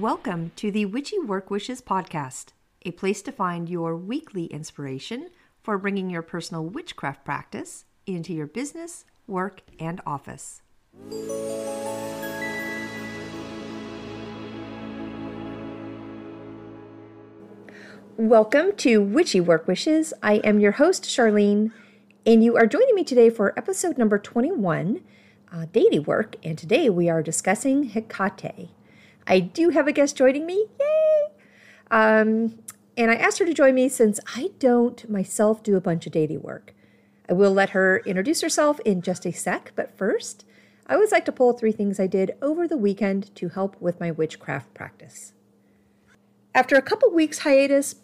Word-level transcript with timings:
Welcome 0.00 0.52
to 0.56 0.70
the 0.70 0.86
Witchy 0.86 1.18
Work 1.18 1.50
Wishes 1.50 1.82
podcast, 1.82 2.54
a 2.86 2.90
place 2.92 3.20
to 3.20 3.32
find 3.32 3.68
your 3.68 3.94
weekly 3.94 4.46
inspiration 4.46 5.28
for 5.62 5.76
bringing 5.76 6.08
your 6.08 6.22
personal 6.22 6.64
witchcraft 6.64 7.22
practice 7.22 7.84
into 8.06 8.32
your 8.32 8.46
business, 8.46 9.04
work, 9.26 9.60
and 9.78 10.00
office. 10.06 10.62
Welcome 18.16 18.74
to 18.76 19.02
Witchy 19.02 19.40
Work 19.42 19.68
Wishes. 19.68 20.14
I 20.22 20.36
am 20.36 20.60
your 20.60 20.72
host, 20.72 21.04
Charlene, 21.04 21.72
and 22.24 22.42
you 22.42 22.56
are 22.56 22.66
joining 22.66 22.94
me 22.94 23.04
today 23.04 23.28
for 23.28 23.52
episode 23.58 23.98
number 23.98 24.18
21, 24.18 25.02
uh, 25.52 25.66
Deity 25.70 25.98
Work, 25.98 26.36
and 26.42 26.56
today 26.56 26.88
we 26.88 27.10
are 27.10 27.22
discussing 27.22 27.90
Hecate. 27.90 28.70
I 29.26 29.40
do 29.40 29.70
have 29.70 29.86
a 29.86 29.92
guest 29.92 30.16
joining 30.16 30.46
me, 30.46 30.66
yay! 30.78 31.26
Um, 31.90 32.58
and 32.96 33.10
I 33.10 33.14
asked 33.14 33.38
her 33.38 33.46
to 33.46 33.54
join 33.54 33.74
me 33.74 33.88
since 33.88 34.20
I 34.36 34.50
don't 34.58 35.08
myself 35.08 35.62
do 35.62 35.76
a 35.76 35.80
bunch 35.80 36.06
of 36.06 36.12
deity 36.12 36.36
work. 36.36 36.74
I 37.28 37.32
will 37.32 37.52
let 37.52 37.70
her 37.70 38.02
introduce 38.04 38.40
herself 38.40 38.80
in 38.80 39.02
just 39.02 39.24
a 39.24 39.32
sec, 39.32 39.72
but 39.76 39.96
first, 39.96 40.44
I 40.86 40.94
always 40.94 41.12
like 41.12 41.24
to 41.26 41.32
pull 41.32 41.52
three 41.52 41.70
things 41.72 42.00
I 42.00 42.08
did 42.08 42.32
over 42.42 42.66
the 42.66 42.76
weekend 42.76 43.34
to 43.36 43.48
help 43.48 43.80
with 43.80 44.00
my 44.00 44.10
witchcraft 44.10 44.74
practice. 44.74 45.32
After 46.52 46.74
a 46.74 46.82
couple 46.82 47.10
weeks 47.12 47.38
hiatus, 47.38 47.94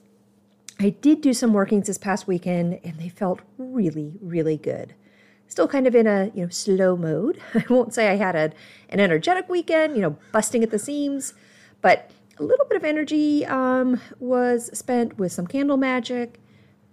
I 0.79 0.91
did 0.91 1.21
do 1.21 1.35
some 1.35 1.53
workings 1.53 1.89
this 1.89 1.99
past 1.99 2.29
weekend 2.29 2.79
and 2.85 2.99
they 2.99 3.09
felt 3.09 3.41
really, 3.59 4.15
really 4.21 4.57
good. 4.57 4.95
Still 5.49 5.69
kind 5.69 5.87
of 5.87 5.95
in 5.95 6.07
a, 6.07 6.31
you 6.35 6.43
know, 6.43 6.49
slow 6.49 6.97
mode. 6.97 7.41
I 7.55 7.65
won't 7.69 7.95
say 7.95 8.09
I 8.09 8.17
had 8.17 8.35
a, 8.35 8.53
an 8.89 9.01
energetic 9.01 9.49
weekend, 9.49 9.97
you 9.97 10.03
know, 10.03 10.17
busting 10.33 10.63
at 10.63 10.71
the 10.71 10.79
seams, 10.79 11.35
but 11.81 12.11
a 12.39 12.43
little 12.43 12.67
bit 12.67 12.77
of 12.77 12.85
energy 12.85 13.47
um, 13.47 14.01
was 14.19 14.77
spent 14.77 15.19
with 15.19 15.33
some 15.33 15.47
candle 15.47 15.77
magic. 15.77 16.41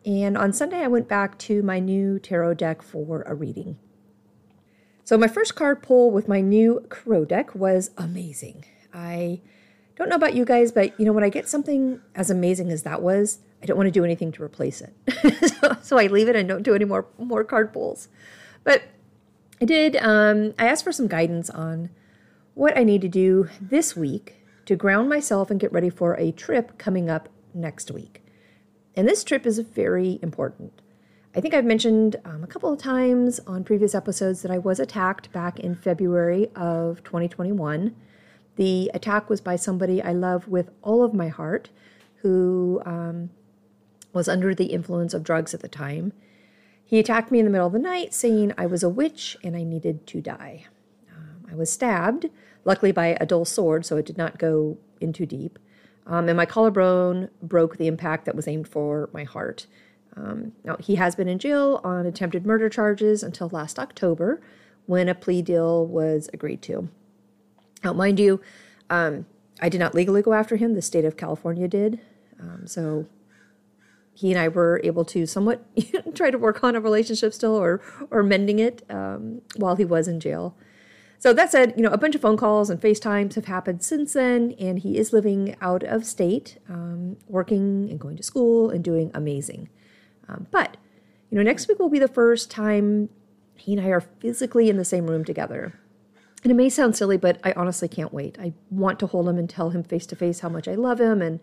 And 0.06 0.38
on 0.38 0.54
Sunday, 0.54 0.80
I 0.80 0.88
went 0.88 1.08
back 1.08 1.38
to 1.40 1.62
my 1.64 1.80
new 1.80 2.20
tarot 2.20 2.56
deck 2.56 2.82
for 2.82 3.24
a 3.24 3.34
reading. 3.34 3.78
So, 5.06 5.18
my 5.18 5.28
first 5.28 5.56
card 5.56 5.84
pull 5.84 6.12
with 6.12 6.28
my 6.28 6.42
new 6.42 6.86
Crow 6.90 7.26
deck 7.26 7.54
was 7.54 7.92
amazing. 7.98 8.66
I 8.94 9.42
don't 9.96 10.10
know 10.10 10.16
about 10.16 10.34
you 10.34 10.46
guys, 10.46 10.72
but 10.72 10.98
you 11.00 11.06
know, 11.06 11.14
when 11.14 11.24
I 11.24 11.30
get 11.30 11.48
something 11.48 12.02
as 12.16 12.30
amazing 12.30 12.72
as 12.72 12.84
that 12.84 13.02
was, 13.02 13.40
I 13.62 13.66
don't 13.66 13.78
want 13.78 13.88
to 13.88 13.92
do 13.92 14.06
anything 14.06 14.32
to 14.34 14.44
replace 14.44 14.82
it. 14.82 14.94
so, 15.60 15.78
so, 15.82 15.98
I 15.98 16.08
leave 16.08 16.30
it 16.30 16.36
and 16.36 16.48
don't 16.48 16.64
do 16.64 16.74
any 16.74 16.86
more 16.86 17.06
more 17.18 17.44
card 17.44 17.74
pulls. 17.74 18.08
But 18.64 18.84
I 19.62 19.66
did. 19.66 19.96
Um, 19.98 20.54
I 20.58 20.68
asked 20.68 20.84
for 20.84 20.92
some 20.92 21.08
guidance 21.08 21.50
on 21.50 21.90
what 22.54 22.78
I 22.78 22.84
need 22.84 23.02
to 23.02 23.10
do 23.10 23.50
this 23.60 23.96
week 23.96 24.36
to 24.66 24.76
ground 24.76 25.10
myself 25.10 25.50
and 25.50 25.60
get 25.60 25.72
ready 25.72 25.90
for 25.90 26.16
a 26.16 26.32
trip 26.32 26.78
coming 26.78 27.10
up 27.10 27.30
next 27.54 27.92
week. 27.92 28.24
And 28.96 29.08
this 29.08 29.24
trip 29.24 29.46
is 29.46 29.60
very 29.60 30.20
important. 30.22 30.82
I 31.36 31.42
think 31.42 31.56
I've 31.56 31.66
mentioned 31.66 32.18
um, 32.26 32.44
a 32.44 32.48
couple 32.48 32.72
of 32.72 32.80
times 32.80 33.40
on 33.48 33.64
previous 33.64 33.96
episodes 33.96 34.44
that 34.44 34.52
I 34.52 34.60
was 34.60 34.80
attacked 34.80 35.32
back 35.32 35.60
in 35.60 35.74
February 35.74 36.50
of 36.56 37.04
2021. 37.04 37.96
The 38.56 38.92
attack 38.94 39.32
was 39.32 39.42
by 39.42 39.56
somebody 39.56 40.02
I 40.02 40.12
love 40.12 40.48
with 40.48 40.70
all 40.84 41.04
of 41.04 41.14
my 41.14 41.30
heart 41.30 41.70
who 42.18 42.82
um, 42.86 43.32
was 44.14 44.30
under 44.30 44.54
the 44.54 44.66
influence 44.66 45.16
of 45.16 45.24
drugs 45.24 45.56
at 45.56 45.62
the 45.62 45.68
time. 45.68 46.14
He 46.86 47.00
attacked 47.00 47.32
me 47.32 47.40
in 47.40 47.46
the 47.46 47.52
middle 47.52 47.68
of 47.68 47.74
the 47.74 47.80
night, 47.80 48.14
saying 48.14 48.54
I 48.58 48.66
was 48.66 48.84
a 48.84 48.90
witch 48.90 49.38
and 49.44 49.56
I 49.56 49.64
needed 49.64 50.06
to 50.08 50.22
die. 50.22 50.66
Um, 51.12 51.46
I 51.52 51.56
was 51.56 51.72
stabbed, 51.72 52.30
luckily 52.66 52.92
by 52.92 53.18
a 53.20 53.26
dull 53.26 53.46
sword, 53.46 53.86
so 53.86 53.98
it 53.98 54.06
did 54.06 54.18
not 54.18 54.38
go 54.38 54.78
in 55.02 55.14
too 55.14 55.26
deep. 55.26 55.60
Um, 56.06 56.28
and 56.28 56.38
my 56.38 56.46
collarbone 56.46 57.30
broke 57.42 57.78
the 57.78 57.88
impact 57.88 58.26
that 58.26 58.36
was 58.36 58.48
aimed 58.48 58.68
for 58.68 59.10
my 59.14 59.24
heart. 59.24 59.68
Um, 60.16 60.52
now, 60.64 60.78
he 60.80 60.96
has 60.96 61.16
been 61.16 61.28
in 61.28 61.40
jail 61.40 61.82
on 61.84 62.06
attempted 62.06 62.46
murder 62.46 62.70
charges 62.70 63.24
until 63.24 63.50
last 63.50 63.80
October 63.80 64.42
when 64.86 65.10
a 65.10 65.16
plea 65.16 65.42
deal 65.42 65.88
was 65.88 66.30
agreed 66.34 66.62
to. 66.64 66.90
Now, 67.84 67.94
mind 67.94 68.20
you, 68.20 68.42
um, 68.90 69.26
I 69.62 69.70
did 69.70 69.80
not 69.80 69.96
legally 69.96 70.22
go 70.22 70.34
after 70.34 70.58
him, 70.58 70.74
the 70.74 70.82
state 70.82 71.06
of 71.06 71.18
California 71.18 71.68
did. 71.68 72.00
Um, 72.40 72.68
so 72.68 73.08
he 74.14 74.32
and 74.32 74.40
I 74.40 74.48
were 74.48 74.80
able 74.84 75.06
to 75.06 75.26
somewhat 75.26 75.66
try 76.16 76.32
to 76.32 76.38
work 76.38 76.64
on 76.64 76.76
a 76.76 76.80
relationship 76.80 77.34
still 77.34 77.56
or 77.56 77.82
or 78.12 78.24
mending 78.24 78.60
it 78.60 78.84
um, 78.90 79.42
while 79.56 79.76
he 79.76 79.86
was 79.86 80.08
in 80.08 80.20
jail. 80.20 80.56
So 81.20 81.32
that 81.32 81.52
said, 81.52 81.74
you 81.78 81.84
know, 81.84 81.90
a 81.90 81.98
bunch 81.98 82.16
of 82.16 82.22
phone 82.22 82.36
calls 82.36 82.70
and 82.70 82.82
FaceTimes 82.82 83.36
have 83.36 83.46
happened 83.46 83.82
since 83.82 84.12
then, 84.12 84.56
and 84.60 84.80
he 84.80 84.98
is 84.98 85.14
living 85.14 85.56
out 85.62 85.82
of 85.82 86.06
state, 86.06 86.58
um, 86.68 87.16
working 87.30 87.88
and 87.90 87.98
going 87.98 88.18
to 88.18 88.24
school 88.24 88.70
and 88.70 88.84
doing 88.84 89.10
amazing. 89.14 89.70
Um, 90.28 90.48
but 90.52 90.78
you 91.30 91.38
know, 91.38 91.44
next 91.44 91.68
week 91.68 91.80
will 91.80 91.90
be 91.90 92.00
the 92.00 92.08
first 92.08 92.52
time 92.52 93.10
he 93.56 93.74
and 93.74 93.82
I 93.82 93.90
are 93.90 94.02
physically 94.02 94.70
in 94.70 94.78
the 94.78 94.86
same 94.86 95.08
room 95.08 95.24
together. 95.24 95.80
And 96.44 96.52
it 96.52 96.56
may 96.56 96.70
sound 96.70 96.96
silly, 96.96 97.18
but 97.18 97.40
I 97.44 97.54
honestly 97.54 97.88
can't 97.88 98.14
wait. 98.14 98.38
I 98.40 98.54
want 98.70 99.00
to 99.00 99.08
hold 99.08 99.30
him 99.30 99.38
and 99.38 99.50
tell 99.50 99.70
him 99.70 99.84
face 99.84 100.06
to 100.08 100.16
face 100.16 100.42
how 100.42 100.50
much 100.50 100.68
I 100.68 100.76
love 100.76 101.00
him 101.00 101.22
and 101.22 101.40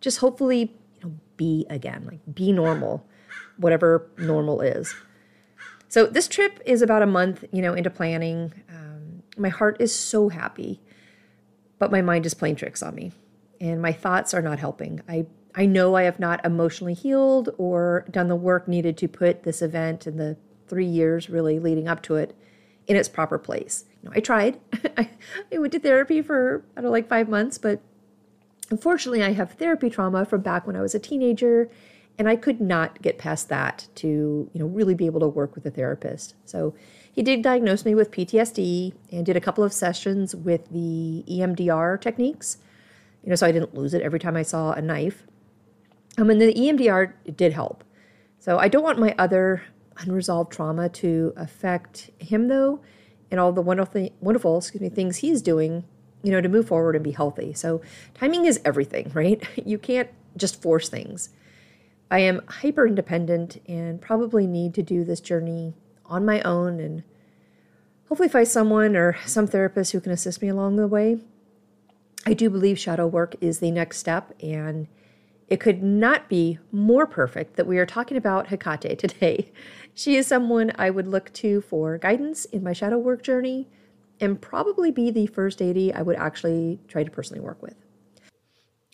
just 0.00 0.18
hopefully 0.18 0.74
be 1.38 1.64
again, 1.70 2.04
like 2.04 2.20
be 2.34 2.52
normal, 2.52 3.06
whatever 3.56 4.10
normal 4.18 4.60
is. 4.60 4.94
So 5.88 6.04
this 6.04 6.28
trip 6.28 6.60
is 6.66 6.82
about 6.82 7.00
a 7.00 7.06
month, 7.06 7.44
you 7.50 7.62
know, 7.62 7.72
into 7.72 7.88
planning. 7.88 8.52
Um, 8.68 9.22
my 9.38 9.48
heart 9.48 9.78
is 9.80 9.94
so 9.94 10.28
happy, 10.28 10.82
but 11.78 11.90
my 11.90 12.02
mind 12.02 12.26
is 12.26 12.34
playing 12.34 12.56
tricks 12.56 12.82
on 12.82 12.94
me, 12.94 13.12
and 13.58 13.80
my 13.80 13.92
thoughts 13.92 14.34
are 14.34 14.42
not 14.42 14.58
helping. 14.58 15.00
I 15.08 15.26
I 15.54 15.64
know 15.64 15.96
I 15.96 16.02
have 16.02 16.20
not 16.20 16.44
emotionally 16.44 16.94
healed 16.94 17.48
or 17.56 18.04
done 18.10 18.28
the 18.28 18.36
work 18.36 18.68
needed 18.68 18.96
to 18.98 19.08
put 19.08 19.44
this 19.44 19.62
event 19.62 20.06
and 20.06 20.20
the 20.20 20.36
three 20.68 20.86
years 20.86 21.30
really 21.30 21.58
leading 21.58 21.88
up 21.88 22.02
to 22.02 22.16
it 22.16 22.36
in 22.86 22.96
its 22.96 23.08
proper 23.08 23.38
place. 23.38 23.84
You 24.02 24.08
know, 24.08 24.12
I 24.14 24.20
tried. 24.20 24.60
I, 24.96 25.10
I 25.52 25.58
went 25.58 25.72
to 25.72 25.80
therapy 25.80 26.22
for 26.22 26.64
I 26.76 26.80
don't 26.80 26.84
know, 26.84 26.90
like 26.90 27.08
five 27.08 27.28
months, 27.28 27.58
but 27.58 27.80
Unfortunately, 28.70 29.22
I 29.22 29.32
have 29.32 29.52
therapy 29.52 29.88
trauma 29.88 30.24
from 30.24 30.42
back 30.42 30.66
when 30.66 30.76
I 30.76 30.82
was 30.82 30.94
a 30.94 30.98
teenager, 30.98 31.70
and 32.18 32.28
I 32.28 32.36
could 32.36 32.60
not 32.60 33.00
get 33.00 33.16
past 33.16 33.48
that 33.48 33.88
to, 33.96 34.50
you 34.52 34.60
know, 34.60 34.66
really 34.66 34.94
be 34.94 35.06
able 35.06 35.20
to 35.20 35.28
work 35.28 35.54
with 35.54 35.64
a 35.64 35.70
therapist. 35.70 36.34
So 36.44 36.74
he 37.12 37.22
did 37.22 37.42
diagnose 37.42 37.84
me 37.84 37.94
with 37.94 38.10
PTSD 38.10 38.92
and 39.12 39.24
did 39.24 39.36
a 39.36 39.40
couple 39.40 39.64
of 39.64 39.72
sessions 39.72 40.34
with 40.34 40.68
the 40.70 41.24
EMDR 41.28 42.00
techniques, 42.00 42.58
you 43.22 43.30
know, 43.30 43.36
so 43.36 43.46
I 43.46 43.52
didn't 43.52 43.74
lose 43.74 43.94
it 43.94 44.02
every 44.02 44.18
time 44.18 44.36
I 44.36 44.42
saw 44.42 44.72
a 44.72 44.82
knife. 44.82 45.26
Um, 46.18 46.28
and 46.30 46.40
the 46.40 46.52
EMDR 46.52 47.12
did 47.36 47.52
help. 47.52 47.84
So 48.40 48.58
I 48.58 48.68
don't 48.68 48.82
want 48.82 48.98
my 48.98 49.14
other 49.18 49.62
unresolved 49.98 50.52
trauma 50.52 50.88
to 50.88 51.32
affect 51.36 52.10
him 52.18 52.48
though, 52.48 52.80
and 53.30 53.38
all 53.40 53.52
the 53.52 53.62
wonderful, 53.62 54.08
wonderful, 54.20 54.58
excuse 54.58 54.80
me, 54.80 54.88
things 54.88 55.18
he's 55.18 55.42
doing 55.42 55.84
you 56.22 56.32
know, 56.32 56.40
to 56.40 56.48
move 56.48 56.68
forward 56.68 56.94
and 56.94 57.04
be 57.04 57.12
healthy. 57.12 57.52
So 57.52 57.80
timing 58.14 58.44
is 58.44 58.60
everything, 58.64 59.10
right? 59.14 59.42
You 59.64 59.78
can't 59.78 60.10
just 60.36 60.60
force 60.60 60.88
things. 60.88 61.30
I 62.10 62.20
am 62.20 62.42
hyper 62.46 62.86
independent 62.86 63.60
and 63.68 64.00
probably 64.00 64.46
need 64.46 64.74
to 64.74 64.82
do 64.82 65.04
this 65.04 65.20
journey 65.20 65.74
on 66.06 66.24
my 66.24 66.40
own 66.42 66.80
and 66.80 67.02
hopefully 68.08 68.28
find 68.28 68.48
someone 68.48 68.96
or 68.96 69.16
some 69.26 69.46
therapist 69.46 69.92
who 69.92 70.00
can 70.00 70.12
assist 70.12 70.40
me 70.40 70.48
along 70.48 70.76
the 70.76 70.88
way. 70.88 71.18
I 72.26 72.34
do 72.34 72.50
believe 72.50 72.78
shadow 72.78 73.06
work 73.06 73.36
is 73.40 73.60
the 73.60 73.70
next 73.70 73.98
step, 73.98 74.34
and 74.42 74.88
it 75.48 75.60
could 75.60 75.82
not 75.82 76.28
be 76.28 76.58
more 76.72 77.06
perfect 77.06 77.56
that 77.56 77.66
we 77.66 77.78
are 77.78 77.86
talking 77.86 78.16
about 78.16 78.48
Hecate 78.48 78.98
today. 78.98 79.50
She 79.94 80.16
is 80.16 80.26
someone 80.26 80.72
I 80.76 80.90
would 80.90 81.06
look 81.06 81.32
to 81.34 81.60
for 81.60 81.98
guidance 81.98 82.44
in 82.46 82.62
my 82.62 82.72
shadow 82.72 82.98
work 82.98 83.22
journey 83.22 83.68
and 84.20 84.40
probably 84.40 84.90
be 84.90 85.10
the 85.10 85.26
first 85.26 85.58
deity 85.58 85.92
I 85.92 86.02
would 86.02 86.16
actually 86.16 86.80
try 86.88 87.04
to 87.04 87.10
personally 87.10 87.40
work 87.40 87.62
with. 87.62 87.74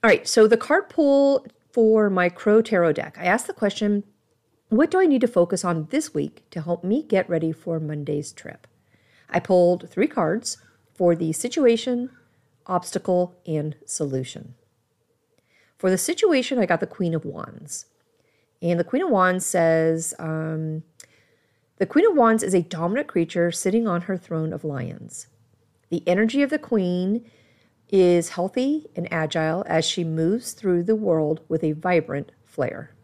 All 0.03 0.11
right, 0.11 0.27
so 0.29 0.47
the 0.47 0.57
card 0.57 0.89
pull 0.89 1.47
for 1.73 2.11
my 2.11 2.29
Crow 2.29 2.61
Tarot 2.63 2.93
deck, 2.93 3.17
I 3.19 3.25
asked 3.25 3.47
the 3.47 3.53
question 3.53 4.05
what 4.69 4.91
do 4.91 4.99
I 4.99 5.07
need 5.07 5.21
to 5.21 5.29
focus 5.29 5.65
on 5.65 5.87
this 5.91 6.15
week 6.15 6.51
to 6.51 6.61
help 6.61 6.83
me 6.83 7.03
get 7.03 7.29
ready 7.29 7.53
for 7.53 7.79
Monday's 7.79 8.33
trip? 8.33 8.67
I 9.31 9.39
pulled 9.39 9.89
three 9.89 10.09
cards 10.09 10.59
for 10.95 11.15
the 11.15 11.33
situation, 11.33 12.11
obstacle, 12.67 13.37
and 13.47 13.77
solution. 13.87 14.55
For 15.79 15.91
the 15.91 15.99
situation, 15.99 16.59
I 16.59 16.67
got 16.67 16.81
the 16.81 16.87
Queen 16.87 17.15
of 17.15 17.25
Wands. 17.25 17.87
And 18.63 18.81
the 18.81 18.85
Queen 18.85 19.03
of 19.03 19.11
Wands 19.11 19.45
says, 19.45 20.15
um, 20.19 20.83
the 21.79 21.87
Queen 21.87 22.07
of 22.07 22.17
Wands 22.17 22.45
is 22.45 22.55
a 22.55 22.63
dominant 22.63 23.09
creature 23.09 23.51
sitting 23.51 23.89
on 23.89 24.03
her 24.03 24.17
throne 24.17 24.53
of 24.53 24.63
lions. 24.63 25.27
The 25.91 26.07
energy 26.07 26.41
of 26.43 26.51
the 26.51 26.59
Queen 26.59 27.29
is 27.89 28.31
healthy 28.31 28.87
and 28.95 29.13
agile 29.13 29.65
as 29.67 29.85
she 29.85 30.05
moves 30.05 30.53
through 30.53 30.85
the 30.85 30.95
world 30.95 31.41
with 31.49 31.65
a 31.65 31.73
vibrant 31.73 32.31
flair. 32.45 32.95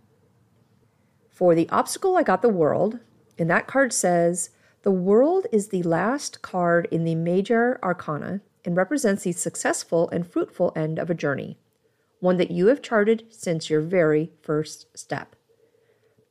For 1.29 1.55
the 1.55 1.69
obstacle, 1.71 2.17
I 2.17 2.23
got 2.23 2.43
the 2.43 2.49
world, 2.49 3.01
and 3.39 3.51
that 3.51 3.67
card 3.67 3.93
says 3.93 4.51
the 4.83 4.91
world 4.91 5.47
is 5.53 5.69
the 5.69 5.83
last 5.83 6.41
card 6.41 6.87
in 6.93 7.05
the 7.05 7.15
major 7.17 7.79
arcana 7.83 8.41
and 8.65 8.77
represents 8.77 9.25
the 9.25 9.33
successful 9.33 10.09
and 10.11 10.27
fruitful 10.27 10.73
end 10.77 10.99
of 10.99 11.11
a 11.11 11.15
journey, 11.15 11.59
one 12.21 12.37
that 12.37 12.51
you 12.51 12.69
have 12.69 12.83
charted 12.83 13.25
since 13.31 13.69
your 13.69 13.81
very 13.81 14.31
first 14.43 14.87
step. 14.97 15.35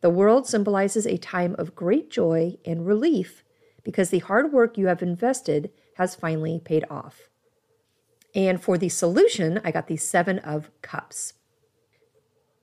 The 0.02 0.10
world 0.10 0.48
symbolizes 0.48 1.06
a 1.06 1.18
time 1.18 1.56
of 1.58 1.76
great 1.76 2.10
joy 2.10 2.58
and 2.66 2.86
relief 2.86 3.44
because 3.84 4.10
the 4.10 4.20
hard 4.20 4.54
work 4.54 4.78
you 4.78 4.88
have 4.88 5.02
invested 5.02 5.72
has 5.96 6.16
finally 6.16 6.62
paid 6.64 6.86
off. 6.90 7.30
And 8.34 8.62
for 8.62 8.78
the 8.78 8.90
solution, 8.90 9.60
I 9.64 9.72
got 9.72 9.88
the 9.88 9.98
Seven 9.98 10.40
of 10.40 10.70
Cups. 10.82 11.34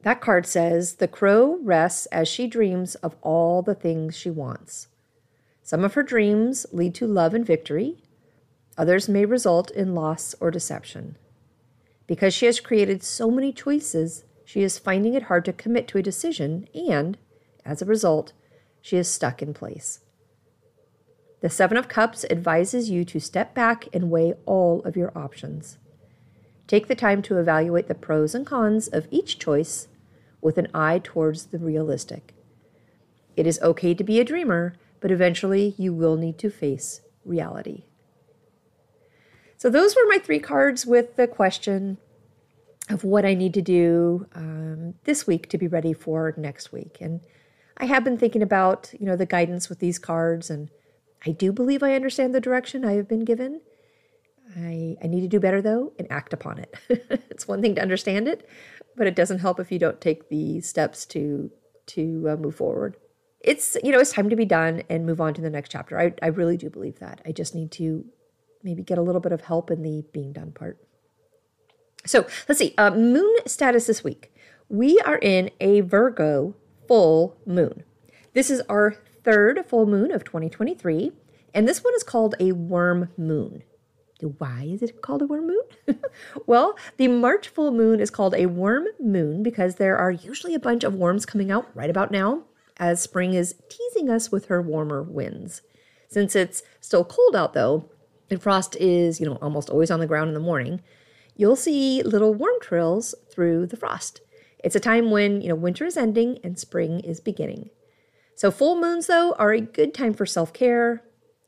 That 0.02 0.20
card 0.20 0.46
says 0.46 0.94
the 0.94 1.08
crow 1.08 1.58
rests 1.62 2.06
as 2.06 2.28
she 2.28 2.46
dreams 2.46 2.94
of 2.96 3.16
all 3.22 3.60
the 3.62 3.74
things 3.74 4.16
she 4.16 4.30
wants. 4.30 4.88
Some 5.62 5.84
of 5.84 5.94
her 5.94 6.04
dreams 6.04 6.64
lead 6.72 6.94
to 6.94 7.08
love 7.08 7.34
and 7.34 7.44
victory, 7.44 7.96
others 8.78 9.08
may 9.08 9.24
result 9.24 9.70
in 9.72 9.94
loss 9.94 10.34
or 10.38 10.50
deception. 10.52 11.18
Because 12.06 12.32
she 12.32 12.46
has 12.46 12.60
created 12.60 13.02
so 13.02 13.30
many 13.32 13.52
choices, 13.52 14.24
she 14.44 14.62
is 14.62 14.78
finding 14.78 15.14
it 15.14 15.24
hard 15.24 15.44
to 15.46 15.52
commit 15.52 15.88
to 15.88 15.98
a 15.98 16.02
decision, 16.02 16.68
and, 16.72 17.18
as 17.66 17.82
a 17.82 17.86
result, 17.86 18.32
she 18.80 18.96
is 18.96 19.08
stuck 19.08 19.42
in 19.42 19.52
place. 19.52 20.00
The 21.40 21.50
Seven 21.50 21.76
of 21.76 21.88
Cups 21.88 22.24
advises 22.30 22.88
you 22.88 23.04
to 23.04 23.20
step 23.20 23.54
back 23.54 23.88
and 23.92 24.10
weigh 24.10 24.34
all 24.46 24.82
of 24.84 24.96
your 24.96 25.16
options. 25.16 25.78
Take 26.66 26.88
the 26.88 26.94
time 26.94 27.22
to 27.22 27.38
evaluate 27.38 27.88
the 27.88 27.94
pros 27.94 28.34
and 28.34 28.46
cons 28.46 28.88
of 28.88 29.06
each 29.10 29.38
choice 29.38 29.88
with 30.40 30.58
an 30.58 30.68
eye 30.72 31.00
towards 31.02 31.46
the 31.46 31.58
realistic. 31.58 32.34
It 33.36 33.46
is 33.46 33.60
okay 33.60 33.94
to 33.94 34.04
be 34.04 34.18
a 34.18 34.24
dreamer, 34.24 34.74
but 35.00 35.10
eventually 35.10 35.74
you 35.76 35.92
will 35.92 36.16
need 36.16 36.38
to 36.38 36.50
face 36.50 37.02
reality. 37.24 37.84
So, 39.58 39.70
those 39.70 39.94
were 39.94 40.06
my 40.08 40.18
three 40.18 40.38
cards 40.38 40.86
with 40.86 41.16
the 41.16 41.26
question 41.26 41.98
of 42.88 43.04
what 43.04 43.24
I 43.24 43.34
need 43.34 43.54
to 43.54 43.62
do 43.62 44.26
um, 44.34 44.94
this 45.04 45.26
week 45.26 45.48
to 45.50 45.58
be 45.58 45.66
ready 45.66 45.92
for 45.92 46.34
next 46.36 46.72
week. 46.72 46.98
And 47.00 47.20
I 47.78 47.86
have 47.86 48.04
been 48.04 48.18
thinking 48.18 48.42
about, 48.42 48.92
you 48.98 49.06
know, 49.06 49.16
the 49.16 49.26
guidance 49.26 49.68
with 49.68 49.78
these 49.78 49.98
cards 49.98 50.50
and 50.50 50.70
I 51.26 51.30
do 51.30 51.52
believe 51.52 51.82
I 51.82 51.94
understand 51.94 52.34
the 52.34 52.40
direction 52.40 52.84
I 52.84 52.92
have 52.92 53.08
been 53.08 53.24
given. 53.24 53.60
I, 54.56 54.96
I 55.02 55.06
need 55.06 55.22
to 55.22 55.28
do 55.28 55.40
better 55.40 55.60
though 55.60 55.92
and 55.98 56.06
act 56.10 56.32
upon 56.32 56.58
it. 56.58 56.74
it's 56.88 57.48
one 57.48 57.60
thing 57.60 57.74
to 57.74 57.82
understand 57.82 58.28
it, 58.28 58.48
but 58.96 59.06
it 59.06 59.16
doesn't 59.16 59.40
help 59.40 59.58
if 59.58 59.72
you 59.72 59.78
don't 59.78 60.00
take 60.00 60.28
the 60.28 60.60
steps 60.60 61.04
to 61.06 61.50
to 61.86 62.28
uh, 62.30 62.36
move 62.36 62.54
forward. 62.54 62.96
It's 63.40 63.76
you 63.82 63.92
know 63.92 63.98
it's 63.98 64.12
time 64.12 64.30
to 64.30 64.36
be 64.36 64.44
done 64.44 64.82
and 64.88 65.06
move 65.06 65.20
on 65.20 65.34
to 65.34 65.42
the 65.42 65.50
next 65.50 65.70
chapter. 65.70 65.98
I 65.98 66.14
I 66.22 66.28
really 66.28 66.56
do 66.56 66.70
believe 66.70 67.00
that. 67.00 67.20
I 67.26 67.32
just 67.32 67.54
need 67.54 67.72
to 67.72 68.04
maybe 68.62 68.82
get 68.82 68.98
a 68.98 69.02
little 69.02 69.20
bit 69.20 69.32
of 69.32 69.42
help 69.42 69.70
in 69.70 69.82
the 69.82 70.04
being 70.12 70.32
done 70.32 70.52
part. 70.52 70.78
So 72.04 72.26
let's 72.48 72.58
see. 72.58 72.74
Uh, 72.78 72.90
moon 72.90 73.36
status 73.46 73.86
this 73.86 74.04
week. 74.04 74.32
We 74.68 75.00
are 75.00 75.18
in 75.18 75.50
a 75.60 75.80
Virgo 75.80 76.54
full 76.86 77.36
moon. 77.46 77.84
This 78.32 78.50
is 78.50 78.62
our 78.68 78.96
third 79.24 79.64
full 79.66 79.86
moon 79.86 80.10
of 80.10 80.24
2023, 80.24 81.12
and 81.54 81.66
this 81.66 81.82
one 81.82 81.94
is 81.94 82.02
called 82.02 82.34
a 82.38 82.52
worm 82.52 83.10
moon. 83.16 83.62
Why 84.20 84.66
is 84.70 84.82
it 84.82 85.02
called 85.02 85.22
a 85.22 85.26
worm 85.26 85.48
moon? 85.48 86.00
well, 86.46 86.76
the 86.96 87.08
March 87.08 87.48
full 87.48 87.70
moon 87.70 88.00
is 88.00 88.10
called 88.10 88.34
a 88.34 88.46
worm 88.46 88.86
moon 88.98 89.42
because 89.42 89.74
there 89.74 89.96
are 89.96 90.10
usually 90.10 90.54
a 90.54 90.60
bunch 90.60 90.84
of 90.84 90.94
worms 90.94 91.26
coming 91.26 91.50
out 91.50 91.68
right 91.74 91.90
about 91.90 92.10
now 92.10 92.44
as 92.78 93.02
spring 93.02 93.34
is 93.34 93.54
teasing 93.68 94.10
us 94.10 94.30
with 94.30 94.46
her 94.46 94.62
warmer 94.62 95.02
winds. 95.02 95.62
Since 96.08 96.36
it's 96.36 96.62
still 96.80 97.04
cold 97.04 97.36
out 97.36 97.52
though, 97.52 97.90
and 98.30 98.42
frost 98.42 98.76
is, 98.76 99.20
you 99.20 99.26
know, 99.26 99.38
almost 99.42 99.70
always 99.70 99.90
on 99.90 100.00
the 100.00 100.06
ground 100.06 100.28
in 100.28 100.34
the 100.34 100.40
morning, 100.40 100.82
you'll 101.36 101.56
see 101.56 102.02
little 102.02 102.34
worm 102.34 102.58
trails 102.60 103.14
through 103.30 103.66
the 103.66 103.76
frost. 103.76 104.20
It's 104.66 104.74
a 104.74 104.80
time 104.80 105.12
when, 105.12 105.42
you 105.42 105.48
know, 105.48 105.54
winter 105.54 105.84
is 105.84 105.96
ending 105.96 106.40
and 106.42 106.58
spring 106.58 106.98
is 106.98 107.20
beginning. 107.20 107.70
So, 108.34 108.50
full 108.50 108.74
moons, 108.80 109.06
though, 109.06 109.30
are 109.34 109.52
a 109.52 109.60
good 109.60 109.94
time 109.94 110.12
for 110.12 110.26
self 110.26 110.52
care, 110.52 111.04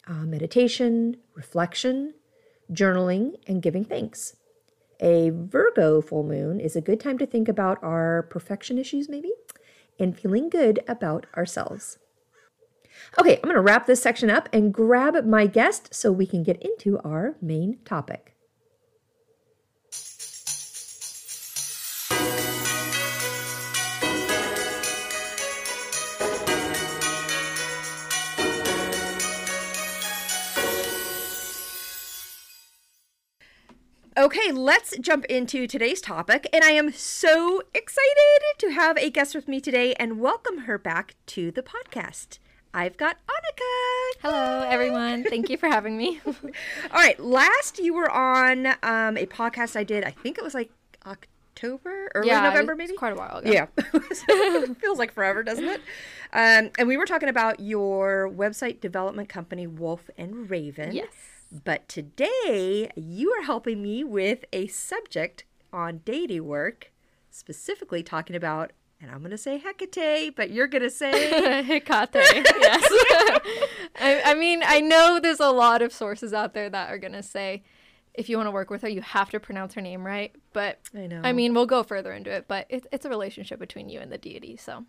uh, 0.06 0.24
meditation, 0.24 1.16
reflection, 1.34 2.14
journaling, 2.72 3.34
and 3.48 3.60
giving 3.60 3.84
thanks. 3.84 4.36
A 5.00 5.30
Virgo 5.30 6.00
full 6.00 6.22
moon 6.22 6.60
is 6.60 6.76
a 6.76 6.80
good 6.80 7.00
time 7.00 7.18
to 7.18 7.26
think 7.26 7.48
about 7.48 7.82
our 7.82 8.22
perfection 8.30 8.78
issues, 8.78 9.08
maybe, 9.08 9.32
and 9.98 10.16
feeling 10.16 10.48
good 10.48 10.78
about 10.86 11.26
ourselves. 11.36 11.98
Okay, 13.18 13.38
I'm 13.38 13.48
going 13.50 13.56
to 13.56 13.60
wrap 13.60 13.86
this 13.86 14.00
section 14.00 14.30
up 14.30 14.48
and 14.52 14.72
grab 14.72 15.26
my 15.26 15.48
guest 15.48 15.92
so 15.92 16.12
we 16.12 16.24
can 16.24 16.44
get 16.44 16.62
into 16.62 17.00
our 17.00 17.34
main 17.42 17.80
topic. 17.84 18.36
Okay, 34.18 34.50
let's 34.50 34.98
jump 34.98 35.26
into 35.26 35.68
today's 35.68 36.00
topic. 36.00 36.48
And 36.52 36.64
I 36.64 36.70
am 36.70 36.90
so 36.90 37.62
excited 37.72 38.40
to 38.58 38.70
have 38.70 38.98
a 38.98 39.10
guest 39.10 39.32
with 39.32 39.46
me 39.46 39.60
today 39.60 39.94
and 39.94 40.18
welcome 40.18 40.62
her 40.62 40.76
back 40.76 41.14
to 41.26 41.52
the 41.52 41.62
podcast. 41.62 42.40
I've 42.74 42.96
got 42.96 43.18
Anika. 43.28 44.20
Hello, 44.20 44.66
everyone. 44.68 45.22
Thank 45.22 45.48
you 45.48 45.56
for 45.56 45.68
having 45.68 45.96
me. 45.96 46.20
All 46.26 46.42
right, 46.94 47.20
last 47.20 47.78
you 47.78 47.94
were 47.94 48.10
on 48.10 48.66
um, 48.82 49.16
a 49.16 49.26
podcast 49.26 49.76
I 49.76 49.84
did, 49.84 50.02
I 50.02 50.10
think 50.10 50.36
it 50.36 50.42
was 50.42 50.52
like 50.52 50.72
October, 51.06 52.10
early 52.16 52.26
yeah, 52.26 52.40
November, 52.40 52.74
maybe? 52.74 52.94
quite 52.94 53.12
a 53.12 53.16
while 53.16 53.36
ago. 53.36 53.52
Yeah. 53.52 53.66
Feels 54.80 54.98
like 54.98 55.12
forever, 55.12 55.44
doesn't 55.44 55.64
it? 55.64 55.80
Um, 56.32 56.70
and 56.76 56.88
we 56.88 56.96
were 56.96 57.06
talking 57.06 57.28
about 57.28 57.60
your 57.60 58.28
website 58.28 58.80
development 58.80 59.28
company, 59.28 59.68
Wolf 59.68 60.10
and 60.18 60.50
Raven. 60.50 60.90
Yes. 60.90 61.37
But 61.50 61.88
today, 61.88 62.90
you 62.94 63.32
are 63.32 63.42
helping 63.42 63.82
me 63.82 64.04
with 64.04 64.44
a 64.52 64.66
subject 64.66 65.44
on 65.72 65.98
deity 65.98 66.40
work, 66.40 66.92
specifically 67.30 68.02
talking 68.02 68.36
about, 68.36 68.72
and 69.00 69.10
I'm 69.10 69.20
going 69.20 69.30
to 69.30 69.38
say 69.38 69.58
Hecate, 69.58 70.36
but 70.36 70.50
you're 70.50 70.66
going 70.66 70.82
to 70.82 70.90
say 70.90 71.10
Hecate. 71.62 72.14
yes. 72.14 72.82
I, 74.00 74.22
I 74.26 74.34
mean, 74.34 74.62
I 74.64 74.80
know 74.80 75.20
there's 75.22 75.40
a 75.40 75.50
lot 75.50 75.80
of 75.80 75.92
sources 75.92 76.34
out 76.34 76.52
there 76.52 76.68
that 76.68 76.90
are 76.90 76.98
going 76.98 77.12
to 77.12 77.22
say, 77.22 77.62
if 78.12 78.28
you 78.28 78.36
want 78.36 78.48
to 78.48 78.50
work 78.50 78.68
with 78.68 78.82
her, 78.82 78.88
you 78.88 79.00
have 79.00 79.30
to 79.30 79.40
pronounce 79.40 79.74
her 79.74 79.80
name 79.80 80.04
right. 80.04 80.34
But 80.52 80.80
I 80.94 81.06
know. 81.06 81.20
I 81.24 81.32
mean, 81.32 81.54
we'll 81.54 81.66
go 81.66 81.82
further 81.82 82.12
into 82.12 82.30
it, 82.30 82.46
but 82.48 82.66
it, 82.68 82.86
it's 82.92 83.06
a 83.06 83.08
relationship 83.08 83.58
between 83.58 83.88
you 83.88 84.00
and 84.00 84.10
the 84.12 84.18
deity. 84.18 84.56
So 84.56 84.84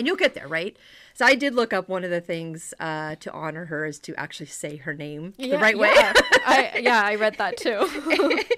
and 0.00 0.06
you'll 0.06 0.16
get 0.16 0.32
there, 0.32 0.48
right? 0.48 0.76
So 1.12 1.26
I 1.26 1.34
did 1.34 1.54
look 1.54 1.74
up 1.74 1.86
one 1.86 2.02
of 2.02 2.10
the 2.10 2.22
things 2.22 2.72
uh, 2.80 3.16
to 3.16 3.30
honor 3.32 3.66
her 3.66 3.84
is 3.84 3.98
to 4.00 4.14
actually 4.18 4.46
say 4.46 4.76
her 4.76 4.94
name 4.94 5.34
yeah, 5.36 5.56
the 5.56 5.58
right 5.58 5.76
yeah. 5.76 5.80
way. 5.82 5.92
I, 5.94 6.78
yeah, 6.82 7.02
I 7.04 7.16
read 7.16 7.36
that 7.36 7.58
too. 7.58 7.86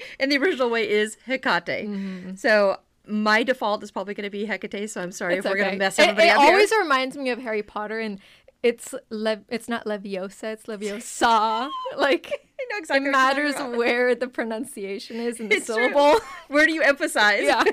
and 0.21 0.31
the 0.31 0.39
original 0.39 0.71
way 0.71 0.89
is 0.89 1.17
Hecate. 1.27 1.89
Mm-hmm. 1.89 2.37
So 2.37 2.79
my 3.05 3.43
default 3.43 3.83
is 3.83 3.91
probably 3.91 4.15
going 4.15 4.23
to 4.23 4.31
be 4.31 4.47
Hecate. 4.47 4.89
So 4.89 5.03
I'm 5.03 5.11
sorry 5.11 5.35
it's 5.35 5.45
if 5.45 5.51
we're 5.51 5.57
okay. 5.57 5.63
going 5.63 5.73
to 5.73 5.79
mess 5.79 5.99
everybody 5.99 6.29
it, 6.29 6.31
it 6.31 6.37
up. 6.37 6.43
It 6.43 6.47
always 6.47 6.71
reminds 6.71 7.17
me 7.17 7.31
of 7.31 7.41
Harry 7.41 7.65
Potter, 7.65 7.99
and 7.99 8.21
it's 8.63 8.95
Le- 9.11 9.43
it's 9.49 9.69
not 9.69 9.85
Leviosa, 9.85 10.53
it's 10.53 10.67
Leviosa. 10.67 11.69
like 11.97 12.49
exactly. 12.71 13.09
It 13.09 13.11
matters 13.11 13.57
where 13.77 14.15
the 14.15 14.29
pronunciation 14.29 15.17
is 15.17 15.41
in 15.41 15.49
the 15.49 15.57
it's 15.57 15.67
syllable. 15.67 16.13
True. 16.13 16.29
Where 16.47 16.67
do 16.67 16.73
you 16.73 16.83
emphasize? 16.83 17.43
Yeah. 17.43 17.65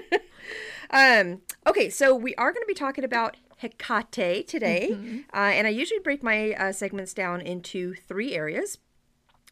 um. 0.90 1.42
Okay, 1.68 1.92
so 1.92 2.16
we 2.16 2.34
are 2.36 2.52
going 2.52 2.64
to 2.64 2.68
be 2.68 2.74
talking 2.74 3.04
about 3.04 3.38
Hecate 3.62 4.48
today. 4.48 4.89
Mm-hmm. 4.92 5.18
Uh, 5.34 5.38
and 5.38 5.68
I 5.68 5.70
usually 5.70 6.00
break 6.00 6.24
my 6.24 6.54
uh, 6.54 6.72
segments 6.72 7.13
down 7.13 7.42
into 7.42 7.94
three 7.94 8.34
areas. 8.34 8.78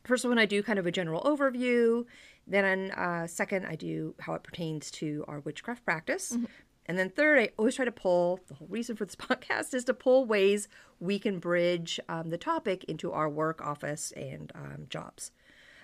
First 0.04 0.26
one, 0.26 0.40
I 0.40 0.46
do 0.46 0.64
kind 0.64 0.80
of 0.80 0.86
a 0.86 0.92
general 0.92 1.22
overview. 1.24 2.06
Then, 2.46 2.92
uh, 2.92 3.28
second, 3.28 3.66
I 3.66 3.76
do 3.76 4.16
how 4.20 4.34
it 4.34 4.44
pertains 4.44 4.90
to 4.92 5.26
our 5.28 5.40
witchcraft 5.42 5.84
practice. 5.84 6.32
Mm-hmm. 6.32 6.46
And 6.86 6.98
then 6.98 7.10
third, 7.10 7.40
I 7.40 7.50
always 7.58 7.76
try 7.76 7.84
to 7.84 7.92
pull 7.92 8.40
the 8.48 8.54
whole 8.54 8.68
reason 8.70 8.96
for 8.96 9.04
this 9.06 9.16
podcast 9.18 9.74
is 9.74 9.84
to 9.86 9.94
pull 9.94 10.26
ways 10.26 10.70
we 11.00 11.20
can 11.20 11.40
bridge 11.40 12.00
um, 12.08 12.30
the 12.30 12.38
topic 12.38 12.86
into 12.86 13.12
our 13.12 13.30
work, 13.30 13.62
office, 13.62 14.14
and 14.16 14.52
um, 14.56 14.88
jobs. 14.90 15.32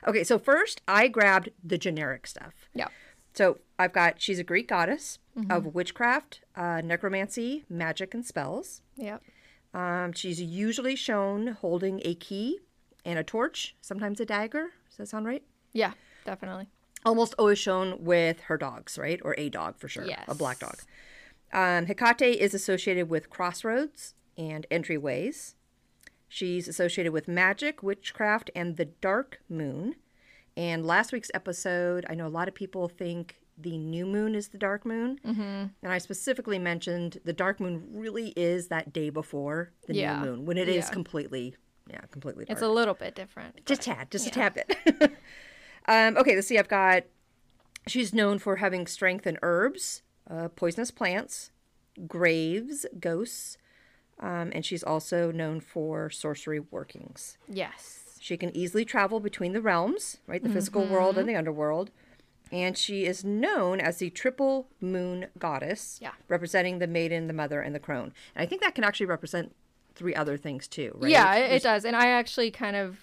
Okay, 0.07 0.23
so 0.23 0.39
first, 0.39 0.81
I 0.87 1.07
grabbed 1.07 1.49
the 1.63 1.77
generic 1.77 2.27
stuff. 2.27 2.69
Yeah. 2.73 2.87
So 3.33 3.59
I've 3.79 3.93
got 3.93 4.21
she's 4.21 4.39
a 4.39 4.43
Greek 4.43 4.67
goddess 4.67 5.19
mm-hmm. 5.37 5.51
of 5.51 5.73
witchcraft, 5.73 6.41
uh, 6.55 6.81
necromancy, 6.83 7.65
magic, 7.69 8.13
and 8.13 8.25
spells. 8.25 8.81
Yep. 8.95 9.21
Um, 9.73 10.13
she's 10.13 10.39
usually 10.39 10.95
shown 10.95 11.47
holding 11.47 12.01
a 12.05 12.13
key 12.13 12.59
and 13.03 13.17
a 13.17 13.23
torch, 13.23 13.75
sometimes 13.81 14.19
a 14.19 14.25
dagger. 14.25 14.71
Does 14.89 14.97
that 14.97 15.07
sound 15.07 15.25
right? 15.25 15.43
Yeah, 15.71 15.93
definitely. 16.25 16.67
Almost 17.05 17.33
always 17.37 17.59
shown 17.59 18.03
with 18.03 18.41
her 18.41 18.57
dogs, 18.57 18.97
right? 18.97 19.19
Or 19.23 19.35
a 19.37 19.49
dog 19.49 19.77
for 19.77 19.87
sure. 19.87 20.05
Yes. 20.05 20.25
A 20.27 20.35
black 20.35 20.59
dog. 20.59 20.77
Um, 21.51 21.87
Hecate 21.87 22.37
is 22.39 22.53
associated 22.53 23.09
with 23.09 23.29
crossroads 23.29 24.13
and 24.37 24.65
entryways. 24.71 25.55
She's 26.29 26.67
associated 26.67 27.11
with 27.11 27.27
magic, 27.27 27.83
witchcraft, 27.83 28.49
and 28.55 28.77
the 28.77 28.85
dark 28.85 29.41
moon. 29.49 29.95
And 30.55 30.85
last 30.85 31.11
week's 31.11 31.31
episode, 31.33 32.05
I 32.09 32.15
know 32.15 32.27
a 32.27 32.29
lot 32.29 32.47
of 32.47 32.53
people 32.53 32.87
think 32.87 33.37
the 33.57 33.77
new 33.77 34.05
moon 34.05 34.35
is 34.35 34.49
the 34.49 34.57
dark 34.57 34.85
moon. 34.85 35.19
Mm-hmm. 35.25 35.41
And 35.41 35.93
I 35.93 35.97
specifically 35.99 36.59
mentioned 36.59 37.19
the 37.23 37.33
dark 37.33 37.59
moon 37.59 37.87
really 37.91 38.33
is 38.35 38.67
that 38.67 38.91
day 38.93 39.09
before 39.09 39.71
the 39.87 39.95
Yeah. 39.95 40.19
new 40.19 40.25
moon 40.25 40.45
when 40.45 40.57
it 40.57 40.67
is 40.67 40.85
Yeah. 40.85 40.89
completely, 40.91 41.55
yeah, 41.89 42.01
completely 42.11 42.45
dark. 42.45 42.55
It's 42.57 42.63
a 42.63 42.69
little 42.69 42.93
bit 42.95 43.15
different. 43.15 43.65
just 43.65 43.81
a 43.81 43.85
tad, 43.85 44.11
just 44.11 44.27
a 44.27 44.31
tad 44.31 44.53
bit. 44.55 45.11
um, 45.87 46.17
okay, 46.17 46.35
let's 46.35 46.47
see. 46.47 46.57
I've 46.57 46.67
got, 46.67 47.03
she's 47.87 48.13
known 48.13 48.39
for 48.39 48.55
having 48.57 48.87
strength 48.87 49.27
in 49.27 49.37
herbs, 49.43 50.01
uh, 50.29 50.47
poisonous 50.49 50.89
plants, 50.91 51.51
graves, 52.07 52.85
ghosts, 52.99 53.57
um, 54.19 54.51
and 54.53 54.65
she's 54.65 54.83
also 54.83 55.31
known 55.31 55.59
for 55.59 56.09
sorcery 56.09 56.59
workings. 56.59 57.37
Yes. 57.47 58.02
She 58.23 58.37
can 58.37 58.55
easily 58.55 58.85
travel 58.85 59.19
between 59.19 59.51
the 59.51 59.61
realms, 59.61 60.19
right? 60.27 60.41
The 60.41 60.47
physical 60.47 60.85
world 60.85 61.17
and 61.17 61.27
mm-hmm. 61.27 61.33
the 61.33 61.37
underworld. 61.37 61.91
And 62.53 62.77
she 62.77 63.05
is 63.05 63.25
known 63.25 63.81
as 63.81 63.97
the 63.97 64.11
triple 64.11 64.69
moon 64.79 65.27
goddess, 65.37 65.99
Yeah. 66.01 66.11
representing 66.29 66.79
the 66.79 66.87
maiden, 66.87 67.27
the 67.27 67.33
mother, 67.33 67.59
and 67.59 67.75
the 67.75 67.81
crone. 67.81 68.13
And 68.33 68.41
I 68.41 68.45
think 68.45 68.61
that 68.61 68.75
can 68.75 68.85
actually 68.85 69.07
represent 69.07 69.53
three 69.93 70.15
other 70.15 70.37
things 70.37 70.69
too, 70.69 70.93
right? 70.95 71.11
Yeah, 71.11 71.35
it, 71.35 71.51
it 71.51 71.63
does. 71.63 71.83
And 71.83 71.97
I 71.97 72.11
actually 72.11 72.49
kind 72.49 72.77
of 72.77 72.97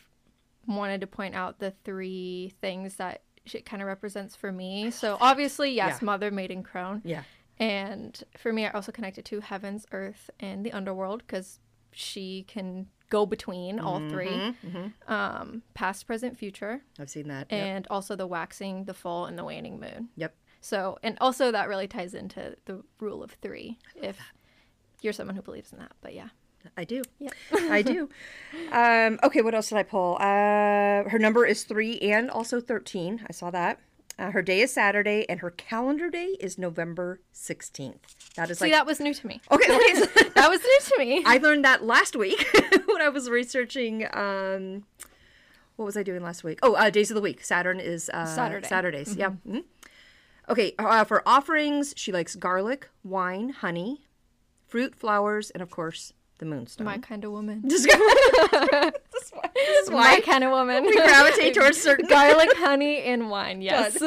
wanted 0.67 1.03
to 1.03 1.07
point 1.07 1.35
out 1.35 1.59
the 1.59 1.75
three 1.85 2.55
things 2.63 2.97
that 2.97 3.21
it 3.53 3.67
kind 3.67 3.83
of 3.83 3.89
represents 3.89 4.35
for 4.35 4.51
me. 4.51 4.91
So 4.91 5.19
obviously, 5.21 5.71
yes, 5.71 5.99
Yeah. 6.01 6.07
mother, 6.07 6.31
maiden, 6.31 6.63
crone. 6.63 7.03
Yeah. 7.05 7.25
And 7.59 8.25
for 8.39 8.55
me, 8.55 8.65
I 8.65 8.71
also 8.71 8.91
connected 8.91 9.27
to 9.27 9.41
heavens, 9.41 9.85
earth, 9.93 10.31
and 10.41 10.65
the 10.65 10.73
underworld 10.73 11.25
because 11.27 11.59
she 11.93 12.47
can 12.49 12.87
go 13.11 13.27
between 13.27 13.79
all 13.79 13.99
3 14.09 14.27
Mm-hmm, 14.27 15.13
Um, 15.13 15.63
past, 15.75 16.07
present, 16.07 16.39
future, 16.39 16.83
I've 16.99 17.11
seen 17.11 17.29
that. 17.29 17.47
Yep. 17.51 17.63
and 17.67 17.87
also 17.91 18.17
the 18.17 18.27
waxing, 18.27 18.85
the 18.85 18.95
full, 18.95 19.27
and 19.27 19.37
the 19.39 19.45
waning 19.45 19.79
moon. 19.79 20.09
yep. 20.17 20.35
So, 20.63 20.99
and 21.03 21.17
also 21.21 21.51
that 21.53 21.69
really 21.69 21.87
ties 21.89 22.13
into 22.15 22.57
the 22.67 22.83
rule 23.01 23.23
of 23.23 23.33
three 23.43 23.79
if 23.97 24.19
you're 25.03 25.13
someone 25.15 25.35
who 25.37 25.43
believes 25.43 25.73
in 25.73 25.79
that. 25.79 25.93
But 26.03 26.15
yeah. 26.15 26.29
I 26.77 26.85
do. 26.85 27.01
Yeah. 27.19 27.31
I 27.53 27.81
do. 27.83 28.09
Um, 28.73 29.19
okay, 29.25 29.41
what 29.41 29.55
else 29.55 29.71
did 29.71 29.79
I 29.79 29.83
pull? 29.83 30.17
Uh, 30.21 31.09
her 31.09 31.19
number 31.19 31.45
is 31.47 31.65
three 31.65 31.99
and 32.01 32.31
also 32.31 32.61
13. 32.61 33.25
I 33.29 33.33
saw 33.33 33.51
that. 33.51 33.81
Uh, 34.19 34.31
her 34.33 34.43
day 34.43 34.61
is 34.61 34.71
Saturday, 34.71 35.25
and 35.31 35.41
her 35.41 35.51
calendar 35.51 36.11
day 36.11 36.37
is 36.41 36.59
November 36.59 37.21
16th. 37.35 37.95
That 38.37 38.51
is 38.51 38.59
See, 38.59 38.67
like. 38.67 38.73
that 38.73 38.85
was 38.85 39.01
new 39.01 39.15
to 39.15 39.27
me. 39.27 39.41
okay, 39.51 39.73
okay. 39.75 40.29
That 40.35 40.51
was 40.51 40.61
new 40.63 40.79
to 40.83 40.95
me. 40.99 41.23
I 41.27 41.39
learned 41.39 41.65
that 41.65 41.83
last 41.85 42.15
week 42.17 42.39
when 43.01 43.07
I 43.07 43.09
was 43.11 43.31
researching. 43.31 44.07
Um, 44.13 44.85
what 45.77 45.87
was 45.87 45.97
I 45.97 46.03
doing 46.03 46.23
last 46.23 46.45
week? 46.45 46.59
Oh, 46.63 46.75
uh, 46.75 46.91
days 46.91 47.11
of 47.11 47.15
the 47.15 47.23
week. 47.23 47.43
Saturn 47.43 47.81
is 47.81 48.11
uh, 48.13 48.27
Saturday. 48.27 48.69
Saturdays. 48.69 49.17
Yeah. 49.17 49.31
mhm. 49.49 49.65
Okay. 50.49 50.75
Uh, 50.79 51.05
for 51.05 51.23
offerings, 51.27 51.95
she 51.97 52.13
likes 52.13 52.37
garlic, 52.37 52.91
wine, 53.03 53.51
honey, 53.51 54.03
fruit, 54.69 54.95
flowers, 54.95 55.49
and 55.51 55.63
of 55.63 55.71
course 55.71 56.13
the 56.39 56.45
moonstone. 56.45 56.85
My 56.85 56.99
kind 56.99 57.25
of 57.25 57.33
woman. 57.33 57.63
this 57.65 57.87
is 57.87 57.97
why. 57.97 58.91
This 59.55 59.87
is 59.87 59.91
why 59.91 60.15
My 60.17 60.21
kind 60.21 60.43
of 60.43 60.51
woman. 60.51 60.85
we 60.85 60.95
gravitate 60.97 61.55
towards 61.55 61.81
certain. 61.83 62.07
garlic, 62.09 62.49
honey, 62.57 63.03
and 63.03 63.31
wine. 63.31 63.61
Yes. 63.63 63.99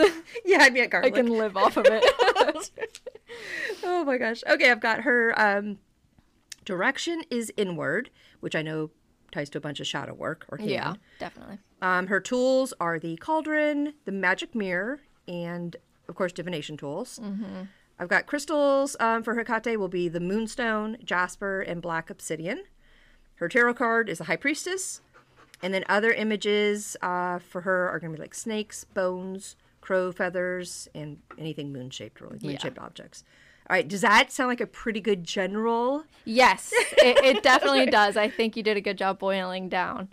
yeah, 0.46 0.58
I'd 0.62 0.74
be 0.74 0.82
at 0.82 0.94
I 0.94 1.10
can 1.12 1.28
live 1.28 1.56
off 1.56 1.78
of 1.78 1.86
it. 1.88 2.04
oh 3.84 4.04
my 4.04 4.18
gosh. 4.18 4.44
Okay, 4.48 4.72
I've 4.72 4.80
got 4.80 5.02
her 5.02 5.40
um, 5.40 5.78
direction 6.66 7.22
is 7.30 7.54
inward, 7.56 8.10
which 8.44 8.56
I 8.56 8.62
know 8.62 8.92
ties 9.32 9.50
to 9.50 9.58
a 9.58 9.62
bunch 9.62 9.80
of 9.80 9.88
shadow 9.88 10.14
work 10.14 10.46
or 10.50 10.60
yeah, 10.62 10.94
definitely. 11.20 11.58
Um, 11.82 12.08
her 12.08 12.20
tools 12.20 12.74
are 12.80 13.00
the 13.00 13.18
cauldron, 13.18 13.94
the 14.06 14.12
magic 14.12 14.54
mirror, 14.54 15.02
and 15.28 15.76
of 16.08 16.16
course 16.16 16.32
divination 16.32 16.78
tools. 16.78 17.20
Mm-hmm. 17.22 17.64
I've 18.00 18.10
got 18.10 18.26
crystals 18.26 18.96
um, 19.00 19.24
for 19.24 19.36
Hecate 19.36 19.80
will 19.80 19.88
be 19.88 20.08
the 20.08 20.20
moonstone, 20.20 20.98
jasper, 21.04 21.62
and 21.62 21.82
black 21.82 22.10
obsidian. 22.10 22.64
Her 23.36 23.48
tarot 23.48 23.76
card 23.76 24.10
is 24.10 24.20
the 24.20 24.26
high 24.26 24.36
priestess, 24.36 25.02
and 25.62 25.74
then 25.74 25.84
other 25.88 26.12
images 26.12 26.96
uh, 27.02 27.40
for 27.40 27.62
her 27.62 27.90
are 27.90 28.00
going 28.00 28.12
to 28.12 28.18
be 28.18 28.22
like 28.22 28.36
snakes, 28.36 28.84
bones, 28.84 29.56
crow 29.82 30.12
feathers, 30.12 30.88
and 30.94 31.20
anything 31.38 31.72
moon 31.72 31.90
shaped, 31.90 32.22
really 32.22 32.40
moon 32.42 32.58
shaped 32.58 32.78
objects. 32.78 33.24
All 33.70 33.76
right, 33.76 33.88
does 33.88 34.02
that 34.02 34.32
sound 34.32 34.50
like 34.50 34.62
a 34.62 34.68
pretty 34.68 35.00
good 35.00 35.24
general? 35.24 36.04
Yes, 36.26 36.72
it, 36.74 37.18
it 37.24 37.44
definitely 37.52 37.86
does. 37.88 38.18
I 38.18 38.30
think 38.30 38.58
you 38.58 38.64
did 38.64 38.76
a 38.78 38.82
good 38.82 38.98
job 38.98 39.20
boiling 39.20 39.70
down 39.70 40.10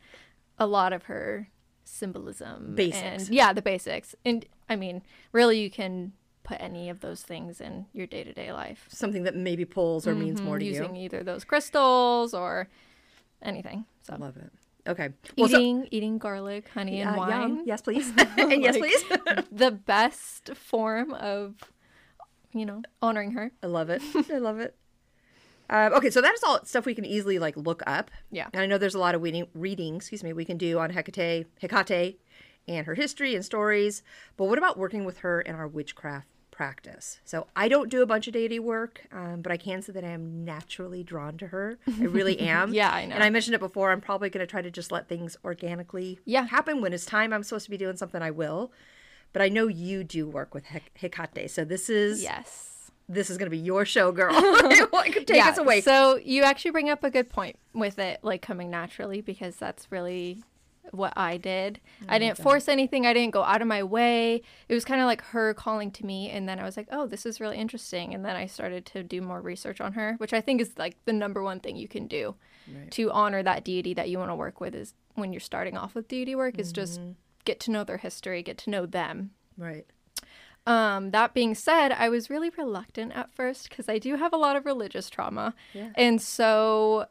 a 0.59 0.66
lot 0.66 0.92
of 0.92 1.04
her 1.04 1.49
symbolism. 1.85 2.75
Basics. 2.75 3.26
And, 3.26 3.35
yeah, 3.35 3.52
the 3.52 3.62
basics. 3.62 4.14
And 4.25 4.45
I 4.69 4.76
mean, 4.76 5.02
really, 5.33 5.61
you 5.61 5.71
can 5.71 6.12
put 6.45 6.61
any 6.61 6.88
of 6.90 7.00
those 7.00 7.23
things 7.23 7.61
in 7.61 7.87
your 7.92 8.07
day 8.07 8.23
to 8.25 8.33
day 8.33 8.52
life. 8.52 8.87
Something 8.88 9.25
that 9.25 9.35
maybe 9.35 9.64
pulls 9.64 10.07
or 10.07 10.14
means 10.14 10.40
more 10.40 10.59
to 10.59 10.64
using 10.64 10.83
you? 10.83 10.88
Using 10.90 10.97
either 11.04 11.23
those 11.25 11.45
crystals 11.45 12.35
or 12.35 12.69
anything. 13.42 13.85
So 14.02 14.16
Love 14.19 14.37
it. 14.37 14.50
Okay. 14.88 15.11
Well, 15.37 15.49
so- 15.49 15.59
eating 15.59 15.88
eating 15.90 16.19
garlic, 16.19 16.69
honey, 16.69 17.00
and 17.00 17.11
Uh, 17.11 17.19
wine. 17.19 17.30
yum. 17.30 17.62
Yes, 17.66 17.83
please. 17.83 18.12
and 18.16 18.62
yes, 18.62 18.76
please. 18.78 19.02
The 19.52 19.71
best 19.71 20.54
form 20.54 21.12
of, 21.14 21.57
you 22.52 22.66
know, 22.66 22.83
honoring 23.02 23.33
her. 23.33 23.52
I 23.62 23.66
love 23.66 23.90
it. 23.90 24.02
I 24.33 24.38
love 24.38 24.59
it. 24.59 24.75
Um, 25.69 25.92
okay, 25.95 26.11
so 26.11 26.21
that 26.21 26.35
is 26.35 26.42
all 26.42 26.64
stuff 26.64 26.85
we 26.85 26.95
can 26.97 27.04
easily 27.04 27.38
like 27.38 27.57
look 27.57 27.83
up. 27.87 28.11
Yeah. 28.33 28.49
And 28.52 28.61
I 28.62 28.66
know 28.66 28.76
there's 28.76 28.97
a 28.97 28.99
lot 28.99 29.14
of 29.14 29.23
reading, 29.23 29.47
reading, 29.54 29.97
excuse 29.97 30.25
me, 30.25 30.33
we 30.33 30.45
can 30.45 30.57
do 30.59 30.78
on 30.80 30.90
Hecate, 30.90 31.47
Hecate, 31.62 32.16
and 32.66 32.87
her 32.87 32.95
history 32.95 33.35
and 33.37 33.45
stories. 33.45 34.02
But 34.37 34.47
what 34.47 34.59
about 34.59 34.76
working 34.78 35.04
with 35.04 35.19
her 35.19 35.40
in 35.40 35.54
our 35.54 35.69
witchcraft 35.69 36.26
practice? 36.50 37.21
So 37.25 37.47
I 37.54 37.69
don't 37.69 37.88
do 37.88 38.02
a 38.02 38.07
bunch 38.07 38.26
of 38.26 38.33
deity 38.33 38.59
work, 38.59 39.07
um, 39.12 39.42
but 39.42 39.52
I 39.52 39.57
can 39.57 39.80
say 39.80 39.92
that 39.92 40.02
I 40.02 40.09
am 40.09 40.45
naturally 40.45 41.04
drawn 41.04 41.38
to 41.38 41.47
her. 41.47 41.78
I 41.87 42.02
really 42.02 42.40
am. 42.40 42.75
Yeah, 42.75 42.90
I 42.90 43.07
know. 43.07 43.14
And 43.14 43.23
I 43.23 43.30
mentioned 43.30 43.54
it 43.54 43.61
before. 43.61 43.92
I'm 43.92 44.00
probably 44.00 44.28
going 44.28 44.45
to 44.45 44.50
try 44.50 44.62
to 44.62 44.73
just 44.73 44.90
let 44.90 45.09
things 45.09 45.37
organically 45.45 46.19
Yeah. 46.25 46.47
happen 46.49 46.80
when 46.80 46.92
it's 46.92 47.07
time. 47.07 47.33
I'm 47.33 47.45
supposed 47.45 47.66
to 47.66 47.71
be 47.71 47.78
doing 47.78 47.97
something. 47.97 48.21
I 48.23 48.33
will. 48.33 48.73
But 49.32 49.42
I 49.42 49.49
know 49.49 49.68
you 49.68 50.04
do 50.04 50.28
work 50.28 50.54
with 50.54 50.66
Hec- 50.66 50.92
Hecate, 50.94 51.50
so 51.50 51.64
this 51.64 51.88
is 51.88 52.22
Yes. 52.22 52.90
this 53.08 53.30
is 53.30 53.38
going 53.38 53.46
to 53.46 53.50
be 53.50 53.58
your 53.58 53.84
show, 53.84 54.12
girl. 54.12 54.32
Take 55.26 55.44
us 55.44 55.58
away. 55.58 55.80
So 55.80 56.16
you 56.16 56.42
actually 56.42 56.72
bring 56.72 56.90
up 56.90 57.04
a 57.04 57.10
good 57.10 57.28
point 57.28 57.56
with 57.72 57.99
it, 57.99 58.20
like 58.22 58.42
coming 58.42 58.70
naturally, 58.70 59.20
because 59.20 59.56
that's 59.56 59.90
really 59.90 60.42
what 60.92 61.12
I 61.16 61.37
did. 61.37 61.80
Oh 62.02 62.06
I 62.08 62.18
didn't 62.18 62.38
force 62.38 62.68
anything. 62.68 63.06
I 63.06 63.12
didn't 63.12 63.32
go 63.32 63.42
out 63.42 63.62
of 63.62 63.68
my 63.68 63.82
way. 63.82 64.42
It 64.68 64.75
was 64.75 64.84
kind 64.84 65.00
of 65.00 65.06
like 65.06 65.22
her 65.26 65.54
calling 65.54 65.90
to 65.92 66.06
me, 66.06 66.30
and 66.30 66.49
then 66.49 66.58
I 66.58 66.64
was 66.64 66.76
like, 66.76 66.88
"Oh, 66.90 67.06
this 67.06 67.26
is 67.26 67.40
really 67.40 67.56
interesting." 67.56 68.14
And 68.14 68.25
then 68.25 68.37
I 68.37 68.46
started 68.46 68.87
to 68.87 69.02
do 69.02 69.20
more 69.20 69.40
research 69.40 69.80
on 69.80 69.92
her, 69.94 70.14
which 70.18 70.32
I 70.32 70.40
think 70.40 70.60
is 70.60 70.72
like 70.78 70.96
the 71.04 71.12
number 71.12 71.42
one 71.42 71.60
thing 71.60 71.76
you 71.76 71.88
can 71.88 72.06
do 72.06 72.34
to 72.90 73.10
honor 73.10 73.42
that 73.42 73.64
deity 73.64 73.94
that 73.94 74.08
you 74.08 74.18
want 74.18 74.30
to 74.30 74.34
work 74.34 74.60
with. 74.60 74.75
Is 74.75 74.94
when 75.14 75.32
you're 75.32 75.40
starting 75.40 75.76
off 75.76 75.94
with 75.94 76.08
deity 76.08 76.34
work, 76.34 76.58
is 76.58 76.72
just 76.72 77.00
mm-hmm. 77.00 77.12
Get 77.50 77.61
to 77.61 77.71
know 77.73 77.85
their 77.85 77.99
history, 77.99 78.42
get 78.42 78.59
to 78.59 78.71
know 78.71 78.87
them, 78.87 79.30
right. 79.59 79.87
um, 80.66 81.11
that 81.11 81.35
being 81.35 81.54
said, 81.54 81.90
I 81.90 82.09
was 82.09 82.30
really 82.30 82.50
reluctant 82.50 83.12
at 83.12 83.33
first 83.33 83.69
because 83.69 83.88
I 83.88 83.99
do 83.99 84.16
have 84.16 84.33
a 84.33 84.37
lot 84.37 84.54
of 84.57 84.64
religious 84.64 85.11
trauma. 85.11 85.54
And 85.97 86.23
so 86.23 87.07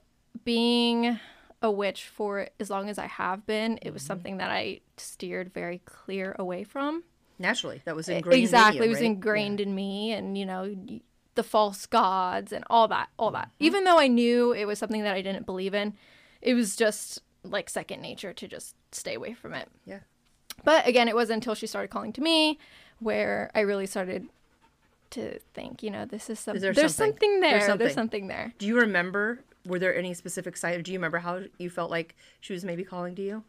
being 0.46 1.19
a 1.62 1.69
witch 1.69 2.05
for 2.05 2.48
as 2.58 2.69
long 2.69 2.89
as 2.89 2.98
I 2.98 3.08
have 3.08 3.46
been, 3.46 3.79
it 3.81 3.91
was 3.91 4.01
something 4.01 4.38
that 4.38 4.50
I 4.50 4.79
steered 4.96 5.53
very 5.53 5.81
clear 5.84 6.36
away 6.39 6.63
from. 6.63 7.03
Naturally, 7.38 7.81
that 7.86 7.96
was 7.96 8.08
ingrained. 8.08 8.41
Exactly. 8.41 8.77
In 8.77 8.84
you, 8.84 8.88
it 8.88 8.89
was 8.89 9.00
right? 9.00 9.12
ingrained 9.12 9.60
in 9.60 9.75
me 9.75 10.13
and, 10.13 10.38
you 10.38 10.46
know, 10.46 10.74
the 11.36 11.43
false 11.43 11.86
gods 11.86 12.53
and 12.53 12.63
all 12.69 12.88
that, 12.88 13.10
all 13.17 13.31
that. 13.31 13.51
Even 13.60 13.84
though 13.84 14.00
I 14.00 14.08
knew 14.08 14.53
it 14.53 14.65
was 14.65 14.79
something 14.79 15.03
that 15.03 15.15
I 15.15 15.22
didn't 15.22 15.46
believe 15.46 15.74
in, 15.74 15.93
it 16.41 16.53
was 16.53 16.75
just 16.75 17.22
like 17.43 17.69
second 17.69 18.01
nature 18.01 18.34
to 18.34 18.48
just 18.48 18.75
stay 18.91 19.15
away 19.15 19.34
from 19.34 19.53
it. 19.53 19.67
Yeah. 19.86 20.00
But 20.63 20.88
again, 20.88 21.08
it 21.08 21.16
wasn't 21.16 21.38
until 21.38 21.56
she 21.56 21.68
started 21.68 21.89
calling 21.89 22.13
to 22.13 22.22
me 22.22 22.60
where 23.00 23.50
I 23.56 23.62
really 23.62 23.86
started 23.86 24.28
to 25.12 25.39
think, 25.54 25.82
you 25.82 25.89
know, 25.89 26.06
this 26.06 26.30
is 26.30 26.39
something. 26.39 26.62
there 26.62 26.74
There's 26.74 26.96
something? 26.96 27.13
something 27.13 27.39
there. 27.42 27.51
There's 27.51 27.62
There's 27.80 27.94
something. 27.94 27.94
something, 27.94 28.28
there. 28.28 28.54
Do 28.60 28.68
you 28.68 28.78
remember? 28.80 29.39
Were 29.66 29.80
there 29.80 29.96
any 29.96 30.13
specific 30.13 30.56
signs? 30.58 30.84
Do 30.84 30.92
you 30.92 30.98
remember 31.00 31.20
how 31.20 31.42
you 31.58 31.70
felt 31.70 31.89
like 31.92 32.16
she 32.39 32.54
was 32.54 32.63
maybe 32.63 32.84
calling 32.84 33.16
to 33.16 33.22
you? 33.22 33.44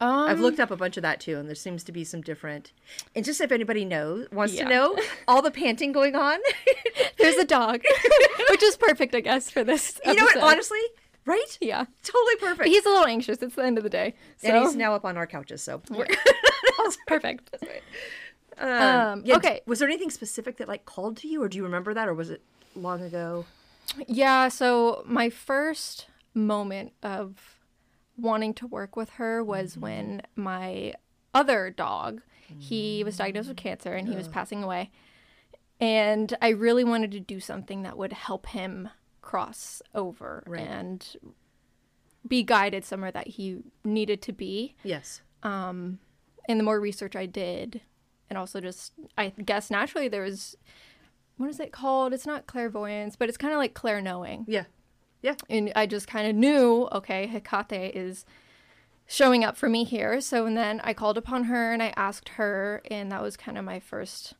Um, 0.00 0.28
I've 0.28 0.40
looked 0.40 0.58
up 0.58 0.72
a 0.72 0.76
bunch 0.76 0.96
of 0.96 1.02
that 1.04 1.20
too, 1.20 1.38
and 1.38 1.48
there 1.48 1.54
seems 1.54 1.84
to 1.84 1.92
be 1.92 2.02
some 2.02 2.22
different. 2.22 2.72
And 3.14 3.24
just 3.24 3.40
if 3.40 3.52
anybody 3.52 3.84
knows, 3.84 4.26
wants 4.32 4.52
Yeah. 4.54 4.64
to 4.64 4.70
know, 4.70 4.98
all 5.28 5.42
the 5.42 5.50
panting 5.52 5.92
going 5.92 6.16
on. 6.16 6.40
There's 7.18 7.36
a 7.36 7.44
dog, 7.44 7.82
which 8.50 8.62
is 8.64 8.76
perfect, 8.76 9.14
I 9.14 9.20
guess, 9.20 9.48
for 9.48 9.62
this. 9.62 10.00
you 10.04 10.14
know 10.14 10.24
what? 10.24 10.38
Honestly, 10.38 10.80
right? 11.26 11.58
yeah. 11.60 11.84
Totally 12.02 12.36
perfect. 12.36 12.68
He's 12.68 12.84
a 12.86 12.88
little 12.88 13.06
anxious. 13.06 13.38
It's 13.42 13.54
the 13.54 13.64
end 13.64 13.78
of 13.78 13.84
the 13.84 13.90
day. 13.90 14.14
So 14.38 14.48
and 14.48 14.64
he's 14.64 14.76
now 14.76 14.94
up 14.94 15.04
on 15.04 15.16
our 15.16 15.26
couches, 15.26 15.62
so 15.62 15.80
we're 15.90 16.06
perfect. 17.06 17.50
Um, 18.58 18.68
Um, 18.68 19.22
yeah, 19.24 19.36
okay. 19.36 19.60
Was 19.66 19.78
there 19.78 19.88
anything 19.88 20.10
specific 20.10 20.56
that 20.58 20.68
like 20.68 20.84
called 20.84 21.16
to 21.18 21.28
you, 21.28 21.42
or 21.42 21.48
do 21.48 21.56
you 21.56 21.64
remember 21.64 21.94
that, 21.94 22.08
or 22.08 22.14
was 22.14 22.30
it 22.30 22.42
long 22.74 23.02
ago? 23.02 23.44
Yeah, 24.06 24.48
so 24.48 25.02
my 25.06 25.28
first 25.30 26.06
moment 26.34 26.92
of 27.02 27.58
wanting 28.16 28.54
to 28.54 28.66
work 28.66 28.96
with 28.96 29.10
her 29.10 29.42
was 29.42 29.76
when 29.76 30.22
my 30.36 30.94
other 31.34 31.70
dog. 31.70 32.22
He 32.58 33.02
was 33.02 33.16
diagnosed 33.16 33.48
with 33.48 33.56
cancer 33.56 33.94
and 33.94 34.06
he 34.06 34.14
was 34.14 34.28
passing 34.28 34.62
away. 34.62 34.90
And 35.80 36.36
I 36.42 36.50
really 36.50 36.84
wanted 36.84 37.10
to 37.12 37.20
do 37.20 37.40
something 37.40 37.82
that 37.82 37.96
would 37.96 38.12
help 38.12 38.46
him 38.48 38.90
cross 39.22 39.80
over 39.94 40.42
Right. 40.46 40.60
and 40.66 41.16
be 42.26 42.42
guided 42.42 42.84
somewhere 42.84 43.10
that 43.12 43.26
he 43.28 43.58
needed 43.84 44.20
to 44.22 44.32
be. 44.32 44.74
Yes. 44.84 45.22
Um, 45.42 45.98
and 46.48 46.58
the 46.60 46.64
more 46.64 46.78
research 46.80 47.16
I 47.16 47.26
did, 47.26 47.80
and 48.28 48.38
also 48.38 48.60
just, 48.60 48.92
I 49.18 49.28
guess 49.44 49.70
naturally 49.70 50.08
there 50.08 50.22
was, 50.22 50.56
what 51.36 51.48
is 51.48 51.58
it 51.60 51.72
called? 51.72 52.12
It's 52.12 52.26
not 52.26 52.46
clairvoyance, 52.46 53.16
but 53.16 53.28
it's 53.28 53.38
kind 53.38 53.52
of 53.52 53.58
like 53.58 53.74
clair 53.74 54.00
knowing 54.00 54.44
Yeah. 54.48 54.64
Yeah. 55.22 55.34
and 55.48 55.72
I 55.74 55.86
just 55.86 56.06
kind 56.08 56.28
of 56.28 56.34
knew, 56.36 56.88
okay, 56.92 57.26
Hecate 57.26 57.94
is 57.96 58.24
showing 59.06 59.44
up 59.44 59.56
for 59.56 59.68
me 59.68 59.84
here. 59.84 60.20
So 60.20 60.46
and 60.46 60.56
then 60.56 60.80
I 60.84 60.94
called 60.94 61.18
upon 61.18 61.44
her 61.44 61.72
and 61.72 61.82
I 61.82 61.92
asked 61.96 62.30
her, 62.30 62.82
and 62.90 63.10
that 63.12 63.22
was 63.22 63.36
kind 63.36 63.58
of 63.58 63.64
my 63.64 63.80
first, 63.80 64.34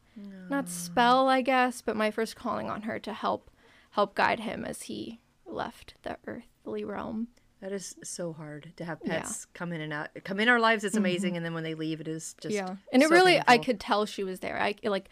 not 0.49 0.69
spell, 0.69 1.29
I 1.29 1.41
guess, 1.41 1.83
but 1.83 1.97
my 1.97 2.11
first 2.11 2.37
calling 2.37 2.69
on 2.71 2.83
her 2.83 2.99
to 3.01 3.12
help 3.12 3.51
help 3.93 4.15
guide 4.15 4.41
him 4.41 4.65
as 4.65 4.83
he 4.83 5.21
left 5.47 5.95
the 6.03 6.19
earthly 6.27 6.85
realm. 6.85 7.29
That 7.61 7.73
is 7.73 7.95
so 8.03 8.33
hard 8.33 8.73
to 8.77 8.85
have 8.85 8.99
Yeah. 9.05 9.21
pets 9.21 9.47
come 9.55 9.73
in 9.73 9.81
and 9.81 9.93
out. 9.93 10.11
Come 10.25 10.41
in 10.41 10.49
our 10.49 10.59
lives, 10.59 10.83
it's 10.83 10.95
mm-hmm. 10.95 11.05
amazing, 11.05 11.37
and 11.37 11.47
then 11.47 11.55
when 11.55 11.63
they 11.63 11.75
leave, 11.75 12.01
it 12.01 12.09
is 12.09 12.35
just 12.41 12.55
yeah, 12.55 12.77
and 12.93 13.03
it 13.03 13.09
so 13.09 13.15
really, 13.15 13.41
I 13.47 13.59
could 13.59 13.79
tell 13.79 14.05
she 14.05 14.25
was 14.25 14.41
there. 14.41 14.61
I 14.61 14.75
like 14.83 15.09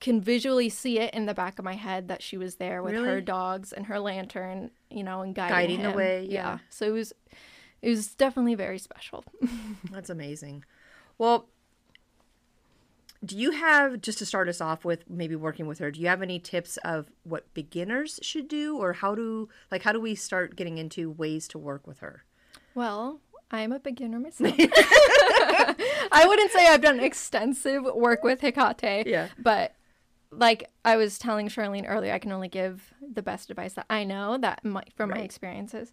can 0.00 0.20
visually 0.20 0.68
see 0.68 0.98
it 0.98 1.12
in 1.12 1.26
the 1.26 1.34
back 1.34 1.58
of 1.58 1.64
my 1.64 1.74
head 1.74 2.08
that 2.08 2.22
she 2.22 2.36
was 2.36 2.56
there 2.56 2.82
with 2.82 2.94
her 2.94 3.20
dogs 3.20 3.72
and 3.72 3.86
her 3.86 3.98
lantern, 3.98 4.70
you 4.90 5.02
know, 5.02 5.22
and 5.22 5.34
guiding, 5.34 5.56
Guiding 5.56 5.82
the 5.82 5.90
him. 5.90 5.96
way, 5.96 6.26
yeah. 6.30 6.58
So 6.70 6.86
it 6.86 6.92
was, 6.92 7.12
it 7.82 7.88
was 7.88 8.14
definitely 8.14 8.54
very 8.54 8.78
special. 8.78 9.24
That's 9.90 10.08
amazing. 10.08 10.64
Well, 11.18 11.48
do 13.24 13.36
you 13.36 13.50
have 13.50 14.00
just 14.00 14.18
to 14.18 14.26
start 14.26 14.48
us 14.48 14.60
off 14.60 14.84
with 14.84 15.08
maybe 15.10 15.34
working 15.34 15.66
with 15.66 15.78
her? 15.80 15.90
Do 15.90 16.00
you 16.00 16.06
have 16.08 16.22
any 16.22 16.38
tips 16.38 16.76
of 16.78 17.10
what 17.24 17.52
beginners 17.52 18.20
should 18.22 18.48
do, 18.48 18.76
or 18.76 18.94
how 18.94 19.14
do 19.14 19.48
like 19.70 19.82
how 19.82 19.92
do 19.92 20.00
we 20.00 20.14
start 20.14 20.56
getting 20.56 20.78
into 20.78 21.10
ways 21.10 21.48
to 21.48 21.58
work 21.58 21.86
with 21.86 21.98
her? 22.00 22.24
Well, 22.74 23.20
I'm 23.50 23.72
a 23.72 23.80
beginner 23.80 24.20
myself. 24.20 24.54
I 24.58 26.24
wouldn't 26.26 26.52
say 26.52 26.66
I've 26.68 26.82
done 26.82 27.00
extensive 27.00 27.84
work 27.84 28.22
with 28.22 28.40
Hecate 28.40 29.06
Yeah. 29.06 29.28
But 29.38 29.74
like 30.30 30.70
I 30.84 30.96
was 30.96 31.18
telling 31.18 31.48
Charlene 31.48 31.86
earlier, 31.88 32.12
I 32.12 32.18
can 32.18 32.32
only 32.32 32.48
give 32.48 32.92
the 33.00 33.22
best 33.22 33.50
advice 33.50 33.74
that 33.74 33.86
I 33.90 34.04
know 34.04 34.38
that 34.38 34.64
my, 34.64 34.84
from 34.96 35.10
my 35.10 35.18
experiences. 35.18 35.92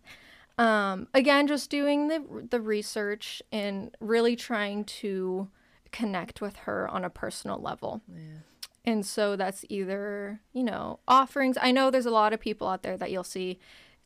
Um, 0.57 1.07
again, 1.13 1.47
just 1.47 1.69
doing 1.69 2.07
the 2.07 2.47
the 2.49 2.61
research 2.61 3.41
and 3.51 3.95
really 3.99 4.35
trying 4.35 4.85
to 4.85 5.49
connect 5.95 6.41
with 6.41 6.55
her 6.65 6.87
on 6.87 7.03
a 7.05 7.09
personal 7.09 7.59
level. 7.59 8.01
And 8.83 9.05
so 9.05 9.35
that's 9.35 9.65
either, 9.69 10.41
you 10.53 10.63
know, 10.63 10.99
offerings. 11.07 11.57
I 11.59 11.71
know 11.71 11.89
there's 11.89 12.05
a 12.05 12.11
lot 12.11 12.33
of 12.33 12.39
people 12.39 12.67
out 12.67 12.83
there 12.83 12.97
that 12.97 13.09
you'll 13.11 13.23
see 13.23 13.59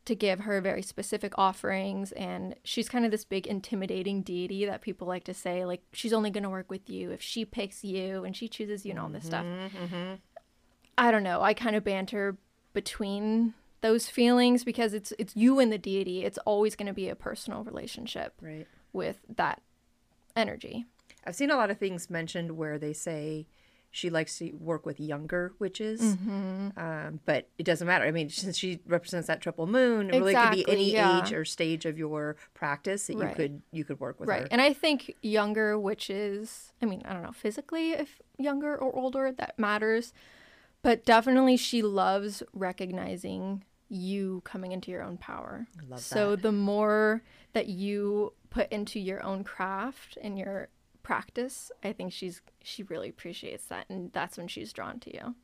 to 0.06 0.14
give 0.14 0.40
her 0.40 0.60
very 0.62 0.80
specific 0.82 1.32
offerings. 1.36 2.12
And 2.12 2.54
she's 2.64 2.88
kind 2.88 3.04
of 3.04 3.10
this 3.10 3.24
big 3.26 3.46
intimidating 3.46 4.22
deity 4.22 4.64
that 4.64 4.80
people 4.80 5.06
like 5.06 5.24
to 5.24 5.34
say, 5.34 5.66
like, 5.66 5.82
she's 5.92 6.14
only 6.14 6.30
going 6.30 6.44
to 6.44 6.48
work 6.48 6.70
with 6.70 6.88
you 6.88 7.10
if 7.10 7.20
she 7.20 7.44
picks 7.44 7.84
you 7.84 8.24
and 8.24 8.34
she 8.34 8.48
chooses 8.48 8.86
you 8.86 8.92
and 8.92 9.00
all 9.00 9.10
this 9.10 9.26
stuff. 9.26 9.44
Mm-hmm, 9.44 9.76
mm-hmm. 9.84 10.14
I 10.96 11.10
don't 11.10 11.22
know. 11.22 11.42
I 11.42 11.52
kind 11.52 11.76
of 11.76 11.84
banter 11.84 12.38
between 12.72 13.52
those 13.82 14.08
feelings 14.08 14.64
because 14.64 14.94
it's 14.94 15.12
it's 15.18 15.34
you 15.36 15.58
and 15.60 15.70
the 15.72 15.78
deity. 15.78 16.24
It's 16.24 16.38
always 16.46 16.74
going 16.76 16.86
to 16.86 16.92
be 16.94 17.08
a 17.10 17.14
personal 17.16 17.64
relationship 17.64 18.34
Right. 18.40 18.66
with 18.92 19.18
that 19.36 19.60
energy. 20.36 20.86
I've 21.26 21.34
seen 21.36 21.50
a 21.50 21.56
lot 21.56 21.70
of 21.70 21.78
things 21.78 22.08
mentioned 22.10 22.56
where 22.56 22.78
they 22.78 22.92
say 22.92 23.46
she 23.92 24.08
likes 24.08 24.38
to 24.38 24.52
work 24.52 24.86
with 24.86 25.00
younger 25.00 25.52
witches, 25.58 26.00
Mm-hmm. 26.00 26.68
um, 26.78 27.18
but 27.24 27.48
it 27.58 27.64
doesn't 27.64 27.86
matter. 27.88 28.04
I 28.04 28.12
mean, 28.12 28.28
since 28.30 28.56
she 28.56 28.78
represents 28.86 29.26
that 29.26 29.40
triple 29.40 29.66
moon, 29.66 30.10
it 30.10 30.18
really 30.18 30.34
could 30.34 30.52
be 30.52 30.68
any 30.68 30.92
yeah. 30.92 31.20
age 31.26 31.32
or 31.32 31.44
stage 31.44 31.86
of 31.86 31.98
your 31.98 32.36
practice 32.54 33.08
that 33.08 33.14
you 33.14 33.28
could 33.34 33.62
you 33.72 33.84
could 33.84 33.98
work 33.98 34.20
with 34.20 34.28
Right. 34.28 34.42
her. 34.42 34.48
And 34.52 34.60
I 34.60 34.72
think 34.72 35.14
younger 35.22 35.76
witches, 35.78 36.72
I 36.80 36.86
mean, 36.86 37.02
I 37.04 37.12
don't 37.14 37.22
know 37.22 37.32
physically 37.32 37.90
if 37.92 38.20
younger 38.38 38.76
or 38.76 38.94
older, 38.94 39.32
that 39.32 39.58
matters. 39.58 40.12
But 40.82 41.04
definitely 41.04 41.56
she 41.58 41.82
loves 41.82 42.42
recognizing 42.54 43.64
you 43.88 44.40
coming 44.44 44.72
into 44.72 44.90
your 44.90 45.02
own 45.02 45.16
power. 45.18 45.66
I 45.78 45.82
love 45.90 46.00
so 46.00 46.36
the 46.36 46.52
more 46.52 47.22
that 47.52 47.68
you 47.68 48.32
put 48.50 48.70
into 48.72 48.98
your 49.00 49.22
own 49.22 49.44
craft 49.44 50.16
and 50.22 50.38
your 50.38 50.68
practice, 51.02 51.70
I 51.82 51.92
think 51.92 52.12
she's 52.12 52.40
she 52.62 52.82
really 52.84 53.08
appreciates 53.08 53.64
that 53.66 53.86
and 53.88 54.12
that's 54.12 54.36
when 54.38 54.48
she's 54.48 54.72
drawn 54.72 55.00
to 55.00 55.14
you. 55.14 55.34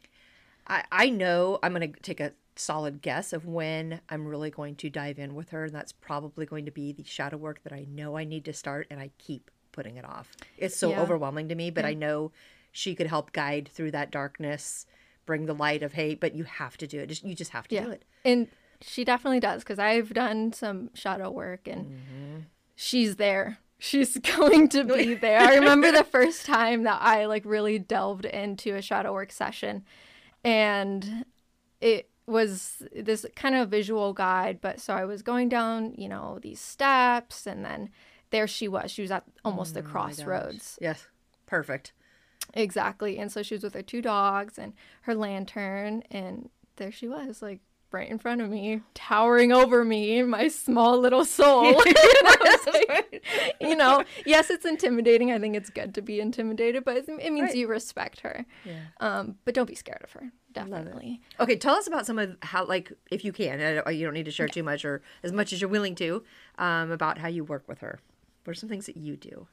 I, 0.67 0.85
I 0.91 1.11
know 1.11 1.59
I'm 1.63 1.73
going 1.75 1.93
to 1.93 2.01
take 2.01 2.21
a 2.21 2.33
solid 2.57 3.03
guess 3.03 3.33
of 3.33 3.45
when 3.47 4.01
I'm 4.09 4.27
really 4.27 4.51
going 4.51 4.75
to 4.77 4.91
dive 4.91 5.19
in 5.19 5.35
with 5.35 5.51
her, 5.51 5.65
and 5.65 5.75
that's 5.75 5.93
probably 5.93 6.47
going 6.47 6.65
to 6.65 6.71
be 6.71 6.93
the 6.93 7.05
shadow 7.05 7.37
work 7.37 7.63
that 7.63 7.73
I 7.73 7.87
know 7.89 8.17
I 8.17 8.25
need 8.25 8.45
to 8.47 8.53
start, 8.53 8.87
and 8.91 8.99
I 8.99 9.11
keep 9.19 9.51
putting 9.73 9.97
it 9.97 10.05
off. 10.05 10.35
It's 10.57 10.77
so 10.77 10.91
Yeah. 10.91 11.03
overwhelming 11.03 11.49
to 11.51 11.55
me, 11.55 11.71
but 11.71 11.85
I 11.85 11.95
know 11.95 12.33
she 12.73 12.95
could 12.95 13.07
help 13.07 13.33
guide 13.33 13.69
through 13.73 13.93
that 13.93 14.11
darkness, 14.11 14.87
bring 15.25 15.47
the 15.47 15.55
light 15.55 15.83
of 15.83 15.93
hey, 15.93 16.15
but 16.15 16.35
you 16.35 16.45
have 16.45 16.77
to 16.79 16.87
do 16.87 17.01
it. 17.01 17.07
Just 17.09 17.25
you 17.25 17.35
just 17.35 17.53
have 17.53 17.69
to 17.69 17.77
do 17.77 17.91
it. 17.91 18.05
And 18.25 18.49
she 18.83 19.05
definitely 19.05 19.41
does 19.41 19.63
because 19.63 19.79
I've 19.79 20.13
done 20.13 20.53
some 20.53 20.91
shadow 20.95 21.31
work 21.31 21.69
and 21.69 21.87
Mm-hmm. 21.87 22.39
she's 22.75 23.17
there. 23.17 23.59
She's 23.87 24.17
going 24.37 24.69
to 24.71 24.85
be 24.85 25.15
there. 25.15 25.41
I 25.41 25.55
remember 25.57 25.93
the 25.93 26.05
first 26.17 26.45
time 26.47 26.83
that 26.85 27.01
I 27.03 27.27
like 27.27 27.45
really 27.45 27.79
delved 27.79 28.25
into 28.25 28.75
a 28.75 28.83
shadow 28.83 29.13
work 29.13 29.33
session 29.33 29.85
and 30.45 31.25
it 31.81 32.11
was 32.27 32.83
this 32.95 33.25
kind 33.37 33.55
of 33.55 33.69
visual 33.69 34.13
guide, 34.13 34.61
but 34.61 34.81
so 34.81 34.95
I 34.95 35.05
was 35.05 35.23
going 35.23 35.49
down, 35.49 35.95
you 35.97 36.09
know, 36.09 36.39
these 36.43 36.61
steps 36.61 37.47
and 37.47 37.65
then 37.65 37.91
there 38.31 38.47
she 38.49 38.67
was. 38.67 38.91
She 38.91 39.03
was 39.03 39.11
at 39.13 39.25
almost 39.45 39.75
the 39.75 39.81
Oh 39.81 39.83
gosh. 39.85 39.93
crossroads. 39.93 40.79
Yes, 40.81 41.07
perfect. 41.47 41.93
Exactly. 42.55 43.19
And 43.19 43.31
so 43.31 43.43
she 43.43 43.55
was 43.55 43.63
with 43.63 43.75
her 43.75 43.83
two 43.83 44.03
dogs 44.03 44.59
and 44.59 44.73
her 45.03 45.15
lantern, 45.15 46.03
and 46.11 46.49
there 46.77 46.91
she 46.91 47.07
was, 47.09 47.43
like 47.43 47.61
right 47.93 48.09
in 48.09 48.19
front 48.19 48.41
of 48.41 48.51
me, 48.51 48.81
towering 48.95 49.53
over 49.53 49.85
me, 49.85 50.23
my 50.23 50.49
small 50.49 50.99
little 50.99 51.25
soul. 51.25 51.81
And 51.87 51.97
I 51.97 52.37
was 52.41 52.67
like, 52.89 53.25
you 53.61 53.77
know, 53.77 54.05
yes, 54.27 54.51
it's 54.51 54.65
intimidating. 54.65 55.33
I 55.33 55.39
think 55.39 55.55
it's 55.57 55.71
good 55.71 55.95
to 55.95 56.03
be 56.03 56.21
intimidated, 56.21 56.85
but 56.85 56.97
it 56.97 57.09
it 57.09 57.33
means 57.33 57.49
Right. 57.49 57.57
you 57.57 57.69
respect 57.69 58.21
her. 58.21 58.45
Yeah. 58.65 58.81
Um, 59.01 59.37
but 59.45 59.55
don't 59.55 59.67
be 59.69 59.75
scared 59.75 60.03
of 60.03 60.13
her. 60.13 60.33
Definitely. 60.53 61.21
Okay, 61.39 61.57
tell 61.57 61.75
us 61.75 61.87
about 61.87 62.07
some 62.07 62.19
of 62.19 62.37
how, 62.43 62.65
like, 62.67 62.93
if 63.11 63.25
you 63.25 63.33
can, 63.33 63.61
you 63.93 64.05
don't 64.05 64.15
need 64.15 64.25
to 64.25 64.31
share 64.31 64.49
too 64.49 64.63
much 64.63 64.85
or 64.85 65.03
as 65.23 65.33
much 65.33 65.53
as 65.53 65.61
you're 65.61 65.71
willing 65.71 65.95
to, 65.97 66.25
um, 66.59 66.91
about 66.91 67.19
how 67.19 67.29
you 67.29 67.45
work 67.45 67.65
with 67.69 67.79
her. 67.81 68.01
What 68.45 68.53
are 68.53 68.55
some 68.55 68.69
things 68.69 68.87
that 68.87 68.97
you 68.97 69.17
do? 69.17 69.47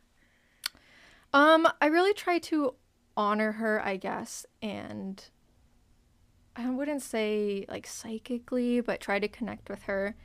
Um, 1.33 1.67
I 1.81 1.87
really 1.87 2.13
try 2.13 2.39
to 2.39 2.75
honor 3.17 3.53
her, 3.53 3.81
I 3.83 3.97
guess, 3.97 4.45
and 4.61 5.23
I 6.55 6.69
wouldn't 6.69 7.01
say 7.01 7.65
like 7.67 7.87
psychically, 7.87 8.81
but 8.81 8.99
try 8.99 9.19
to 9.19 9.27
connect 9.27 9.69
with 9.69 9.83
her 9.83 10.15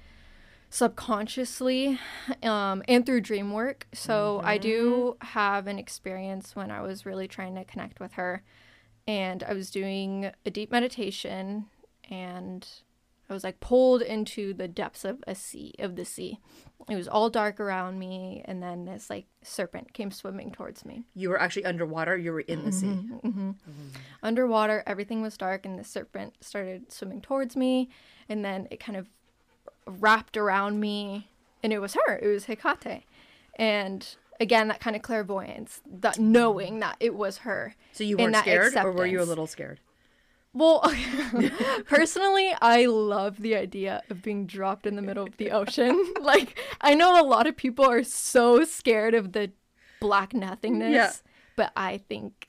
subconsciously 0.71 1.99
um, 2.43 2.83
and 2.87 3.07
through 3.07 3.23
dream 3.23 3.53
work. 3.53 3.87
So 3.93 4.41
I 4.45 4.59
do 4.59 5.17
have 5.23 5.67
an 5.67 5.79
experience 5.79 6.55
when 6.55 6.71
I 6.71 6.83
was 6.83 7.07
really 7.07 7.29
trying 7.29 7.55
to 7.55 7.65
connect 7.65 8.01
with 8.01 8.13
her, 8.13 8.43
and 9.07 9.43
I 9.43 9.55
was 9.55 9.71
doing 9.71 10.31
a 10.45 10.51
deep 10.51 10.71
meditation, 10.71 11.67
and 12.11 12.69
I 13.31 13.35
was 13.35 13.45
like 13.45 13.61
pulled 13.61 14.01
into 14.01 14.55
the 14.55 14.69
depths 14.69 15.05
of 15.05 15.23
a 15.27 15.35
sea 15.35 15.75
of 15.79 15.97
the 15.97 16.05
sea. 16.05 16.39
It 16.89 16.97
was 16.97 17.09
all 17.09 17.29
dark 17.29 17.61
around 17.61 17.99
me, 17.99 18.43
and 18.47 18.63
then 18.63 18.87
this 18.87 19.11
like 19.11 19.27
serpent 19.43 19.93
came 19.93 20.11
swimming 20.11 20.51
towards 20.51 20.87
me. 20.87 21.05
You 21.15 21.29
were 21.29 21.41
actually 21.41 21.67
underwater. 21.67 22.17
You 22.17 22.33
were 22.33 22.41
in 22.41 22.65
the 22.65 22.73
sea. 22.73 22.87
Mm-hmm, 22.87 23.29
mm-hmm. 23.29 23.51
Underwater, 24.23 24.83
everything 24.87 25.21
was 25.21 25.37
dark, 25.37 25.67
and 25.67 25.79
the 25.79 25.85
serpent 25.85 26.35
started 26.41 26.91
swimming 26.91 27.21
towards 27.21 27.57
me, 27.57 27.91
and 28.29 28.43
then 28.45 28.67
it 28.71 28.81
kind 28.81 28.97
of 28.97 29.09
wrapped 29.87 30.39
around 30.39 30.81
me, 30.81 31.29
and 31.63 31.73
it 31.73 31.81
was 31.81 31.95
her. 32.07 32.17
It 32.17 32.29
was 32.29 32.47
Hecate, 32.47 33.03
and 33.57 34.17
again 34.41 34.69
that 34.69 34.81
kind 34.81 34.97
of 34.97 35.03
clairvoyance, 35.03 35.83
that 35.87 36.19
knowing 36.19 36.79
that 36.79 36.97
it 37.01 37.15
was 37.15 37.39
her. 37.39 37.75
So 37.93 38.05
you 38.05 38.17
weren't 38.17 38.37
scared, 38.37 38.75
or 38.77 38.93
were 38.93 39.05
you 39.05 39.21
a 39.21 39.25
little 39.25 39.47
scared? 39.47 39.81
Well, 40.59 40.83
personally, 41.87 42.53
I 42.61 42.87
love 42.87 43.41
the 43.41 43.55
idea 43.57 44.03
of 44.11 44.23
being 44.23 44.47
dropped 44.47 44.87
in 44.87 44.97
the 44.97 45.03
middle 45.03 45.25
of 45.27 45.37
the 45.37 45.51
ocean. 45.61 46.15
like, 46.21 46.59
I 46.81 46.95
know 46.95 47.21
a 47.21 47.25
lot 47.25 47.47
of 47.47 47.57
people 47.57 47.85
are 47.85 48.03
so 48.03 48.65
scared 48.65 49.15
of 49.15 49.33
the 49.33 49.53
black 50.01 50.35
nothingness, 50.35 50.93
Yeah. 50.93 51.13
but 51.57 51.73
I 51.77 51.99
think 51.99 52.49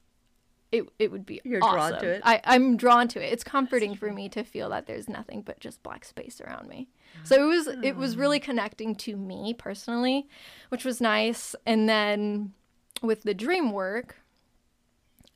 it 0.72 0.88
it 1.00 1.12
would 1.12 1.26
be 1.26 1.42
You're 1.44 1.60
drawn 1.62 1.92
to 1.92 1.98
awesome. 1.98 2.08
it? 2.10 2.22
I, 2.24 2.42
I'm 2.44 2.78
drawn 2.78 3.08
to 3.10 3.20
it. 3.24 3.34
It's 3.34 3.44
comforting 3.44 3.96
for 3.96 4.12
me 4.14 4.30
to 4.30 4.44
feel 4.44 4.70
that 4.70 4.86
there's 4.86 5.10
nothing 5.10 5.42
but 5.42 5.60
just 5.60 5.82
black 5.82 6.06
space 6.06 6.40
around 6.42 6.68
me. 6.70 6.90
So 7.24 7.36
it 7.44 7.48
was 7.48 7.68
it 7.84 7.96
was 7.96 8.16
Ah. 8.16 8.20
really 8.20 8.40
connecting 8.40 8.94
to 8.98 9.16
me 9.18 9.56
personally, 9.58 10.28
which 10.70 10.86
was 10.86 11.02
nice. 11.02 11.56
And 11.66 11.90
then 11.90 12.54
with 13.02 13.24
the 13.24 13.34
dream 13.34 13.72
work, 13.72 14.18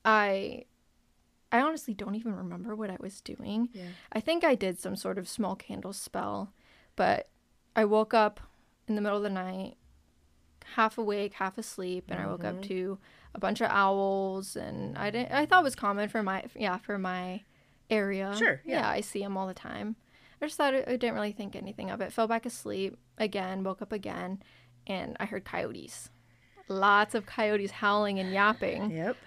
I 0.06 0.66
I 1.54 1.62
honestly 1.62 1.94
don't 1.94 2.16
even 2.16 2.36
remember 2.36 2.76
what 2.76 2.90
I 2.90 2.98
was 3.00 3.22
doing. 3.22 3.70
Yeah. 3.72 3.84
I 4.12 4.20
think 4.20 4.44
I 4.44 4.56
did 4.56 4.80
some 4.80 4.96
sort 4.98 5.18
of 5.18 5.30
small 5.30 5.56
candle 5.56 5.94
spell, 5.94 6.52
but 6.98 7.30
I 7.76 7.86
woke 7.86 8.14
up 8.14 8.40
in 8.88 8.96
the 8.96 9.02
middle 9.02 9.18
of 9.18 9.24
the 9.24 9.30
night, 9.30 9.76
half 10.76 10.98
awake, 10.98 11.34
half 11.36 11.58
asleep, 11.58 12.06
and 12.10 12.20
I 12.20 12.28
woke 12.28 12.42
Mm-hmm. 12.42 12.58
up 12.58 12.62
to 12.64 12.98
a 13.36 13.40
bunch 13.40 13.62
of 13.62 13.70
owls, 13.72 14.56
and 14.56 14.98
I 14.98 15.10
didn't. 15.12 15.32
I 15.32 15.46
thought 15.46 15.62
it 15.62 15.64
was 15.64 15.76
common 15.76 16.10
for 16.10 16.22
my 16.24 16.44
yeah 16.56 16.78
for 16.78 16.98
my 16.98 17.42
area. 17.90 18.34
Sure, 18.38 18.62
yeah. 18.66 18.90
I 18.90 19.02
see 19.02 19.20
them 19.20 19.38
all 19.38 19.48
the 19.48 19.54
time. 19.54 19.96
I 20.42 20.46
just 20.46 20.58
thought 20.58 20.74
I 20.74 20.82
didn't 20.98 21.14
really 21.14 21.32
think 21.32 21.56
anything 21.56 21.90
of 21.90 22.02
it. 22.02 22.12
Fell 22.12 22.28
back 22.28 22.46
asleep 22.46 22.98
again, 23.18 23.64
woke 23.64 23.82
up 23.82 23.92
again, 23.92 24.42
and 24.88 25.16
I 25.20 25.26
heard 25.26 25.46
coyotes. 25.46 26.10
Lots 26.68 27.14
of 27.16 27.26
coyotes 27.26 27.72
howling 27.72 28.20
and 28.20 28.32
yapping. 28.34 28.90
Yep. 28.92 29.18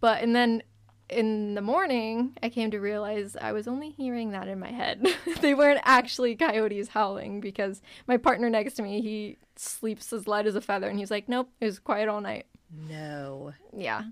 But 0.00 0.22
and 0.22 0.34
then 0.36 0.62
in 1.08 1.54
the 1.54 1.60
morning, 1.60 2.36
I 2.42 2.48
came 2.48 2.70
to 2.70 2.78
realize 2.78 3.36
I 3.36 3.52
was 3.52 3.68
only 3.68 3.90
hearing 3.90 4.30
that 4.30 4.48
in 4.48 4.58
my 4.58 4.70
head. 4.70 5.06
they 5.40 5.54
weren't 5.54 5.80
actually 5.84 6.34
coyotes 6.34 6.88
howling 6.88 7.40
because 7.40 7.82
my 8.06 8.16
partner 8.16 8.48
next 8.48 8.74
to 8.74 8.82
me, 8.82 9.00
he 9.00 9.38
sleeps 9.56 10.12
as 10.12 10.26
light 10.26 10.46
as 10.46 10.56
a 10.56 10.60
feather 10.60 10.88
and 10.88 10.98
he's 10.98 11.10
like, 11.10 11.28
"Nope, 11.28 11.50
it 11.60 11.66
was 11.66 11.78
quiet 11.78 12.08
all 12.08 12.20
night." 12.20 12.46
No. 12.88 13.52
Yeah. 13.76 14.04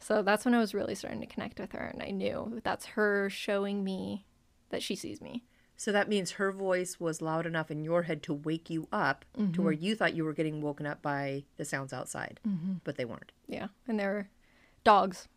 So 0.00 0.22
that's 0.22 0.44
when 0.44 0.54
I 0.54 0.58
was 0.58 0.74
really 0.74 0.94
starting 0.94 1.20
to 1.20 1.26
connect 1.26 1.58
with 1.58 1.72
her 1.72 1.90
and 1.92 2.02
I 2.02 2.10
knew 2.10 2.60
that's 2.62 2.86
her 2.86 3.28
showing 3.30 3.82
me 3.82 4.24
that 4.70 4.82
she 4.82 4.94
sees 4.94 5.20
me. 5.20 5.42
So 5.76 5.92
that 5.92 6.08
means 6.08 6.32
her 6.32 6.50
voice 6.52 6.98
was 6.98 7.22
loud 7.22 7.46
enough 7.46 7.70
in 7.70 7.84
your 7.84 8.02
head 8.02 8.22
to 8.24 8.34
wake 8.34 8.68
you 8.68 8.88
up 8.92 9.24
to 9.36 9.62
where 9.62 9.72
mm-hmm. 9.72 9.84
you 9.84 9.94
thought 9.94 10.14
you 10.14 10.24
were 10.24 10.32
getting 10.32 10.60
woken 10.60 10.86
up 10.86 11.02
by 11.02 11.44
the 11.56 11.64
sounds 11.64 11.92
outside, 11.92 12.40
mm-hmm. 12.46 12.74
but 12.82 12.96
they 12.96 13.04
weren't. 13.04 13.30
Yeah. 13.46 13.68
And 13.86 13.98
there 13.98 14.12
were 14.12 14.28
dogs 14.82 15.28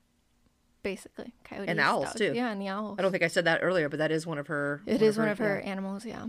basically, 0.84 1.34
coyotes, 1.44 1.70
and 1.70 1.80
owls, 1.80 2.06
dogs. 2.06 2.16
too. 2.18 2.34
Yeah, 2.36 2.50
and 2.52 2.62
the 2.62 2.68
owls. 2.70 2.96
I 3.00 3.02
don't 3.02 3.12
think 3.12 3.24
I 3.24 3.28
said 3.28 3.46
that 3.46 3.60
earlier, 3.62 3.90
but 3.90 4.00
that 4.00 4.12
is 4.12 4.26
one 4.26 4.38
of 4.38 4.48
her. 4.48 4.82
It 4.86 5.02
is 5.02 5.18
one 5.18 5.28
of 5.30 5.38
her 5.40 5.62
yeah. 5.64 5.70
animals, 5.72 6.06
yeah. 6.06 6.26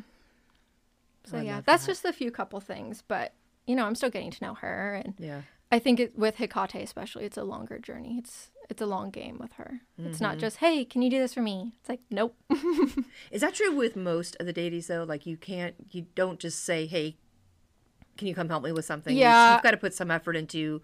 So 1.24 1.38
I 1.38 1.42
yeah, 1.42 1.60
that's 1.64 1.86
that. 1.86 1.92
just 1.92 2.04
a 2.04 2.12
few 2.12 2.30
couple 2.30 2.60
things, 2.60 3.02
but 3.06 3.32
you 3.66 3.76
know, 3.76 3.84
I'm 3.86 3.94
still 3.94 4.10
getting 4.10 4.30
to 4.32 4.44
know 4.44 4.54
her, 4.54 4.94
and 5.04 5.14
Yeah. 5.18 5.42
I 5.70 5.78
think 5.78 6.00
it, 6.00 6.18
with 6.18 6.36
Hecate 6.36 6.74
especially, 6.82 7.24
it's 7.24 7.38
a 7.38 7.44
longer 7.44 7.78
journey. 7.78 8.16
It's 8.18 8.50
it's 8.68 8.82
a 8.82 8.86
long 8.86 9.10
game 9.10 9.38
with 9.38 9.52
her. 9.54 9.80
It's 9.98 10.16
Mm-hmm. 10.16 10.24
not 10.24 10.38
just 10.38 10.56
hey, 10.58 10.84
can 10.84 11.00
you 11.02 11.10
do 11.10 11.18
this 11.18 11.32
for 11.34 11.42
me? 11.42 11.72
It's 11.80 11.88
like 11.88 12.00
nope. 12.10 12.34
Is 13.30 13.40
that 13.40 13.54
true 13.54 13.74
with 13.74 13.96
most 13.96 14.36
of 14.40 14.46
the 14.46 14.52
deities 14.52 14.88
though? 14.88 15.04
Like 15.04 15.24
you 15.26 15.36
can't, 15.36 15.74
you 15.90 16.06
don't 16.14 16.38
just 16.40 16.64
say, 16.64 16.86
"Hey, 16.86 17.16
can 18.18 18.26
you 18.26 18.34
come 18.34 18.48
help 18.48 18.64
me 18.64 18.72
with 18.72 18.84
something?" 18.84 19.16
Yeah. 19.16 19.54
you've 19.54 19.62
got 19.62 19.70
to 19.70 19.76
put 19.76 19.94
some 19.94 20.10
effort 20.10 20.36
into 20.36 20.82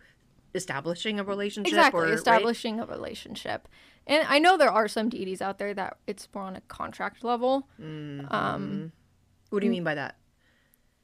establishing 0.59 1.19
a 1.19 1.25
relationship. 1.25 1.73
exactly, 1.73 2.01
or, 2.01 2.05
right? 2.11 2.15
establishing 2.15 2.79
a 2.81 2.85
relationship. 2.87 3.67
And 4.07 4.27
I 4.29 4.39
know 4.39 4.57
there 4.59 4.71
are 4.71 4.89
some 4.89 5.09
deities 5.09 5.41
out 5.41 5.59
there 5.59 5.73
that 5.75 5.97
it's 6.07 6.29
more 6.35 6.45
on 6.45 6.57
a 6.57 6.61
contract 6.63 7.25
level. 7.25 7.67
What 7.79 9.61
do 9.61 9.65
you 9.67 9.71
mean 9.71 9.85
by 9.85 9.95
that? 9.95 10.17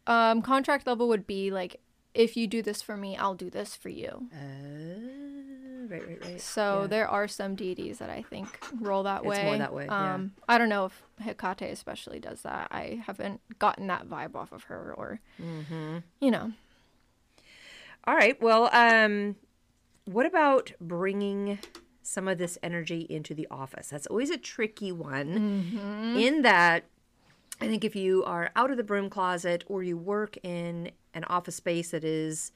Um, 0.07 0.43
contract 0.43 0.87
level 0.87 1.09
would 1.09 1.27
be 1.27 1.51
like 1.51 1.81
if 2.13 2.37
you 2.37 2.47
do 2.47 2.63
this 2.63 2.81
for 2.83 2.97
me, 2.97 3.17
I'll 3.17 3.35
do 3.35 3.51
this 3.51 3.75
for 3.75 3.89
you. 3.89 4.29
Uh, 4.33 5.87
right, 5.89 6.07
right, 6.07 6.19
right. 6.25 6.41
So 6.41 6.83
Yeah. 6.83 6.87
there 6.87 7.09
are 7.09 7.27
some 7.27 7.57
deities 7.57 7.99
that 7.99 8.09
I 8.11 8.23
think 8.23 8.47
roll 8.81 9.03
that 9.05 9.23
It's 9.23 9.27
way. 9.27 9.45
more 9.45 9.59
that 9.59 9.73
way, 9.75 9.87
yeah. 9.87 10.15
Um, 10.15 10.33
I 10.49 10.59
don't 10.59 10.69
know 10.69 10.85
if 10.87 11.03
Hecate 11.21 11.73
especially 11.73 12.21
does 12.21 12.43
that. 12.43 12.69
I 12.71 13.03
haven't 13.07 13.41
gotten 13.59 13.87
that 13.89 14.07
vibe 14.07 14.35
off 14.37 14.53
of 14.53 14.65
her, 14.65 14.95
or 14.97 15.21
Mm-hmm. 15.43 15.99
you 16.21 16.31
know, 16.31 16.53
All 18.07 18.15
right. 18.15 18.41
Well, 18.41 18.69
um, 18.73 19.37
what 20.07 20.27
about 20.27 20.73
bringing 20.81 21.59
some 22.03 22.29
of 22.29 22.39
this 22.39 22.59
energy 22.63 23.07
into 23.09 23.35
the 23.35 23.47
office? 23.51 23.89
That's 23.89 24.07
always 24.07 24.31
a 24.31 24.37
tricky 24.37 24.93
one. 24.93 25.73
Mm-hmm. 25.75 26.17
In 26.19 26.43
that, 26.43 26.85
I 27.61 27.67
think 27.67 27.85
if 27.85 27.97
you 27.97 28.25
are 28.25 28.51
out 28.57 28.71
of 28.71 28.77
the 28.77 28.85
broom 28.85 29.09
closet 29.09 29.65
or 29.67 29.83
you 29.83 29.97
work 29.97 30.37
in 30.43 30.91
an 31.15 31.25
office 31.25 31.57
space 31.57 31.91
that 31.93 32.05
is 32.05 32.53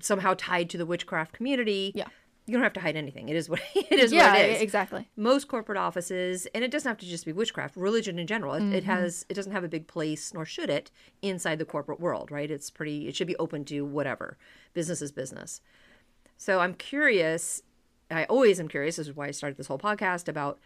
somehow 0.00 0.34
tied 0.36 0.70
to 0.70 0.78
the 0.78 0.86
witchcraft 0.86 1.32
community, 1.32 1.90
Yeah. 1.94 2.06
you 2.46 2.52
don't 2.52 2.62
have 2.62 2.74
to 2.74 2.80
hide 2.80 2.94
anything. 2.94 3.28
It 3.28 3.34
is 3.34 3.48
what 3.48 3.60
it 3.74 3.98
is. 3.98 4.12
yeah, 4.12 4.32
what 4.32 4.40
it 4.40 4.50
is 4.52 4.62
exactly. 4.62 5.08
most 5.16 5.48
corporate 5.48 5.78
offices 5.78 6.46
and 6.54 6.62
it 6.62 6.70
doesn't 6.70 6.88
have 6.88 6.98
to 6.98 7.06
just 7.06 7.24
be 7.24 7.32
witchcraft 7.32 7.76
religion 7.76 8.18
in 8.18 8.28
general 8.28 8.54
it, 8.54 8.62
it 8.62 8.84
mm-hmm. 8.84 8.92
has 8.92 9.26
it 9.28 9.34
doesn't 9.34 9.52
have 9.52 9.64
a 9.64 9.68
big 9.68 9.88
place 9.88 10.32
nor 10.32 10.44
should 10.44 10.70
it 10.70 10.90
inside 11.20 11.58
the 11.58 11.64
corporate 11.64 11.98
world 11.98 12.30
right 12.30 12.50
it's 12.50 12.70
pretty 12.70 13.08
it 13.08 13.16
should 13.16 13.26
be 13.26 13.36
open 13.36 13.64
to 13.64 13.84
whatever 13.84 14.38
business 14.72 15.02
is 15.02 15.10
business 15.10 15.60
so 16.38 16.60
i'm 16.60 16.72
curious 16.72 17.62
i 18.10 18.24
always 18.24 18.58
am 18.58 18.68
curious 18.68 18.96
this 18.96 19.06
is 19.08 19.14
why 19.14 19.26
i 19.26 19.30
started 19.30 19.56
this 19.58 19.66
whole 19.66 19.78
podcast 19.78 20.26
about 20.28 20.58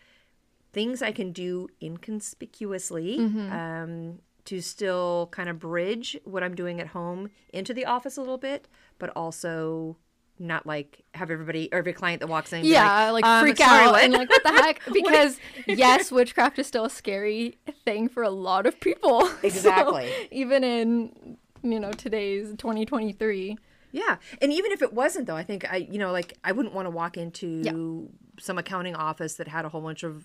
things 0.73 1.03
i 1.03 1.11
can 1.11 1.33
do 1.33 1.69
inconspicuously 1.83 3.19
um, 3.51 4.19
to 4.45 4.61
still 4.61 5.29
kind 5.33 5.49
of 5.49 5.59
bridge 5.59 6.17
what 6.25 6.43
i'm 6.43 6.55
doing 6.55 6.81
at 6.81 6.89
home 6.89 7.31
into 7.53 7.75
the 7.75 7.85
office 7.85 8.17
a 8.17 8.21
little 8.21 8.39
bit 8.39 8.69
but 8.99 9.11
also 9.17 9.97
not 10.39 10.67
like 10.67 11.03
have 11.15 11.31
everybody 11.31 11.69
or 11.73 11.79
every 11.79 11.93
client 11.93 12.19
that 12.21 12.27
walks 12.27 12.53
in 12.53 12.65
Yeah, 12.65 13.11
like, 13.11 13.25
"Um, 13.25 13.45
freak 13.45 13.59
sorry, 13.59 13.85
out 13.87 13.93
what?" 13.93 14.03
and 14.03 14.13
like 14.15 14.29
what 14.29 14.43
the 14.43 14.49
heck? 14.51 14.81
Because 14.93 15.39
yes, 15.69 16.11
witchcraft 16.11 16.59
is 16.59 16.67
still 16.67 16.87
a 16.87 16.91
scary 16.91 17.59
thing 17.85 18.09
for 18.09 18.23
a 18.25 18.31
lot 18.31 18.67
of 18.67 18.81
people. 18.81 19.27
So, 19.29 19.37
Exactly. 19.45 20.11
even 20.33 20.65
in 20.65 21.37
you 21.63 21.79
know 21.79 21.93
today's 21.93 22.49
2023. 22.57 23.57
Yeah, 23.93 24.17
and 24.41 24.53
even 24.53 24.73
if 24.73 24.83
it 24.83 24.93
wasn't, 24.93 25.27
though, 25.27 25.37
I 25.37 25.45
think 25.45 25.71
I, 25.71 25.77
you 25.77 25.99
know, 25.99 26.11
like 26.11 26.39
I 26.43 26.53
wouldn't 26.53 26.75
want 26.75 26.87
to 26.87 26.91
walk 26.91 27.17
into 27.17 28.11
some 28.39 28.59
accounting 28.59 28.97
office 28.97 29.35
that 29.35 29.49
had 29.49 29.65
a 29.65 29.69
whole 29.69 29.83
bunch 29.83 30.03
of 30.03 30.25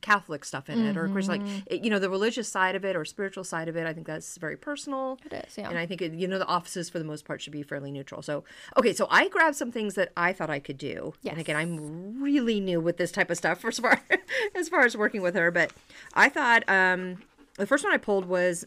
Catholic 0.00 0.44
stuff 0.44 0.68
in 0.68 0.84
it, 0.84 0.96
or 0.96 1.04
of 1.04 1.12
course, 1.12 1.28
like 1.28 1.42
it, 1.66 1.82
you 1.82 1.90
know, 1.90 1.98
the 1.98 2.10
religious 2.10 2.48
side 2.48 2.74
of 2.74 2.84
it 2.84 2.96
or 2.96 3.04
spiritual 3.04 3.44
side 3.44 3.68
of 3.68 3.76
it. 3.76 3.86
I 3.86 3.92
think 3.92 4.06
that's 4.06 4.36
very 4.36 4.56
personal. 4.56 5.18
It 5.24 5.44
is, 5.46 5.56
yeah. 5.56 5.68
And 5.68 5.78
I 5.78 5.86
think 5.86 6.02
it, 6.02 6.12
you 6.12 6.26
know 6.26 6.38
the 6.38 6.46
offices 6.46 6.90
for 6.90 6.98
the 6.98 7.04
most 7.04 7.24
part 7.24 7.40
should 7.40 7.52
be 7.52 7.62
fairly 7.62 7.92
neutral. 7.92 8.20
So 8.20 8.44
okay, 8.76 8.92
so 8.92 9.06
I 9.10 9.28
grabbed 9.28 9.56
some 9.56 9.70
things 9.70 9.94
that 9.94 10.12
I 10.16 10.32
thought 10.32 10.50
I 10.50 10.58
could 10.58 10.78
do. 10.78 11.14
Yes. 11.22 11.32
And 11.32 11.40
again, 11.40 11.56
I'm 11.56 12.22
really 12.22 12.58
new 12.58 12.80
with 12.80 12.96
this 12.96 13.12
type 13.12 13.30
of 13.30 13.36
stuff 13.36 13.64
as 13.64 13.78
far 13.78 14.02
as 14.54 14.68
far 14.68 14.84
as 14.84 14.96
working 14.96 15.22
with 15.22 15.36
her, 15.36 15.50
but 15.50 15.72
I 16.14 16.28
thought 16.28 16.68
um, 16.68 17.22
the 17.56 17.66
first 17.66 17.84
one 17.84 17.92
I 17.92 17.98
pulled 17.98 18.24
was 18.24 18.66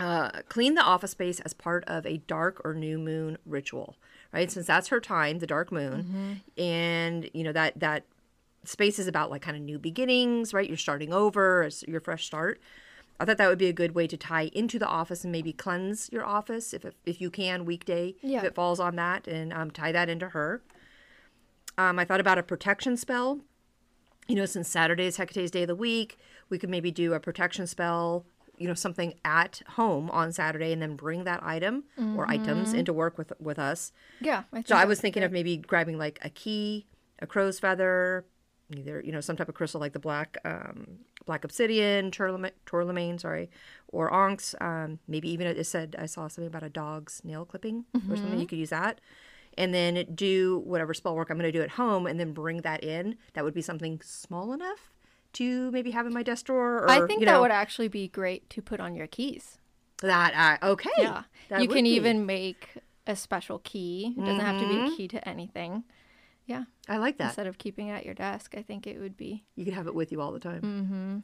uh, 0.00 0.30
clean 0.48 0.74
the 0.74 0.82
office 0.82 1.12
space 1.12 1.40
as 1.40 1.52
part 1.54 1.84
of 1.86 2.04
a 2.06 2.18
dark 2.18 2.60
or 2.64 2.74
new 2.74 2.98
moon 2.98 3.38
ritual 3.46 3.96
right? 4.32 4.50
Since 4.50 4.66
that's 4.66 4.88
her 4.88 4.98
time 5.00 5.38
the 5.38 5.46
dark 5.46 5.70
moon. 5.70 6.40
And 6.58 7.30
you 7.32 7.44
know 7.44 7.52
that 7.52 7.78
that 7.78 8.04
space 8.64 8.98
is 8.98 9.06
about 9.06 9.30
like 9.30 9.42
kind 9.42 9.56
of 9.56 9.62
new 9.62 9.78
beginnings 9.78 10.52
right? 10.52 10.66
You're 10.68 10.76
starting 10.76 11.12
over 11.12 11.62
it's 11.62 11.82
your 11.84 12.00
fresh 12.00 12.26
start. 12.26 12.60
I 13.20 13.24
thought 13.24 13.36
that 13.38 13.48
would 13.48 13.58
be 13.58 13.68
a 13.68 13.72
good 13.72 13.94
way 13.94 14.08
to 14.08 14.16
tie 14.16 14.50
into 14.52 14.76
the 14.76 14.88
office 14.88 15.22
and 15.22 15.30
maybe 15.30 15.52
cleanse 15.52 16.10
your 16.10 16.24
office 16.26 16.74
if, 16.74 16.84
if 17.06 17.20
you 17.20 17.30
can 17.30 17.64
weekday 17.64 18.16
Yeah. 18.22 18.38
if 18.38 18.44
it 18.44 18.54
falls 18.56 18.80
on 18.80 18.96
that 18.96 19.28
and 19.28 19.52
um, 19.52 19.70
tie 19.70 19.92
that 19.92 20.08
into 20.08 20.30
her. 20.30 20.62
Um, 21.78 21.98
i 22.00 22.04
thought 22.04 22.20
about 22.20 22.38
a 22.38 22.42
protection 22.42 22.96
spell. 22.96 23.40
You 24.26 24.36
know, 24.36 24.46
since 24.46 24.68
Saturday 24.68 25.04
is 25.06 25.16
Hecate's 25.18 25.50
day 25.50 25.62
of 25.62 25.68
the 25.68 25.74
week, 25.76 26.18
we 26.48 26.58
could 26.58 26.70
maybe 26.70 26.90
do 26.90 27.12
a 27.12 27.20
protection 27.20 27.66
spell, 27.66 28.24
you 28.58 28.68
know, 28.68 28.74
something 28.74 29.14
at 29.24 29.62
home 29.70 30.10
on 30.10 30.32
Saturday 30.32 30.72
and 30.72 30.80
then 30.80 30.96
bring 30.96 31.24
that 31.24 31.42
item 31.42 31.84
or 32.16 32.28
items 32.30 32.72
into 32.72 32.92
work 32.92 33.18
with 33.18 33.32
with 33.40 33.58
us. 33.58 33.92
Yeah, 34.20 34.44
I 34.52 34.62
So 34.62 34.76
I 34.76 34.84
was 34.84 35.00
thinking 35.00 35.20
great. 35.20 35.26
of 35.26 35.32
maybe 35.32 35.56
grabbing 35.56 35.98
like 35.98 36.18
a 36.22 36.30
key, 36.30 36.86
a 37.20 37.26
crow's 37.26 37.58
feather, 37.58 38.24
either, 38.74 39.00
you 39.04 39.12
know, 39.12 39.20
some 39.20 39.36
type 39.36 39.48
of 39.48 39.54
crystal 39.54 39.80
like 39.80 39.92
the 39.92 39.98
black 39.98 40.38
um, 40.44 40.98
black 41.26 41.44
obsidian, 41.44 42.10
tourmaline, 42.10 42.52
tourmaline, 42.66 43.18
sorry, 43.18 43.50
or 43.88 44.10
onyx. 44.10 44.54
Um, 44.60 44.98
maybe 45.08 45.30
even 45.30 45.46
it 45.46 45.64
said 45.66 45.96
I 45.98 46.06
saw 46.06 46.28
something 46.28 46.46
about 46.46 46.62
a 46.62 46.68
dog's 46.68 47.22
nail 47.24 47.44
clipping 47.44 47.84
or 48.10 48.16
something. 48.16 48.38
You 48.38 48.46
could 48.46 48.58
use 48.58 48.70
that. 48.70 49.00
And 49.56 49.72
then 49.72 50.04
do 50.14 50.62
whatever 50.64 50.92
spell 50.94 51.14
work 51.14 51.30
I'm 51.30 51.38
going 51.38 51.50
to 51.52 51.56
do 51.56 51.62
at 51.62 51.70
home, 51.70 52.06
and 52.08 52.18
then 52.18 52.32
bring 52.32 52.62
that 52.62 52.82
in. 52.82 53.16
That 53.34 53.44
would 53.44 53.54
be 53.54 53.62
something 53.62 54.00
small 54.02 54.52
enough 54.52 54.90
to 55.34 55.70
maybe 55.70 55.90
have 55.92 56.06
in 56.06 56.12
my 56.12 56.22
desk 56.22 56.46
drawer. 56.46 56.78
Or, 56.78 56.90
I 56.90 57.06
think 57.06 57.20
you 57.20 57.26
that 57.26 57.40
would 57.40 57.50
actually 57.50 57.88
be 57.88 58.08
great 58.08 58.48
to 58.50 58.62
put 58.62 58.80
on 58.80 58.94
your 58.94 59.06
keys. 59.06 59.58
that 60.02 60.58
uh, 60.62 60.66
okay. 60.72 60.90
Yeah, 60.98 61.22
that 61.48 61.62
you 61.62 61.68
can 61.68 61.84
be. 61.84 61.90
even 61.90 62.26
make 62.26 62.68
a 63.06 63.14
special 63.16 63.58
key. 63.60 64.14
It 64.16 64.20
doesn't 64.20 64.40
have 64.40 64.60
to 64.60 64.66
be 64.68 64.74
Mm-hmm. 64.74 64.92
a 64.92 64.96
key 64.96 65.08
to 65.08 65.28
anything. 65.28 65.84
Yeah, 66.46 66.64
I 66.88 66.98
like 66.98 67.16
that. 67.18 67.26
instead 67.28 67.46
of 67.46 67.56
keeping 67.58 67.88
it 67.88 67.92
at 67.92 68.04
your 68.04 68.14
desk, 68.14 68.54
I 68.56 68.62
think 68.62 68.86
it 68.86 68.98
would 69.00 69.16
be 69.16 69.44
You 69.56 69.64
could 69.64 69.74
have 69.74 69.86
it 69.86 69.94
with 69.94 70.12
you 70.12 70.20
all 70.20 70.32
the 70.32 70.40
time. 70.40 70.60
Mm-hmm. 70.62 71.18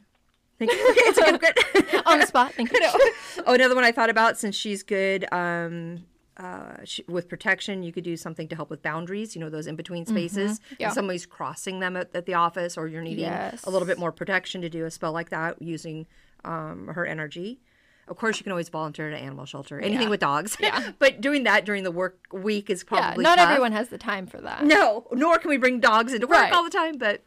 Thank 0.59 0.71
you. 0.77 0.89
Okay, 0.91 0.99
it's 1.01 1.17
a 1.19 1.37
good, 1.37 1.55
good. 1.73 2.01
on 2.05 2.19
the 2.19 2.25
spot. 2.27 2.53
Thank 2.53 2.71
you. 2.71 2.79
oh, 3.45 3.53
another 3.53 3.75
one 3.75 3.83
I 3.83 3.91
thought 3.91 4.09
about 4.09 4.37
since 4.37 4.55
she's 4.55 4.83
good 4.83 5.25
um, 5.31 6.03
uh, 6.41 6.77
with 7.07 7.29
protection, 7.29 7.83
you 7.83 7.91
could 7.91 8.03
do 8.03 8.17
something 8.17 8.47
to 8.47 8.55
help 8.55 8.69
with 8.69 8.81
boundaries. 8.81 9.35
You 9.35 9.41
know, 9.41 9.49
those 9.49 9.67
in 9.67 9.75
between 9.75 10.05
spaces. 10.05 10.59
Yeah. 10.79 10.87
If 10.87 10.93
somebody's 10.93 11.25
crossing 11.25 11.79
them 11.79 11.95
at, 11.95 12.09
at 12.15 12.25
the 12.25 12.33
office, 12.33 12.77
or 12.77 12.87
you're 12.87 13.03
needing 13.03 13.25
Yes. 13.25 13.63
a 13.63 13.69
little 13.69 13.87
bit 13.87 13.99
more 13.99 14.11
protection 14.11 14.61
to 14.61 14.69
do 14.69 14.85
a 14.85 14.91
spell 14.91 15.11
like 15.11 15.29
that 15.29 15.61
using 15.61 16.07
um, 16.43 16.87
her 16.87 17.05
energy. 17.05 17.59
Of 18.07 18.17
course, 18.17 18.37
you 18.39 18.43
can 18.43 18.51
always 18.51 18.67
volunteer 18.69 19.07
at 19.09 19.13
an 19.17 19.23
animal 19.23 19.45
shelter, 19.45 19.79
anything 19.79 20.03
Yeah. 20.07 20.09
with 20.09 20.19
dogs. 20.19 20.57
Yeah. 20.59 20.91
but 20.99 21.21
doing 21.21 21.43
that 21.43 21.63
during 21.65 21.83
the 21.83 21.91
work 21.91 22.17
week 22.33 22.69
is 22.69 22.83
Yeah, 22.91 22.97
probably 22.99 23.23
not 23.23 23.37
tough. 23.37 23.49
everyone 23.49 23.71
has 23.73 23.89
the 23.89 23.97
time 23.99 24.25
for 24.27 24.41
that. 24.41 24.65
No, 24.65 25.05
nor 25.13 25.37
can 25.37 25.49
we 25.49 25.57
bring 25.57 25.79
dogs 25.79 26.11
into 26.13 26.27
work 26.27 26.37
Right. 26.39 26.51
all 26.53 26.63
the 26.63 26.69
time. 26.71 26.97
But 26.97 27.23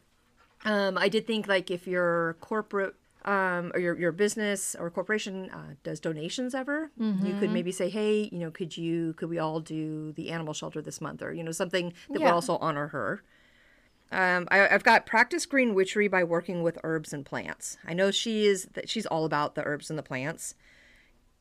um, 0.65 0.97
I 0.97 1.07
did 1.09 1.25
think 1.25 1.47
like 1.47 1.71
if 1.71 1.87
your 1.87 2.35
corporate 2.41 2.95
um, 3.25 3.71
or 3.73 3.79
your 3.79 3.97
your 3.99 4.11
business 4.11 4.75
or 4.79 4.89
corporation 4.89 5.49
uh, 5.49 5.73
does 5.83 5.99
donations 5.99 6.55
ever, 6.55 6.91
you 6.97 7.05
Mm-hmm. 7.05 7.39
could 7.39 7.51
maybe 7.51 7.71
say, 7.71 7.89
hey, 7.89 8.29
you 8.31 8.39
know, 8.39 8.51
could 8.51 8.77
you 8.77 9.13
could 9.13 9.29
we 9.29 9.39
all 9.39 9.59
do 9.59 10.13
the 10.13 10.29
animal 10.29 10.53
shelter 10.53 10.81
this 10.81 11.01
month, 11.01 11.21
or 11.21 11.33
you 11.33 11.43
know, 11.43 11.51
something 11.51 11.91
that 12.09 12.19
would 12.21 12.33
also 12.33 12.57
honor 12.57 12.87
her. 12.89 13.23
Um, 14.11 14.47
I, 14.51 14.67
I've 14.67 14.83
got 14.83 15.05
practice 15.07 15.45
green 15.47 15.73
witchery 15.73 16.07
by 16.07 16.23
working 16.23 16.61
with 16.61 16.77
herbs 16.83 17.11
and 17.11 17.25
plants. 17.25 17.77
I 17.85 17.93
know 17.93 18.11
she 18.11 18.45
is 18.45 18.65
that 18.73 18.87
she's 18.87 19.07
all 19.07 19.25
about 19.25 19.55
the 19.55 19.63
herbs 19.65 19.89
and 19.89 19.97
the 19.97 20.03
plants. 20.03 20.53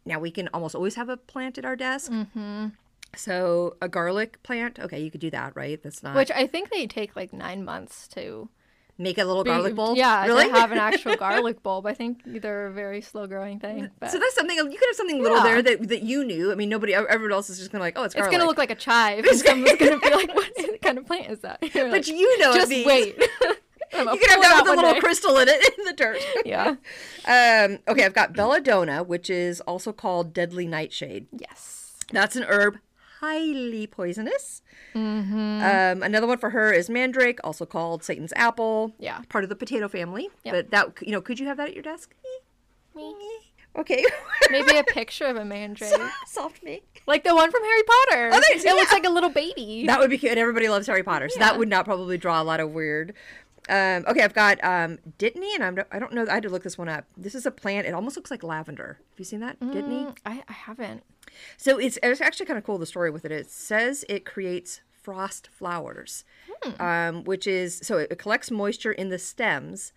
Now 0.06 0.18
we 0.18 0.30
can 0.30 0.48
almost 0.54 0.74
always 0.74 0.94
have 0.94 1.10
a 1.10 1.16
plant 1.18 1.58
at 1.58 1.64
our 1.66 1.76
desk. 1.76 2.10
Mm-hmm. 2.10 2.68
So 3.16 3.76
a 3.80 3.88
garlic 3.88 4.42
plant, 4.42 4.78
okay, 4.78 5.00
you 5.00 5.10
could 5.10 5.20
do 5.20 5.30
that, 5.30 5.54
right? 5.54 5.80
That's 5.82 6.02
not 6.02 6.16
Which 6.16 6.30
I 6.30 6.46
think 6.46 6.70
they 6.70 6.86
take 6.86 7.14
like 7.14 7.32
nine 7.32 7.64
months 7.64 8.08
to 8.08 8.48
make 8.98 9.18
a 9.18 9.24
little 9.24 9.44
garlic 9.44 9.74
bulb. 9.74 9.96
Yeah, 9.96 10.14
I 10.20 10.26
really. 10.26 10.44
to 10.48 10.52
have 10.52 10.72
an 10.72 10.78
actual 10.78 11.16
garlic 11.24 11.62
bulb. 11.62 11.86
I 11.86 11.94
think 11.94 12.20
they're 12.24 12.66
a 12.66 12.72
very 12.72 13.00
slow 13.00 13.26
growing 13.26 13.58
thing. 13.58 13.90
But 13.98 14.10
so 14.10 14.18
that's 14.18 14.34
something 14.34 14.56
you 14.56 14.64
could 14.64 14.88
have 14.88 14.96
something 14.96 15.22
little 15.22 15.38
Yeah. 15.38 15.42
there 15.44 15.62
that, 15.62 15.88
that 15.88 16.02
you 16.02 16.24
knew. 16.24 16.52
I 16.52 16.54
mean, 16.54 16.68
nobody, 16.68 16.94
everyone 16.94 17.32
else 17.32 17.50
is 17.50 17.58
just 17.58 17.72
gonna 17.72 17.82
like, 17.82 17.94
oh, 17.98 18.04
it's 18.04 18.14
it's 18.14 18.28
gonna 18.28 18.46
look 18.46 18.58
like 18.58 18.70
a 18.70 18.74
chive, 18.76 19.24
and 19.30 19.38
someone's 19.38 19.76
gonna 19.78 19.98
be 19.98 20.10
like, 20.10 20.34
"What 20.34 20.80
kind 20.82 20.98
of 20.98 21.06
plant 21.06 21.30
is 21.30 21.40
that?" 21.40 21.58
You're 21.74 21.84
but 21.86 21.92
like, 21.92 22.08
you 22.08 22.38
know, 22.38 22.54
just 22.54 22.70
wait. 22.70 23.16
You 23.16 24.06
could 24.18 24.30
have 24.30 24.42
that 24.42 24.60
with 24.64 24.72
a 24.72 24.76
little 24.76 24.94
day. 24.94 24.98
crystal 25.00 25.36
in 25.38 25.46
it 25.48 25.74
in 25.78 25.84
the 25.84 25.92
dirt. 25.92 26.18
Yeah. 26.44 26.70
Um, 27.26 27.78
okay, 27.86 28.04
I've 28.04 28.14
got 28.14 28.32
belladonna, 28.32 29.04
which 29.04 29.30
is 29.30 29.60
also 29.62 29.92
called 29.92 30.34
deadly 30.34 30.66
nightshade. 30.66 31.28
Yes. 31.30 31.92
That's 32.10 32.34
an 32.34 32.42
herb, 32.48 32.78
highly 33.24 33.86
poisonous. 33.86 34.62
Um, 34.94 36.02
another 36.02 36.26
one 36.26 36.38
for 36.38 36.50
her 36.50 36.72
is 36.72 36.88
mandrake, 36.90 37.38
also 37.42 37.66
called 37.66 38.02
Satan's 38.04 38.32
apple. 38.36 38.92
Yeah. 38.98 39.20
part 39.28 39.44
of 39.44 39.50
the 39.50 39.56
potato 39.56 39.88
family. 39.88 40.28
Yep. 40.44 40.54
But 40.54 40.70
that 40.70 41.06
you 41.06 41.12
know, 41.12 41.20
could 41.20 41.38
you 41.40 41.46
have 41.46 41.56
that 41.56 41.68
at 41.68 41.74
your 41.74 41.82
desk? 41.82 42.14
Me. 42.94 43.14
Okay. 43.76 44.04
Maybe 44.50 44.76
a 44.76 44.84
picture 44.84 45.24
of 45.26 45.36
a 45.36 45.44
mandrake, 45.44 45.92
soft 46.28 46.62
me. 46.62 46.82
like 47.06 47.24
the 47.24 47.34
one 47.34 47.50
from 47.50 47.62
Harry 47.64 47.82
Potter. 47.82 48.30
Oh, 48.32 48.40
it 48.50 48.64
looks 48.64 48.92
like 48.92 49.04
a 49.04 49.10
little 49.10 49.30
baby. 49.30 49.84
That 49.86 49.98
would 49.98 50.10
be 50.10 50.18
cute. 50.18 50.30
And 50.30 50.38
everybody 50.38 50.68
loves 50.68 50.86
Harry 50.86 51.02
Potter, 51.02 51.28
so 51.28 51.40
that 51.40 51.58
would 51.58 51.68
not 51.68 51.84
probably 51.84 52.16
draw 52.16 52.40
a 52.40 52.44
lot 52.44 52.60
of 52.60 52.70
weird. 52.70 53.14
Um, 53.68 54.04
okay, 54.06 54.22
I've 54.22 54.34
got 54.34 54.62
um, 54.62 54.98
Dittany, 55.18 55.54
and 55.54 55.64
I'm, 55.64 55.78
I 55.90 55.98
don't 55.98 56.12
know. 56.12 56.26
I 56.28 56.34
had 56.34 56.42
to 56.42 56.48
look 56.50 56.62
this 56.62 56.76
one 56.76 56.88
up. 56.88 57.06
This 57.16 57.34
is 57.34 57.46
a 57.46 57.50
plant. 57.50 57.86
It 57.86 57.94
almost 57.94 58.16
looks 58.16 58.30
like 58.30 58.42
lavender. 58.42 58.98
Have 59.10 59.18
you 59.18 59.24
seen 59.24 59.40
that, 59.40 59.58
Dittany? 59.60 60.06
Mm, 60.06 60.16
I, 60.26 60.42
I 60.48 60.52
haven't. 60.52 61.02
So 61.56 61.78
it's, 61.78 61.98
it's 62.02 62.20
actually 62.20 62.46
kind 62.46 62.58
of 62.58 62.64
cool. 62.64 62.78
The 62.78 62.86
story 62.86 63.10
with 63.10 63.24
it. 63.24 63.32
It 63.32 63.50
says 63.50 64.04
it 64.08 64.24
creates 64.24 64.80
frost 64.90 65.48
flowers, 65.48 66.24
um, 66.78 67.24
which 67.24 67.46
is 67.46 67.80
so 67.82 67.98
it, 67.98 68.08
it 68.10 68.18
collects 68.18 68.50
moisture 68.50 68.92
in 68.92 69.08
the 69.08 69.18
stems, 69.18 69.92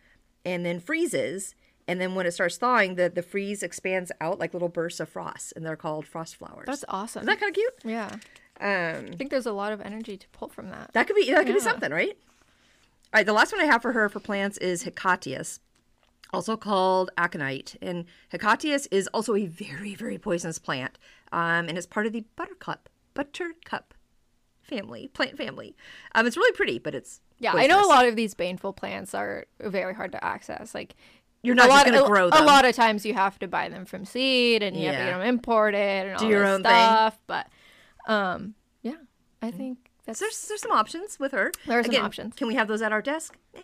and 0.45 0.65
then 0.65 0.79
freezes. 0.79 1.55
And 1.89 2.01
then 2.01 2.15
when 2.15 2.25
it 2.25 2.31
starts 2.31 2.57
thawing, 2.57 2.95
the, 2.95 3.09
the 3.09 3.21
freeze 3.21 3.63
expands 3.63 4.11
out 4.19 4.39
like 4.39 4.53
little 4.53 4.67
bursts 4.67 4.99
of 4.99 5.07
frost, 5.07 5.53
and 5.55 5.65
they're 5.65 5.77
called 5.77 6.05
frost 6.05 6.35
flowers. 6.35 6.65
That's 6.65 6.83
awesome. 6.89 7.21
Is 7.21 7.27
that 7.27 7.39
kind 7.39 7.49
of 7.49 7.55
cute? 7.55 7.73
yeah. 7.85 8.15
Um, 8.59 9.09
I 9.13 9.15
think 9.15 9.29
there's 9.29 9.45
a 9.45 9.51
lot 9.53 9.71
of 9.71 9.81
energy 9.81 10.17
to 10.17 10.27
pull 10.29 10.47
from 10.47 10.69
that. 10.69 10.91
That 10.93 11.05
could 11.05 11.15
be 11.15 11.31
that 11.31 11.45
could 11.45 11.53
be 11.53 11.61
something, 11.61 11.91
right? 11.91 12.17
All 13.13 13.19
right, 13.19 13.25
the 13.25 13.33
last 13.33 13.51
one 13.53 13.61
I 13.61 13.65
have 13.65 13.81
for 13.81 13.93
her 13.93 14.09
for 14.09 14.19
plants 14.19 14.57
is 14.57 14.83
Hecatius, 14.83 15.59
also 16.33 16.57
called 16.57 17.09
aconite. 17.17 17.75
And 17.81 18.05
Hecatius 18.33 18.87
is 18.91 19.07
also 19.13 19.35
a 19.35 19.45
very, 19.45 19.95
very 19.95 20.17
poisonous 20.17 20.59
plant. 20.59 20.97
Um, 21.31 21.67
and 21.69 21.77
it's 21.77 21.87
part 21.87 22.05
of 22.05 22.13
the 22.13 22.25
buttercup, 22.35 22.89
buttercup 23.13 23.93
family, 24.61 25.07
plant 25.07 25.37
family. 25.37 25.75
Um, 26.15 26.27
it's 26.27 26.35
really 26.35 26.51
pretty, 26.53 26.79
but 26.79 26.93
it's 26.93 27.21
Yeah, 27.39 27.53
I 27.55 27.67
know 27.67 27.83
a 27.83 27.87
lot 27.87 28.05
of 28.05 28.17
these 28.17 28.33
baneful 28.33 28.73
plants 28.73 29.13
are 29.13 29.45
very 29.61 29.93
hard 29.93 30.11
to 30.11 30.23
access. 30.23 30.75
Like 30.75 30.93
You're 31.43 31.55
not 31.55 31.67
a 31.67 31.69
lot, 31.69 31.85
gonna 31.85 32.05
grow 32.05 32.29
them. 32.29 32.43
A 32.43 32.45
lot 32.45 32.65
of 32.65 32.75
times 32.75 33.05
you 33.05 33.13
have 33.13 33.39
to 33.39 33.47
buy 33.47 33.69
them 33.69 33.85
from 33.85 34.03
seed, 34.03 34.61
and 34.63 34.75
you 34.75 34.87
have 34.87 34.95
to 34.95 34.99
Yeah. 35.03 35.11
get 35.11 35.17
them 35.19 35.27
imported 35.27 35.77
and 36.07 36.19
Do 36.19 36.25
all 36.25 36.31
your 36.31 36.45
own 36.45 36.61
thing. 36.63 36.71
stuff. 36.71 37.17
But 37.25 37.47
um, 38.05 38.53
yeah, 38.81 38.95
I 39.41 39.51
think 39.51 39.86
that's 40.07 40.19
there's 40.19 40.47
there's 40.47 40.61
some 40.61 40.71
options 40.71 41.19
with 41.19 41.33
her. 41.33 41.51
There 41.67 41.77
are 41.79 41.83
some 41.83 41.95
options. 41.97 42.33
Can 42.33 42.47
we 42.47 42.55
have 42.55 42.67
those 42.67 42.81
at 42.81 42.91
our 42.91 43.01
desk? 43.01 43.37
Eh, 43.55 43.61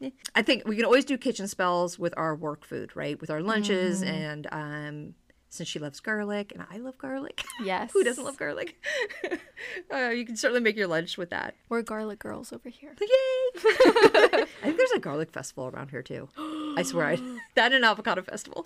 eh. 0.00 0.10
I 0.34 0.42
think 0.42 0.66
we 0.66 0.74
can 0.74 0.84
always 0.84 1.04
do 1.04 1.16
kitchen 1.16 1.46
spells 1.46 1.98
with 1.98 2.14
our 2.16 2.34
work 2.34 2.64
food, 2.64 2.96
right? 2.96 3.20
With 3.20 3.30
our 3.30 3.40
lunches, 3.40 4.00
Mm-hmm. 4.02 4.10
and 4.10 4.46
um, 4.50 5.14
since 5.50 5.68
she 5.68 5.78
loves 5.78 6.00
garlic 6.00 6.50
and 6.54 6.64
I 6.70 6.78
love 6.78 6.96
garlic, 6.96 7.44
yes. 7.62 7.90
who 7.92 8.02
doesn't 8.02 8.24
love 8.24 8.38
garlic? 8.38 8.82
uh, 9.92 10.08
you 10.08 10.24
can 10.24 10.34
certainly 10.34 10.62
make 10.62 10.76
your 10.76 10.86
lunch 10.86 11.18
with 11.18 11.28
that. 11.28 11.54
We're 11.68 11.82
garlic 11.82 12.18
girls 12.20 12.54
over 12.54 12.70
here. 12.70 12.96
Yay! 12.98 13.06
I 13.62 14.46
think 14.62 14.78
there's 14.78 14.92
a 14.92 14.98
garlic 14.98 15.30
festival 15.30 15.66
around 15.68 15.90
here 15.90 16.02
too. 16.02 16.28
I 16.76 16.82
swear, 16.84 17.06
I, 17.06 17.16
that 17.54 17.66
and 17.66 17.74
an 17.74 17.84
avocado 17.84 18.22
festival. 18.22 18.64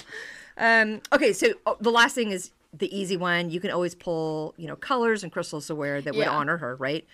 Um, 0.57 1.01
okay, 1.13 1.33
so 1.33 1.49
oh, 1.67 1.77
the 1.81 1.91
last 1.91 2.15
thing 2.15 2.31
is 2.31 2.53
the 2.73 2.95
easy 2.97 3.17
one. 3.17 3.51
You 3.51 3.61
can 3.61 3.71
always 3.71 3.95
pull, 3.95 4.55
you 4.57 4.67
know, 4.67 4.77
colors 4.77 5.23
and 5.23 5.33
crystals 5.33 5.67
to 5.69 5.75
wear 5.75 6.01
that 6.01 6.15
would 6.15 6.27
Yeah. 6.27 6.31
honor 6.31 6.59
her, 6.59 6.77
right? 6.77 7.07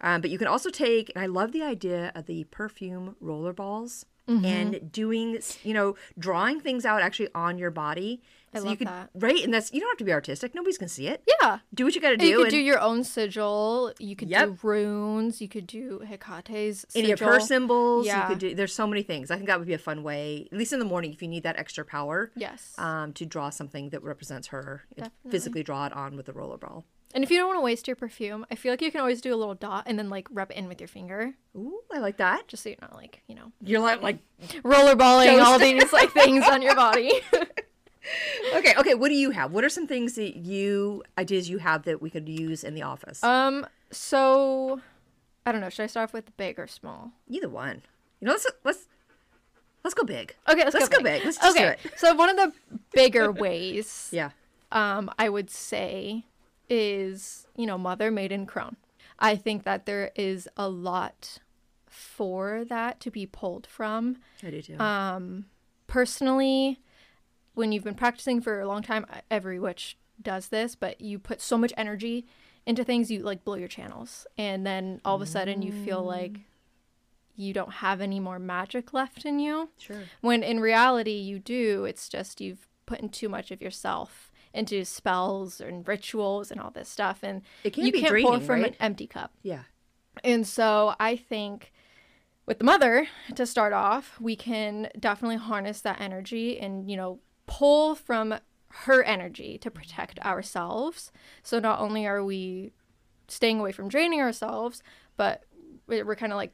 Um, 0.00 0.20
but 0.20 0.30
you 0.30 0.38
can 0.38 0.46
also 0.46 0.70
take, 0.70 1.10
and 1.14 1.22
I 1.22 1.26
love 1.26 1.52
the 1.52 1.62
idea 1.62 2.12
of 2.14 2.26
the 2.26 2.44
perfume 2.44 3.16
roller 3.20 3.52
balls 3.52 4.06
Mm-hmm. 4.28 4.44
and 4.44 4.92
doing, 4.92 5.38
you 5.64 5.72
know, 5.72 5.96
drawing 6.18 6.60
things 6.60 6.84
out 6.84 7.00
actually 7.00 7.30
on 7.34 7.56
your 7.56 7.70
body. 7.70 8.20
I 8.54 8.58
so 8.58 8.64
love 8.64 8.70
you 8.72 8.76
could, 8.78 8.86
that. 8.88 9.10
Right, 9.14 9.42
and 9.44 9.52
that's 9.52 9.72
you 9.72 9.80
don't 9.80 9.90
have 9.90 9.98
to 9.98 10.04
be 10.04 10.12
artistic. 10.12 10.54
Nobody's 10.54 10.78
gonna 10.78 10.88
see 10.88 11.06
it. 11.08 11.22
Yeah. 11.42 11.58
Do 11.74 11.84
what 11.84 11.94
you 11.94 12.00
got 12.00 12.10
to 12.10 12.16
do. 12.16 12.26
You 12.26 12.36
could 12.36 12.44
and 12.46 12.50
do 12.52 12.58
your 12.58 12.80
own 12.80 13.04
sigil. 13.04 13.92
You 13.98 14.16
could 14.16 14.28
Yep. 14.30 14.48
do 14.48 14.58
runes. 14.62 15.40
You 15.40 15.48
could 15.48 15.66
do 15.66 16.00
Hecate's 16.08 16.80
sigil. 16.88 17.02
any 17.04 17.12
of 17.12 17.20
her 17.20 17.40
symbols. 17.40 18.06
Yeah. 18.06 18.22
You 18.22 18.28
could 18.28 18.38
do. 18.38 18.54
There's 18.54 18.74
so 18.74 18.86
many 18.86 19.02
things. 19.02 19.30
I 19.30 19.36
think 19.36 19.48
that 19.48 19.58
would 19.58 19.68
be 19.68 19.74
a 19.74 19.78
fun 19.78 20.02
way, 20.02 20.48
at 20.50 20.56
least 20.58 20.72
in 20.72 20.78
the 20.78 20.84
morning, 20.84 21.12
if 21.12 21.20
you 21.22 21.28
need 21.28 21.42
that 21.44 21.58
extra 21.58 21.84
power. 21.84 22.30
Yes. 22.36 22.74
Um, 22.78 23.12
to 23.14 23.26
draw 23.26 23.50
something 23.50 23.90
that 23.90 24.02
represents 24.02 24.48
her, 24.48 24.84
physically 25.30 25.62
draw 25.62 25.86
it 25.86 25.92
on 25.92 26.16
with 26.16 26.26
the 26.26 26.32
roller 26.32 26.56
ball. 26.58 26.84
and 27.14 27.24
if 27.24 27.30
you 27.30 27.38
don't 27.38 27.46
want 27.48 27.56
to 27.58 27.62
waste 27.62 27.86
your 27.86 27.96
perfume, 27.96 28.44
I 28.50 28.54
feel 28.54 28.70
like 28.72 28.82
you 28.82 28.90
can 28.90 29.00
always 29.00 29.20
do 29.22 29.34
a 29.34 29.36
little 29.36 29.54
dot 29.54 29.84
and 29.86 29.98
then 29.98 30.10
like 30.10 30.28
rub 30.30 30.50
it 30.50 30.56
in 30.58 30.68
with 30.68 30.80
your 30.80 30.88
finger, 30.88 31.34
Ooh, 31.56 31.80
I 31.92 31.98
like 32.00 32.18
that. 32.18 32.48
just 32.48 32.62
so 32.62 32.68
you're 32.68 32.78
not 32.82 32.94
like 32.94 33.22
you 33.28 33.34
know 33.34 33.50
You're 33.62 33.80
like, 33.80 34.02
like, 34.02 34.18
rollerballing 34.62 35.42
all 35.42 35.58
these 35.58 35.90
like 35.92 36.10
things 36.12 36.44
on 36.46 36.60
your 36.62 36.74
body. 36.74 37.10
okay, 38.56 38.74
okay. 38.78 38.94
What 38.94 39.08
do 39.08 39.14
you 39.14 39.30
have? 39.30 39.52
What 39.52 39.64
are 39.64 39.68
some 39.68 39.86
things 39.86 40.14
that 40.14 40.36
you 40.36 41.02
ideas 41.16 41.48
you 41.50 41.58
have 41.58 41.82
that 41.84 42.00
we 42.02 42.10
could 42.10 42.28
use 42.28 42.64
in 42.64 42.74
the 42.74 42.82
office? 42.82 43.22
um. 43.24 43.66
So, 43.90 44.80
I 45.46 45.52
don't 45.52 45.62
know. 45.62 45.70
Should 45.70 45.84
I 45.84 45.86
start 45.86 46.10
off 46.10 46.12
with 46.12 46.36
big 46.36 46.58
or 46.58 46.66
small? 46.66 47.12
Either 47.28 47.48
one. 47.48 47.80
You 48.20 48.26
know, 48.26 48.32
let's 48.32 48.46
let's 48.64 48.86
let's 49.84 49.94
go 49.94 50.04
big. 50.04 50.34
Okay, 50.48 50.62
let's, 50.64 50.74
Let's 50.74 50.88
go, 50.90 50.98
go 50.98 51.04
big. 51.04 51.24
Let's 51.24 51.38
just 51.38 51.56
do 51.56 51.64
it. 51.64 51.78
so 51.96 52.14
one 52.14 52.28
of 52.28 52.36
the 52.36 52.52
bigger 52.92 53.32
ways, 53.44 54.08
Yeah. 54.12 54.30
um, 54.72 55.10
I 55.18 55.28
would 55.30 55.50
say, 55.50 56.24
is 56.68 57.46
you 57.56 57.64
know 57.66 57.78
mother 57.78 58.10
maiden 58.10 58.44
crone. 58.44 58.76
I 59.18 59.36
think 59.36 59.64
that 59.64 59.86
there 59.86 60.10
is 60.14 60.48
a 60.56 60.68
lot 60.68 61.38
for 61.88 62.64
that 62.68 63.00
to 63.00 63.10
be 63.10 63.24
pulled 63.26 63.66
from. 63.66 64.18
I 64.46 64.50
do 64.50 64.60
too. 64.62 64.78
Um, 64.78 65.46
personally, 65.86 66.78
when 67.58 67.72
you've 67.72 67.84
been 67.84 67.94
practicing 67.94 68.40
for 68.40 68.60
a 68.60 68.68
long 68.68 68.82
time, 68.82 69.04
every 69.32 69.58
witch 69.58 69.98
does 70.22 70.48
this, 70.48 70.76
but 70.76 71.00
you 71.00 71.18
put 71.18 71.40
so 71.40 71.58
much 71.58 71.72
energy 71.76 72.24
into 72.64 72.84
things, 72.84 73.10
you 73.10 73.20
like 73.20 73.44
blow 73.44 73.56
your 73.56 73.68
channels, 73.68 74.28
and 74.38 74.64
then 74.64 75.00
all 75.04 75.16
of 75.16 75.22
a 75.22 75.26
sudden 75.26 75.60
you 75.60 75.72
feel 75.72 76.02
like 76.02 76.32
mm. 76.32 76.42
you 77.34 77.52
don't 77.52 77.72
have 77.74 78.00
any 78.00 78.20
more 78.20 78.38
magic 78.38 78.92
left 78.92 79.26
in 79.26 79.40
you. 79.40 79.70
sure. 79.76 80.02
When 80.20 80.44
in 80.44 80.60
reality, 80.60 81.12
you 81.12 81.40
do. 81.40 81.84
It's 81.84 82.08
just 82.08 82.40
you've 82.40 82.68
put 82.86 83.00
in 83.00 83.08
too 83.08 83.28
much 83.28 83.50
of 83.50 83.60
yourself 83.60 84.30
into 84.54 84.84
spells 84.84 85.60
and 85.60 85.86
rituals 85.86 86.52
and 86.52 86.60
all 86.60 86.70
this 86.70 86.88
stuff, 86.88 87.20
and 87.24 87.42
It 87.64 87.72
can 87.72 87.84
you 87.84 87.92
be 87.92 88.02
can't 88.02 88.22
pour 88.22 88.38
from 88.38 88.62
right? 88.62 88.72
an 88.72 88.76
empty 88.78 89.08
cup. 89.08 89.32
Yeah. 89.42 89.62
And 90.22 90.46
so 90.46 90.94
I 91.00 91.16
think 91.16 91.72
with 92.46 92.58
the 92.58 92.64
mother 92.64 93.08
to 93.34 93.46
start 93.46 93.72
off, 93.72 94.20
we 94.20 94.36
can 94.36 94.90
definitely 94.98 95.36
harness 95.36 95.80
that 95.80 96.00
energy 96.00 96.58
and, 96.58 96.88
you 96.88 96.96
know, 96.96 97.18
pull 97.48 97.96
from 97.96 98.34
her 98.68 99.02
energy 99.02 99.58
to 99.58 99.70
protect 99.70 100.20
ourselves. 100.20 101.10
So 101.42 101.58
not 101.58 101.80
only 101.80 102.06
are 102.06 102.22
we 102.22 102.70
staying 103.26 103.58
away 103.58 103.72
from 103.72 103.88
draining 103.88 104.20
ourselves, 104.20 104.82
but 105.16 105.42
we're, 105.88 106.14
kind 106.14 106.32
of 106.32 106.36
like, 106.36 106.52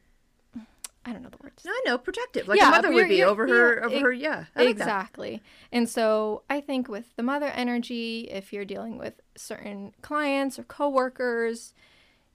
I 1.05 1.13
don't 1.13 1.23
know 1.23 1.29
the 1.29 1.43
words. 1.43 1.65
No, 1.65 1.73
I 1.73 1.83
know. 1.85 1.99
Protective, 1.99 2.49
like 2.49 2.59
Yeah, 2.59 2.69
a 2.69 2.71
mother 2.71 2.93
would 2.93 3.09
be 3.09 3.23
over 3.23 3.47
her, 3.47 3.81
yeah, 3.81 3.85
over 3.85 3.95
ex- 3.95 4.03
her. 4.03 4.13
Yeah. 4.13 4.37
Like 4.37 4.47
that. 4.55 4.69
exactly. 4.69 5.43
And 5.71 5.89
so 5.89 6.43
I 6.49 6.61
think 6.63 6.89
with 6.89 7.15
the 7.17 7.23
mother 7.23 7.49
energy, 7.49 8.29
if 8.31 8.53
you're 8.53 8.65
dealing 8.65 8.97
with 8.97 9.21
certain 9.37 9.93
clients 10.01 10.59
or 10.59 10.63
coworkers, 10.63 11.75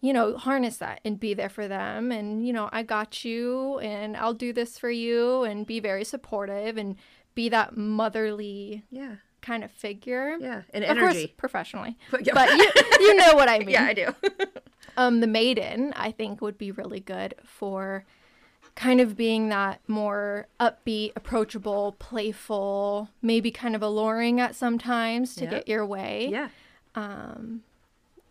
you 0.02 0.14
know, 0.14 0.38
harness 0.38 0.78
that 0.78 1.02
and 1.04 1.20
be 1.20 1.34
there 1.34 1.50
for 1.50 1.68
them. 1.68 2.12
And, 2.12 2.46
you 2.46 2.54
know, 2.54 2.70
I 2.72 2.84
got 2.84 3.26
you 3.26 3.80
and 3.80 4.16
I'll 4.16 4.34
do 4.34 4.54
this 4.54 4.78
for 4.78 4.92
you 4.92 5.44
and 5.44 5.66
be 5.66 5.80
very 5.80 6.04
supportive 6.04 6.78
and 6.78 6.96
be 7.42 7.50
that 7.50 7.78
motherly 7.78 8.84
Yeah. 8.92 9.16
kind 9.42 9.64
of 9.64 9.72
figure. 9.72 10.36
Yeah, 10.40 10.62
and 10.74 10.84
Of 10.84 10.98
course, 10.98 11.16
energy. 11.16 11.34
professionally. 11.38 11.98
But- 12.12 12.26
yeah. 12.28 12.34
But 12.34 12.50
you, 12.60 12.68
you 13.06 13.16
know 13.16 13.34
what 13.36 13.48
I 13.50 13.60
mean. 13.60 13.70
yeah, 13.76 13.86
I 13.86 13.94
do. 13.94 14.08
Um, 14.98 15.22
the 15.22 15.28
maiden, 15.28 15.94
I 15.96 16.12
think, 16.12 16.42
would 16.42 16.58
be 16.58 16.72
really 16.72 17.00
good 17.00 17.34
for 17.46 18.04
kind 18.76 19.00
of 19.00 19.16
being 19.16 19.48
that 19.50 19.80
more 19.88 20.48
upbeat, 20.60 21.14
approachable, 21.16 21.96
playful, 22.00 23.08
maybe 23.22 23.50
kind 23.50 23.76
of 23.78 23.82
alluring 23.82 24.42
at 24.42 24.56
sometimes 24.56 25.36
to 25.36 25.46
Yeah. 25.46 25.50
get 25.52 25.68
your 25.70 25.86
way. 25.86 26.28
yeah, 26.30 26.50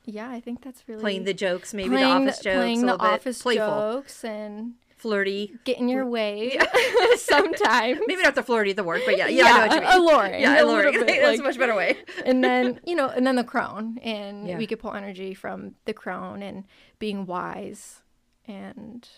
Yeah, 0.05 0.31
I 0.31 0.41
think 0.41 0.63
that's 0.63 0.83
really 0.89 1.01
playing 1.01 1.25
the 1.25 1.33
jokes, 1.35 1.73
maybe 1.73 1.91
playing 1.91 2.25
the 2.25 2.31
office 2.31 2.41
jokes, 2.43 2.57
playing 2.57 2.87
the 2.87 2.99
office 2.99 3.43
playful, 3.43 3.67
jokes 3.93 4.25
and 4.25 4.75
flirty. 4.99 5.55
Get 5.65 5.79
in 5.79 5.89
your 5.89 6.05
way 6.07 6.59
sometimes. 7.17 8.01
Maybe 8.07 8.23
not 8.23 8.35
the 8.35 8.43
flirty 8.43 8.73
the 8.73 8.85
word, 8.85 9.03
but 9.07 9.17
yeah, 9.17 9.27
yeah, 9.29 9.45
I 9.45 9.51
know 9.51 9.59
what 9.67 9.75
you 9.75 9.81
mean. 9.81 9.91
alluring. 9.99 10.41
Yeah, 10.41 10.61
a 10.61 10.65
alluring. 10.65 10.93
bit, 10.93 11.07
That's 11.07 11.23
like- 11.23 11.41
a 11.41 11.43
much 11.43 11.59
better 11.59 11.75
way. 11.75 11.97
and 12.25 12.43
then 12.43 12.81
you 12.85 12.95
know, 12.95 13.09
and 13.09 13.27
then 13.27 13.37
the 13.37 13.45
crone, 13.45 13.99
and 14.03 14.49
Yeah. 14.49 14.59
we 14.59 14.67
could 14.67 14.79
pull 14.79 14.93
energy 14.95 15.35
from 15.35 15.75
the 15.85 15.93
crone 15.93 16.43
and 16.43 16.65
being 16.99 17.27
wise, 17.27 18.03
and 18.47 19.09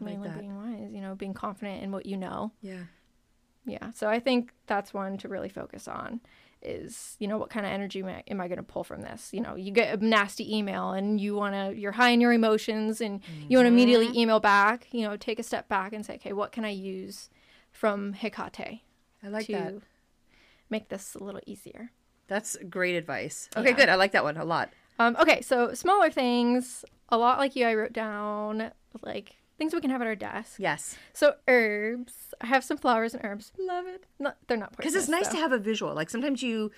I 0.00 0.04
like 0.04 0.12
mainly 0.14 0.28
that. 0.28 0.38
being 0.38 0.56
wise. 0.56 0.90
You 0.92 1.00
know, 1.00 1.14
being 1.14 1.34
confident 1.34 1.82
in 1.82 1.92
what 1.92 2.06
you 2.06 2.16
know. 2.16 2.52
Yeah. 2.60 2.84
Yeah. 3.64 3.90
So 3.92 4.08
I 4.08 4.18
think 4.18 4.52
that's 4.66 4.92
one 4.92 5.18
to 5.18 5.28
really 5.28 5.48
focus 5.48 5.86
on. 5.86 6.20
Is 6.64 7.16
you 7.18 7.26
know 7.28 7.38
what 7.38 7.50
kind 7.50 7.66
of 7.66 7.72
energy 7.72 8.00
am 8.00 8.06
I, 8.06 8.22
am 8.28 8.40
I 8.40 8.46
going 8.46 8.58
to 8.58 8.62
pull 8.62 8.84
from 8.84 9.02
this? 9.02 9.30
You 9.32 9.40
know, 9.40 9.56
you 9.56 9.72
get 9.72 9.98
a 10.00 10.04
nasty 10.04 10.56
email 10.56 10.90
and 10.92 11.20
you 11.20 11.34
want 11.34 11.54
to 11.54 11.78
you're 11.78 11.92
high 11.92 12.10
in 12.10 12.20
your 12.20 12.32
emotions 12.32 13.00
and 13.00 13.20
you 13.48 13.58
want 13.58 13.64
to 13.66 13.72
immediately 13.72 14.06
Mm-hmm. 14.08 14.18
email 14.18 14.40
back. 14.40 14.86
You 14.92 15.02
know, 15.08 15.16
take 15.16 15.38
a 15.40 15.42
step 15.42 15.68
back 15.68 15.92
and 15.92 16.06
say, 16.06 16.14
okay, 16.14 16.32
what 16.32 16.52
can 16.52 16.64
I 16.64 16.70
use 16.70 17.30
from 17.72 18.12
Hecate 18.12 18.82
I 19.24 19.28
like 19.28 19.46
to 19.46 19.52
that. 19.52 19.74
make 20.70 20.88
this 20.88 21.14
a 21.14 21.22
little 21.24 21.40
easier? 21.46 21.90
That's 22.28 22.56
great 22.70 22.94
advice. 22.94 23.48
Okay, 23.56 23.70
Yeah. 23.70 23.76
good. 23.76 23.88
I 23.88 23.96
like 23.96 24.12
that 24.12 24.22
one 24.24 24.36
a 24.36 24.44
lot. 24.44 24.70
Um, 24.98 25.16
okay, 25.20 25.40
so 25.42 25.74
smaller 25.74 26.10
things, 26.10 26.84
a 27.08 27.18
lot 27.18 27.38
like 27.38 27.56
you, 27.56 27.66
I 27.66 27.74
wrote 27.74 27.92
down 27.92 28.70
like 29.02 29.36
things 29.58 29.74
we 29.74 29.80
can 29.80 29.90
have 29.90 30.00
at 30.00 30.06
our 30.06 30.14
desk. 30.16 30.54
Yes. 30.58 30.96
So 31.12 31.34
herbs, 31.48 32.34
I 32.40 32.46
have 32.46 32.64
some 32.64 32.76
flowers 32.76 33.14
and 33.14 33.24
herbs. 33.24 33.52
Love 33.58 33.86
it. 33.86 34.04
Not, 34.18 34.36
they're 34.48 34.56
not 34.56 34.76
Because 34.76 34.94
it's 34.94 35.08
nice 35.08 35.28
though. 35.28 35.34
to 35.34 35.40
have 35.40 35.52
a 35.52 35.58
visual. 35.58 35.94
Like 35.94 36.10
sometimes 36.10 36.42
you, 36.42 36.70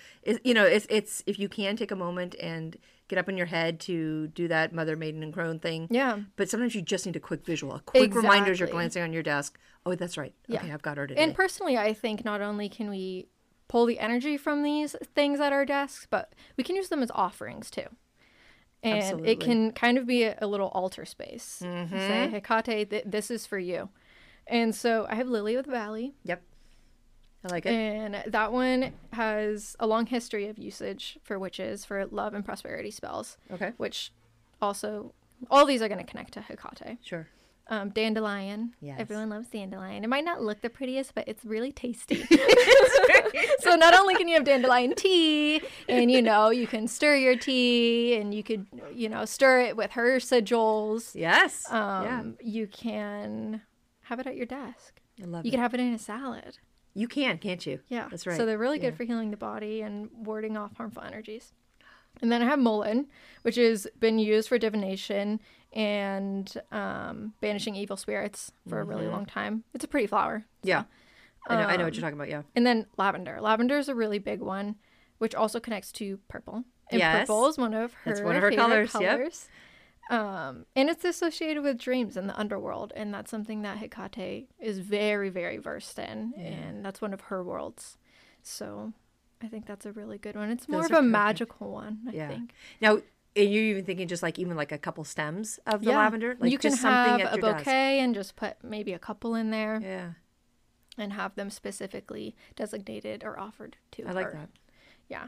you 0.43 0.53
know, 0.53 0.65
it's 0.65 0.85
it's 0.89 1.23
if 1.25 1.39
you 1.39 1.49
can 1.49 1.75
take 1.77 1.91
a 1.91 1.95
moment 1.95 2.35
and 2.41 2.77
get 3.07 3.19
up 3.19 3.29
in 3.29 3.37
your 3.37 3.45
head 3.45 3.79
to 3.81 4.27
do 4.29 4.47
that 4.47 4.73
mother, 4.73 4.95
maiden, 4.95 5.21
and 5.23 5.33
crone 5.33 5.59
thing. 5.59 5.87
Yeah. 5.91 6.19
But 6.35 6.49
sometimes 6.49 6.73
you 6.75 6.81
just 6.81 7.05
need 7.05 7.15
a 7.15 7.19
quick 7.19 7.45
visual, 7.45 7.75
a 7.75 7.79
quick 7.79 8.15
reminder 8.15 8.51
as 8.51 8.59
you're 8.59 8.69
glancing 8.69 9.03
on 9.03 9.13
your 9.13 9.23
desk. 9.23 9.57
Oh, 9.85 9.93
that's 9.95 10.17
right. 10.17 10.33
Yeah. 10.47 10.59
Okay, 10.59 10.71
I've 10.71 10.81
got 10.81 10.97
her 10.97 11.05
today. 11.05 11.21
And 11.21 11.35
personally, 11.35 11.77
I 11.77 11.93
think 11.93 12.25
not 12.25 12.41
only 12.41 12.67
can 12.69 12.89
we 12.89 13.27
pull 13.67 13.85
the 13.85 13.99
energy 13.99 14.37
from 14.37 14.63
these 14.63 14.95
things 15.13 15.39
at 15.39 15.53
our 15.53 15.65
desks, 15.65 16.07
but 16.09 16.33
we 16.57 16.63
can 16.63 16.75
use 16.75 16.89
them 16.89 17.03
as 17.03 17.11
offerings 17.13 17.69
too. 17.69 17.85
And 18.85 18.99
Absolutely. 18.99 19.31
it 19.31 19.39
can 19.39 19.71
kind 19.71 19.97
of 19.97 20.05
be 20.05 20.23
a, 20.23 20.37
a 20.41 20.47
little 20.47 20.67
altar 20.67 21.05
space. 21.05 21.43
Say, 21.43 21.65
mm-hmm. 21.65 22.35
Hecate, 22.35 22.89
th- 22.89 23.03
this 23.05 23.31
is 23.31 23.45
for 23.45 23.57
you. 23.57 23.89
And 24.47 24.75
so 24.75 25.07
I 25.09 25.15
have 25.15 25.27
Lily 25.27 25.55
of 25.55 25.65
the 25.65 25.71
Valley, 25.71 26.13
yep. 26.23 26.43
I 27.43 27.51
like 27.51 27.65
it. 27.65 27.71
and 27.71 28.23
that 28.27 28.51
one 28.51 28.93
has 29.13 29.75
a 29.79 29.87
long 29.87 30.05
history 30.05 30.47
of 30.47 30.57
usage 30.57 31.17
for 31.23 31.37
witches 31.39 31.83
for 31.83 32.05
love 32.05 32.33
and 32.33 32.45
prosperity 32.45 32.91
spells, 32.91 33.37
okay. 33.51 33.73
which 33.77 34.11
also, 34.61 35.13
all 35.49 35.65
these 35.65 35.81
are 35.81 35.87
going 35.87 36.03
to 36.03 36.09
connect 36.09 36.33
to 36.33 36.41
Hecate. 36.41 36.97
Sure. 37.03 37.27
Um, 37.67 37.89
dandelion. 37.89 38.75
Yes. 38.79 38.97
Everyone 38.99 39.29
loves 39.29 39.47
dandelion. 39.47 40.03
It 40.03 40.07
might 40.07 40.23
not 40.23 40.41
look 40.41 40.61
the 40.61 40.69
prettiest, 40.69 41.15
but 41.15 41.27
it's 41.27 41.43
really 41.43 41.71
tasty. 41.71 42.23
so 43.59 43.75
not 43.75 43.93
only 43.97 44.13
can 44.15 44.27
you 44.27 44.35
have 44.35 44.43
dandelion 44.43 44.93
tea, 44.95 45.61
and 45.89 46.11
you 46.11 46.21
know 46.21 46.49
you 46.51 46.67
can 46.67 46.87
stir 46.87 47.15
your 47.15 47.35
tea, 47.35 48.15
and 48.15 48.33
you 48.33 48.43
could 48.43 48.67
you 48.93 49.09
know 49.09 49.25
stir 49.25 49.61
it 49.61 49.75
with 49.75 49.91
her 49.91 50.17
sigils. 50.17 51.15
Yes. 51.15 51.65
Um, 51.71 52.03
yeah. 52.03 52.23
You 52.41 52.67
can 52.67 53.61
have 54.03 54.19
it 54.19 54.27
at 54.27 54.35
your 54.35 54.45
desk. 54.45 55.01
I 55.21 55.25
love 55.25 55.45
You 55.45 55.49
it. 55.49 55.51
can 55.53 55.59
have 55.59 55.73
it 55.73 55.79
in 55.79 55.93
a 55.93 55.99
salad. 55.99 56.59
You 56.93 57.07
can, 57.07 57.37
can't 57.39 57.65
you? 57.65 57.79
Yeah, 57.89 58.07
That's 58.09 58.25
right. 58.27 58.37
So 58.37 58.45
they're 58.45 58.57
really 58.57 58.79
good 58.79 58.93
Yeah. 58.93 58.97
for 58.97 59.03
healing 59.03 59.31
the 59.31 59.37
body 59.37 59.81
and 59.81 60.09
warding 60.15 60.55
off 60.55 60.77
harmful 60.77 61.03
energies. 61.03 61.51
And 62.25 62.31
then 62.31 62.41
I 62.41 62.45
have 62.45 62.57
mullein, 62.57 63.05
which 63.43 63.55
has 63.57 63.85
been 63.99 64.17
used 64.17 64.49
for 64.49 64.57
divination 64.57 65.39
and 65.73 66.51
um, 66.71 67.33
banishing 67.39 67.75
evil 67.75 67.97
spirits 67.97 68.51
for 68.67 68.79
a 68.79 68.83
really 68.83 69.05
long 69.07 69.27
time. 69.27 69.63
It's 69.75 69.83
a 69.85 69.87
pretty 69.87 70.07
flower. 70.07 70.43
Yeah. 70.63 70.85
I 71.47 71.53
know, 71.55 71.61
I 71.61 71.75
know 71.77 71.83
what 71.83 71.89
Um, 71.89 71.93
you're 71.93 72.01
talking 72.01 72.15
about. 72.17 72.29
Yeah. 72.29 72.41
And 72.55 72.65
then 72.65 72.87
lavender. 72.97 73.37
Lavender 73.39 73.77
is 73.77 73.89
a 73.89 73.93
really 73.93 74.17
big 74.17 74.39
one, 74.41 74.77
which 75.19 75.35
also 75.35 75.59
connects 75.59 75.91
to 75.93 76.17
purple. 76.29 76.63
And 76.89 76.99
Yes. 76.99 77.19
purple 77.27 77.45
is 77.45 77.59
one 77.59 77.75
of 77.75 77.93
her, 77.93 78.11
It's 78.11 78.21
one 78.21 78.35
of 78.35 78.41
her 78.41 78.49
favorite 78.49 78.67
colors, 78.67 78.91
yep. 78.99 79.17
colors. 79.17 79.47
Um, 80.09 80.65
and 80.75 80.89
it's 80.89 81.05
associated 81.05 81.61
with 81.61 81.77
dreams 81.77 82.17
in 82.17 82.25
the 82.25 82.39
underworld, 82.39 82.91
and 82.95 83.13
that's 83.13 83.29
something 83.29 83.61
that 83.61 83.77
Hecate 83.77 84.47
is 84.59 84.79
very, 84.79 85.29
very 85.29 85.57
versed 85.57 85.99
in, 85.99 86.33
and 86.37 86.83
that's 86.83 87.01
one 87.01 87.13
of 87.13 87.21
her 87.21 87.43
worlds. 87.43 87.97
So, 88.41 88.93
I 89.45 89.47
think 89.47 89.65
that's 89.67 89.85
a 89.85 89.91
really 89.91 90.17
good 90.17 90.35
one. 90.35 90.49
It's 90.49 90.67
more 90.67 90.81
Those 90.81 90.85
of 90.89 90.91
a 90.91 90.95
perfect. 90.95 91.11
magical 91.11 91.71
one, 91.71 91.99
I 92.09 92.11
Yeah. 92.13 92.27
think. 92.27 92.53
Now, 92.81 92.95
and 93.35 93.53
you're 93.53 93.63
even 93.63 93.85
thinking 93.85 94.07
just 94.07 94.23
like 94.23 94.39
even 94.39 94.55
like 94.57 94.71
a 94.71 94.77
couple 94.77 95.03
stems 95.03 95.59
of 95.67 95.81
the 95.81 95.91
Yeah. 95.91 95.97
lavender, 95.97 96.35
like 96.39 96.51
you 96.51 96.57
can 96.57 96.73
have 96.73 97.19
a 97.19 97.21
your 97.35 97.41
desk. 97.41 97.65
bouquet 97.65 97.99
and 97.99 98.15
just 98.15 98.35
put 98.35 98.63
maybe 98.63 98.93
a 98.93 98.99
couple 98.99 99.35
in 99.35 99.51
there, 99.51 99.79
Yeah, 99.81 100.13
and 100.97 101.13
have 101.13 101.35
them 101.35 101.49
specifically 101.49 102.35
designated 102.55 103.23
or 103.23 103.39
offered 103.39 103.77
to 103.91 104.05
I 104.07 104.11
like 104.13 104.31
that. 104.31 104.49
Yeah. 105.09 105.27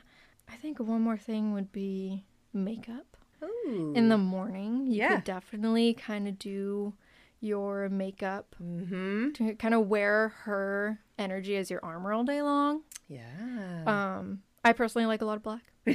I 0.50 0.56
think 0.56 0.80
one 0.80 1.02
more 1.02 1.18
thing 1.18 1.54
would 1.54 1.72
be 1.72 2.24
makeup. 2.54 3.18
Ooh. 3.44 3.94
In 3.96 4.10
the 4.10 4.18
morning, 4.18 4.88
you 4.88 4.96
Yeah. 4.96 5.16
could 5.16 5.26
definitely 5.26 5.94
kind 5.94 6.28
of 6.28 6.40
do 6.40 6.94
your 7.39 7.89
makeup 7.89 8.56
mm-hmm. 8.62 9.32
to 9.32 9.56
kind 9.56 9.73
of 9.73 9.88
wear 9.88 10.30
her 10.43 11.00
energy 11.17 11.56
as 11.56 11.69
your 11.69 11.80
armor 11.84 12.13
all 12.13 12.23
day 12.23 12.41
long. 12.41 12.82
Yeah. 13.08 13.84
Um, 13.86 14.41
I 14.63 14.73
personally 14.73 15.06
like 15.06 15.21
a 15.21 15.26
lot 15.26 15.38
of 15.38 15.43
black. 15.43 15.62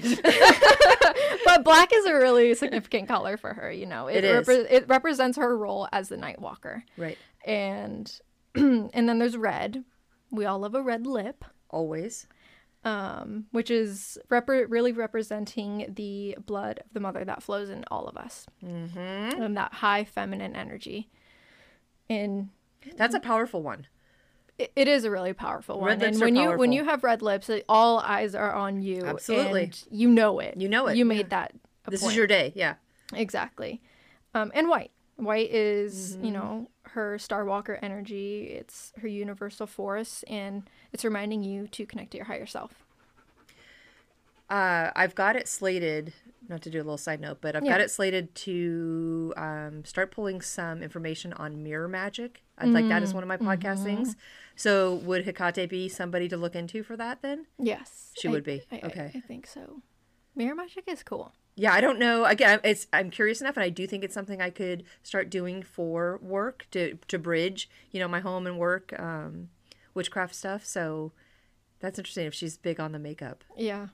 but 1.44 1.64
black 1.64 1.90
is 1.94 2.07
a 2.07 2.14
really 2.14 2.55
significant 2.55 3.09
color 3.09 3.37
for 3.37 3.52
her, 3.52 3.70
you 3.70 3.85
know. 3.87 4.07
It 4.07 4.24
is. 4.24 4.46
repre- 4.46 4.66
it 4.70 4.88
represents 4.88 5.37
her 5.37 5.57
role 5.57 5.88
as 5.92 6.09
the 6.09 6.16
night 6.16 6.40
walker. 6.40 6.85
right. 6.96 7.18
And 7.44 8.11
and 8.55 8.90
then 8.92 9.18
there's 9.18 9.37
red. 9.37 9.85
We 10.31 10.46
all 10.46 10.61
love 10.61 10.74
a 10.74 10.83
red 10.83 11.07
lip. 11.07 11.44
Always. 11.68 12.26
um, 12.85 13.46
which 13.52 13.70
is 13.70 14.18
repre- 14.31 14.66
really 14.68 14.92
representing 14.92 15.92
the 15.94 16.37
blood 16.44 16.78
of 16.78 16.92
the 16.92 17.00
mother 17.00 17.24
that 17.24 17.42
flows 17.42 17.68
in 17.70 17.85
all 17.90 18.07
of 18.09 18.16
us, 18.16 18.46
mm-hmm. 18.64 18.98
and 19.42 19.57
that 19.57 19.74
high 19.74 20.05
feminine 20.05 20.57
energy. 20.57 21.11
And 22.11 22.51
That's 22.97 23.15
a 23.15 23.21
powerful 23.21 23.62
one. 23.62 23.87
it, 24.59 24.73
it 24.77 24.88
is 24.88 25.05
a 25.05 25.11
really 25.11 25.33
powerful 25.33 25.79
one. 25.81 25.88
Red 25.88 26.01
lips 26.01 26.17
and 26.17 26.25
when 26.25 26.37
you 26.37 26.57
when 26.59 26.73
you 26.73 26.85
have 26.85 27.03
red 27.05 27.23
lips, 27.23 27.51
all 27.69 27.99
eyes 28.01 28.35
are 28.35 28.53
on 28.53 28.83
you. 28.83 29.03
Absolutely. 29.05 29.65
and 29.65 29.85
you 29.91 30.09
know 30.09 30.38
it. 30.41 30.57
You 30.57 30.69
know 30.69 30.87
it, 30.88 30.97
You 30.97 31.05
yeah. 31.07 31.17
made 31.17 31.31
that. 31.31 31.53
A 31.87 31.91
This 31.91 32.01
point. 32.03 32.12
is 32.12 32.17
your 32.17 32.27
day. 32.27 32.53
Yeah. 32.55 32.75
exactly. 33.15 33.81
Um, 34.35 34.51
and 34.55 34.69
white. 34.69 34.91
White 35.17 35.51
is, 35.51 36.15
Mm-hmm. 36.17 36.25
you 36.25 36.31
know, 36.33 36.69
her 36.85 37.19
Star 37.19 37.45
Walker 37.45 37.79
energy. 37.83 38.45
It's 38.59 38.93
her 39.01 39.09
universal 39.09 39.67
force, 39.67 40.23
and 40.29 40.62
it's 40.93 41.05
reminding 41.05 41.43
you 41.45 41.67
to 41.69 41.87
connect 41.87 42.11
to 42.12 42.17
your 42.19 42.27
higher 42.27 42.47
self. 42.47 42.85
Uh, 44.51 44.91
I've 44.95 45.15
got 45.15 45.37
it 45.37 45.49
slated. 45.49 46.12
Not 46.48 46.61
to 46.62 46.70
do 46.70 46.78
a 46.78 46.85
little 46.85 46.98
side 46.98 47.20
note, 47.20 47.38
but 47.40 47.55
I've 47.57 47.64
got 47.64 47.81
it 47.81 47.90
slated 47.90 48.35
to 48.37 49.33
um, 49.37 49.85
start 49.85 50.11
pulling 50.11 50.40
some 50.40 50.83
information 50.83 51.33
on 51.35 51.62
mirror 51.62 51.88
magic. 51.88 52.42
I'd 52.59 52.68
like 52.70 52.88
that 52.88 53.02
as 53.02 53.14
one 53.14 53.22
of 53.22 53.28
my 53.28 53.37
podcast 53.37 53.76
Mm-hmm. 53.78 53.85
things. 53.85 54.16
So 54.57 54.94
would 54.96 55.24
Hecate 55.24 55.68
be 55.70 55.88
somebody 55.88 56.28
to 56.28 56.36
look 56.36 56.55
into 56.55 56.82
for 56.82 56.97
that 56.97 57.22
then? 57.22 57.47
Yes, 57.59 58.12
She 58.18 58.28
I- 58.28 58.30
would 58.32 58.45
be. 58.45 58.62
I, 58.70 58.76
I- 58.76 58.86
Okay. 58.86 59.12
I, 59.14 59.20
think 59.20 59.47
so. 59.47 59.82
Mirror 60.34 60.57
magic 60.57 60.84
is 60.86 61.03
cool. 61.03 61.32
Yeah, 61.55 61.72
I 61.74 61.80
don't 61.80 61.99
know. 61.99 62.24
Again, 62.24 62.61
it's 62.64 62.86
I'm 62.93 63.11
curious 63.11 63.40
enough, 63.40 63.57
and 63.57 63.64
I 63.64 63.68
do 63.68 63.86
think 63.86 64.03
it's 64.05 64.14
something 64.14 64.40
I 64.40 64.51
could 64.51 64.84
start 65.03 65.28
doing 65.30 65.62
for 65.62 66.18
work 66.22 66.66
to 66.72 66.99
to 67.09 67.18
bridge, 67.18 67.68
you 67.90 68.01
know, 68.01 68.09
my 68.09 68.20
home 68.20 68.47
and 68.47 68.59
work 68.59 68.99
um, 68.99 69.51
witchcraft 69.95 70.34
stuff. 70.34 70.64
So 70.64 71.12
that's 71.80 71.99
interesting. 71.99 72.26
If 72.26 72.32
she's 72.34 72.57
big 72.57 72.80
on 72.80 72.93
the 72.93 72.99
makeup, 72.99 73.45
Yeah, 73.57 73.88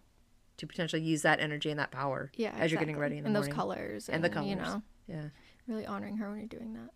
to 0.58 0.66
potentially 0.66 1.02
use 1.02 1.22
that 1.22 1.40
energy 1.40 1.70
and 1.70 1.78
that 1.80 1.90
power, 1.90 2.30
yeah. 2.36 2.54
as 2.58 2.70
you're 2.70 2.78
getting 2.80 2.98
ready 2.98 3.16
in 3.16 3.22
the 3.24 3.28
and 3.28 3.34
morning, 3.34 3.50
those 3.50 3.56
colors 3.56 4.08
and 4.08 4.22
the 4.22 4.28
colors. 4.30 4.50
You 4.50 4.56
know, 4.56 4.82
yeah, 5.08 5.22
really 5.66 5.86
honoring 5.86 6.18
her 6.18 6.28
when 6.30 6.38
you're 6.38 6.48
doing 6.48 6.74
that. 6.74 6.90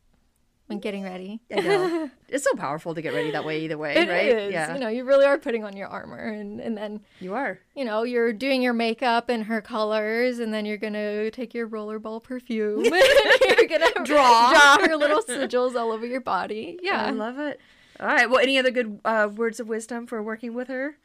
When 0.68 0.78
getting 0.78 1.02
ready. 1.02 1.40
I 1.54 1.60
know. 1.60 2.10
it's 2.28 2.44
so 2.44 2.54
powerful 2.54 2.94
to 2.94 3.02
get 3.02 3.12
ready 3.12 3.32
that 3.32 3.44
way. 3.44 3.60
Either 3.64 3.76
way, 3.76 3.96
It 3.96 4.08
right? 4.08 4.26
is. 4.28 4.52
Yeah, 4.52 4.72
You 4.74 4.80
know, 4.80 4.88
you 4.88 5.04
really 5.04 5.26
are 5.26 5.36
putting 5.36 5.64
on 5.64 5.76
your 5.76 5.88
armor, 5.88 6.16
and 6.16 6.60
and 6.60 6.76
then 6.78 7.00
you 7.20 7.34
are. 7.34 7.58
you 7.74 7.84
know 7.84 8.04
you're 8.04 8.32
doing 8.32 8.62
your 8.62 8.72
makeup 8.72 9.28
and 9.28 9.44
her 9.44 9.60
colors, 9.60 10.38
and 10.38 10.54
then 10.54 10.64
you're 10.64 10.76
gonna 10.78 11.30
take 11.32 11.52
your 11.52 11.68
rollerball 11.68 12.22
perfume. 12.22 12.84
and 12.86 13.58
you're 13.58 13.66
gonna 13.68 13.90
Draw. 14.04 14.50
draw 14.52 14.78
her 14.86 14.96
little 14.96 15.20
sigils 15.22 15.74
all 15.74 15.90
over 15.92 16.06
your 16.06 16.20
body. 16.20 16.78
Yeah, 16.80 17.04
I 17.04 17.10
love 17.10 17.38
it. 17.38 17.60
All 18.00 18.06
right. 18.06 18.30
Well, 18.30 18.38
any 18.40 18.56
other 18.58 18.70
good 18.70 19.00
uh, 19.04 19.28
words 19.34 19.60
of 19.60 19.68
wisdom 19.68 20.06
for 20.06 20.22
working 20.22 20.54
with 20.54 20.68
her? 20.68 20.96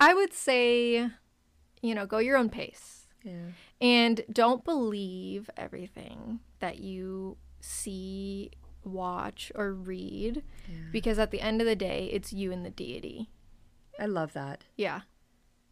I 0.00 0.14
would 0.14 0.32
say, 0.32 1.08
you 1.82 1.94
know, 1.94 2.06
go 2.06 2.18
your 2.18 2.36
own 2.36 2.48
pace. 2.48 3.06
Yeah. 3.22 3.50
And 3.80 4.22
don't 4.32 4.64
believe 4.64 5.50
everything 5.56 6.40
that 6.60 6.78
you 6.78 7.36
see, 7.60 8.50
watch, 8.84 9.52
or 9.54 9.72
read 9.72 10.42
because 10.90 11.18
at 11.18 11.30
the 11.30 11.40
end 11.40 11.60
of 11.60 11.66
the 11.66 11.76
day, 11.76 12.08
it's 12.12 12.32
you 12.32 12.52
and 12.52 12.64
the 12.64 12.70
deity. 12.70 13.28
I 13.98 14.06
love 14.06 14.32
that. 14.32 14.64
Yeah. 14.76 15.02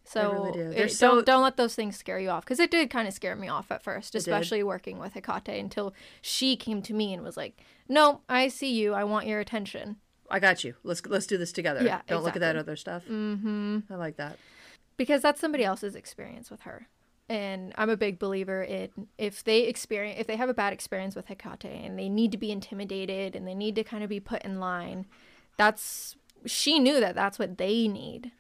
So 0.05 0.33
really 0.33 0.53
do. 0.53 0.71
it, 0.71 0.89
so 0.91 1.17
don't, 1.17 1.27
don't 1.27 1.43
let 1.43 1.57
those 1.57 1.75
things 1.75 1.97
scare 1.97 2.19
you 2.19 2.31
off 2.31 2.45
because 2.45 2.59
it 2.59 2.71
did 2.71 2.91
kind 2.91 3.07
of 3.07 3.15
scare 3.15 3.37
me 3.37 3.49
off 3.49 3.71
at 3.71 3.83
first, 3.83 4.15
especially 4.15 4.63
working 4.63 4.99
with 4.99 5.15
Hecate 5.15 5.61
until 5.61 5.95
she 6.21 6.57
came 6.57 6.83
to 6.83 6.95
me 6.95 7.15
and 7.15 7.23
was 7.23 7.37
like, 7.37 7.61
"No, 7.89 8.23
I 8.29 8.49
see 8.49 8.73
you. 8.73 8.93
I 8.93 9.05
want 9.05 9.27
your 9.27 9.39
attention." 9.39 9.97
I 10.29 10.41
got 10.41 10.65
you. 10.65 10.75
Let's 10.83 11.05
let's 11.07 11.27
do 11.27 11.39
this 11.39 11.53
together. 11.53 11.83
Yeah, 11.85 12.01
Don't 12.09 12.25
look 12.25 12.35
at 12.35 12.41
that 12.41 12.57
other 12.57 12.77
stuff. 12.77 13.05
Mm-hmm. 13.05 13.93
I 13.93 13.97
like 13.97 14.17
that. 14.17 14.37
Because 15.01 15.23
that's 15.23 15.41
somebody 15.41 15.65
else's 15.65 15.95
experience 15.97 16.51
with 16.51 16.61
her. 16.61 16.87
And 17.27 17.73
I'm 17.79 17.89
a 17.89 17.97
big 17.97 18.19
believer 18.19 18.63
in 18.63 18.91
if 19.17 19.43
they 19.43 19.63
experience 19.63 20.21
if 20.21 20.27
they 20.27 20.37
have 20.37 20.51
a 20.51 20.55
bad 20.55 20.75
experience 20.75 21.17
with 21.17 21.25
Hecate 21.25 21.65
and 21.65 21.99
they 21.99 22.11
need 22.11 22.33
to 22.33 22.37
be 22.37 22.51
intimidated 22.51 23.35
and 23.35 23.49
they 23.49 23.55
need 23.55 23.77
to 23.77 23.83
kind 23.83 24.05
of 24.05 24.11
be 24.11 24.21
put 24.21 24.43
in 24.43 24.61
line, 24.61 25.07
that's 25.57 26.17
she 26.45 26.79
knew 26.79 27.01
that 27.01 27.15
that's 27.15 27.39
what 27.39 27.57
they 27.57 27.89
need. 27.89 28.33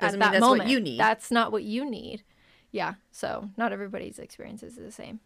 Doesn't 0.00 0.18
mean 0.18 0.32
that's 0.32 0.40
what 0.46 0.66
you 0.66 0.80
need. 0.80 0.98
That's 0.98 1.30
not 1.30 1.52
what 1.52 1.64
you 1.64 1.84
need. 1.84 2.22
Yeah. 2.70 2.94
So 3.12 3.50
not 3.58 3.74
everybody's 3.74 4.18
experiences 4.18 4.78
are 4.78 4.84
the 4.84 4.90
same. 4.90 5.20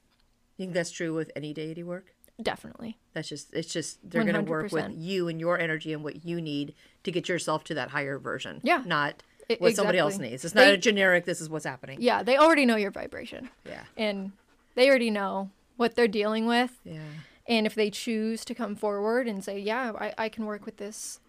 You 0.57 0.65
think 0.65 0.75
that's 0.75 0.91
true 0.91 1.15
with 1.15 1.31
any 1.37 1.55
deity 1.55 1.85
work? 1.85 2.07
Definitely. 2.43 2.99
That's 3.13 3.29
just 3.29 3.55
it's 3.55 3.73
just 3.73 3.99
they're 4.03 4.25
going 4.25 4.35
to 4.35 4.51
work 4.51 4.73
with 4.73 4.91
you 4.97 5.29
and 5.29 5.39
your 5.39 5.61
energy 5.61 5.93
and 5.93 6.03
what 6.03 6.25
you 6.25 6.41
need 6.41 6.75
to 7.05 7.13
get 7.13 7.29
yourself 7.29 7.63
to 7.65 7.75
that 7.75 7.91
higher 7.91 8.19
version. 8.19 8.61
Yeah. 8.65 8.83
Not 8.85 9.23
What 9.61 9.75
somebody 9.77 9.99
else 9.99 10.19
needs. 10.19 10.45
It's 10.45 10.55
not 10.55 10.63
They- 10.63 10.75
a 10.75 10.77
generic 10.77 11.25
this 11.25 11.41
is 11.41 11.49
what's 11.49 11.65
happening. 11.65 11.99
Yeah. 12.01 12.23
They 12.23 12.37
already 12.37 12.65
know 12.67 12.77
your 12.77 12.91
vibration 12.91 13.51
Yeah. 13.67 13.85
and 13.97 14.33
they 14.75 14.89
already 14.89 15.11
know 15.11 15.51
what 15.77 15.95
they're 15.97 16.09
dealing 16.09 16.47
with. 16.47 16.81
Yeah. 16.85 17.01
And 17.49 17.67
if 17.67 17.75
they 17.75 17.91
choose 17.91 18.45
to 18.45 18.55
come 18.55 18.77
forward 18.77 19.27
and 19.27 19.43
say, 19.45 19.59
yeah, 19.59 19.93
I, 19.99 20.15
I 20.17 20.29
can 20.29 20.47
work 20.47 20.65
with 20.65 20.77
this 20.77 21.21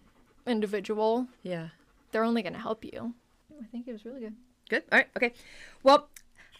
individual, 0.46 1.26
Yeah. 1.42 1.68
they're 2.12 2.24
only 2.24 2.42
going 2.42 2.52
to 2.54 2.58
help 2.60 2.84
you. 2.84 3.14
I 3.60 3.64
think 3.66 3.88
it 3.88 3.92
was 3.92 4.04
really 4.04 4.20
good. 4.20 4.34
Good. 4.68 4.82
All 4.92 4.98
right. 4.98 5.08
Okay. 5.16 5.32
Well, 5.82 6.08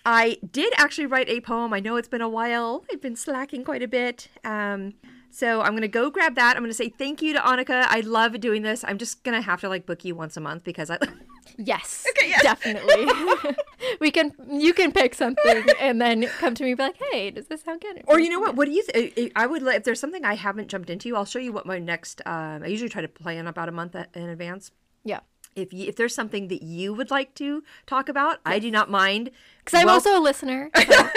I 0.04 0.38
did 0.52 0.72
actually 0.76 1.06
write 1.06 1.28
a 1.28 1.40
poem. 1.40 1.72
I 1.72 1.80
know 1.80 1.96
it's 1.96 2.08
been 2.08 2.20
a 2.20 2.28
while. 2.28 2.84
I've 2.92 3.00
been 3.00 3.16
slacking 3.16 3.64
quite 3.64 3.82
a 3.82 3.88
bit. 3.88 4.28
Um, 4.44 4.94
so 5.30 5.62
I'm 5.62 5.74
gonna 5.74 5.88
go 5.88 6.10
grab 6.10 6.34
that. 6.36 6.56
I'm 6.56 6.62
gonna 6.62 6.74
say 6.74 6.90
thank 6.90 7.22
you 7.22 7.32
to 7.32 7.40
Anika. 7.40 7.86
I 7.88 8.00
love 8.00 8.38
doing 8.40 8.62
this. 8.62 8.84
I'm 8.84 8.98
just 8.98 9.24
gonna 9.24 9.40
have 9.40 9.60
to 9.62 9.68
like 9.68 9.86
book 9.86 10.04
you 10.04 10.14
once 10.14 10.36
a 10.36 10.40
month 10.40 10.62
because 10.64 10.90
I. 10.90 10.98
Yes, 11.57 12.07
definitely. 12.42 13.07
we 14.01 14.11
can, 14.11 14.32
you 14.51 14.74
can 14.74 14.92
pick 14.92 15.14
something 15.14 15.64
and 15.80 16.01
then 16.01 16.26
come 16.38 16.55
to 16.55 16.64
me 16.64 16.70
and 16.70 16.78
be 16.78 16.82
like, 16.82 17.01
hey, 17.11 17.30
does 17.30 17.47
this 17.47 17.62
sound 17.62 17.80
good? 17.80 18.03
Or 18.07 18.18
you 18.18 18.30
know 18.30 18.40
what? 18.40 18.57
What 18.57 18.66
do 18.66 18.72
you? 18.72 18.82
Th- 18.84 19.32
I 19.36 19.47
would. 19.47 19.62
If 19.62 19.84
there's 19.84 20.01
something 20.01 20.24
I 20.24 20.34
haven't 20.34 20.68
jumped 20.68 20.90
into, 20.90 21.14
I'll 21.16 21.24
show 21.24 21.38
you 21.38 21.53
what 21.53 21.66
my 21.66 21.78
next. 21.78 22.20
Um, 22.26 22.62
I 22.62 22.66
usually 22.66 22.88
try 22.88 23.03
to 23.03 23.09
plan 23.09 23.47
about 23.47 23.68
a 23.68 23.72
month 23.72 23.97
in 24.14 24.28
advance. 24.28 24.70
Yeah. 25.05 25.20
If 25.57 25.72
you, 25.72 25.86
if 25.88 25.96
there's 25.96 26.14
something 26.14 26.48
that 26.48 26.62
you 26.62 26.92
would 26.94 27.11
like 27.11 27.34
to 27.36 27.62
talk 27.86 28.09
about, 28.09 28.40
I 28.44 28.59
do 28.59 28.70
not 28.70 28.90
mind. 28.90 29.30
Because 29.64 29.80
I'm 29.80 29.86
Well- 29.86 29.94
also 29.94 30.18
a 30.18 30.20
listener. 30.20 30.70
so- 30.76 30.82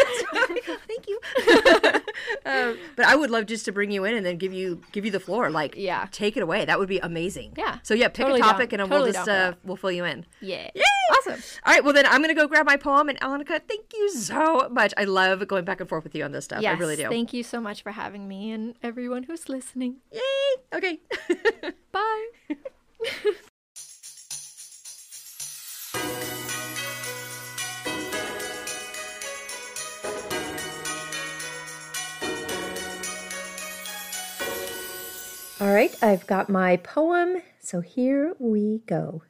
Thank 0.88 1.08
you. 1.08 1.20
um, 2.46 2.78
but 2.96 3.06
I 3.06 3.16
would 3.16 3.30
love 3.30 3.46
just 3.46 3.66
to 3.66 3.72
bring 3.72 3.92
you 3.92 4.06
in 4.06 4.16
and 4.16 4.26
then 4.26 4.38
give 4.38 4.54
you 4.54 4.82
give 4.92 5.06
you 5.06 5.12
the 5.12 5.20
floor. 5.20 5.50
Like, 5.50 5.76
Yeah. 5.76 6.08
take 6.12 6.38
it 6.38 6.44
away. 6.44 6.66
That 6.66 6.80
would 6.80 6.88
be 6.90 7.00
amazing. 7.00 7.54
Yeah. 7.58 7.80
So 7.84 7.94
yeah, 7.94 8.08
pick 8.08 8.24
Totally 8.26 8.40
a 8.40 8.44
down- 8.44 8.54
topic 8.54 8.74
and 8.74 8.80
totally 8.82 9.02
we'll 9.04 9.12
just 9.14 9.28
uh, 9.30 9.54
we'll 9.64 9.76
fill 9.78 9.92
you 9.92 10.06
in. 10.06 10.26
yeah. 10.42 10.70
Yay! 10.74 10.84
Awesome. 11.12 11.42
All 11.66 11.74
right. 11.74 11.84
Well, 11.84 11.94
then 11.94 12.06
I'm 12.06 12.22
gonna 12.22 12.34
go 12.36 12.48
grab 12.48 12.66
my 12.66 12.78
poem. 12.78 13.10
And 13.10 13.20
Anika, 13.22 13.60
thank 13.68 13.94
you 13.94 14.10
so 14.12 14.68
much. 14.70 14.94
I 14.98 15.04
love 15.06 15.46
going 15.48 15.66
back 15.66 15.80
and 15.80 15.90
forth 15.90 16.04
with 16.04 16.16
you 16.16 16.24
on 16.24 16.32
this 16.32 16.46
stuff. 16.46 16.62
Yes. 16.62 16.76
I 16.76 16.80
really 16.80 16.96
do. 16.96 17.08
Thank 17.10 17.34
you 17.34 17.44
so 17.44 17.60
much 17.60 17.82
for 17.84 17.92
having 17.92 18.28
me 18.28 18.52
and 18.52 18.76
everyone 18.84 19.24
who's 19.24 19.50
listening. 19.50 19.98
Yay! 20.12 20.22
Okay. 20.74 21.00
Bye. 21.92 22.28
All 35.60 35.74
right, 35.74 35.96
I've 36.04 36.28
got 36.28 36.50
my 36.50 36.78
poem, 36.78 37.42
so 37.60 37.82
here 37.82 38.36
we 38.38 38.84
go. 38.86 39.24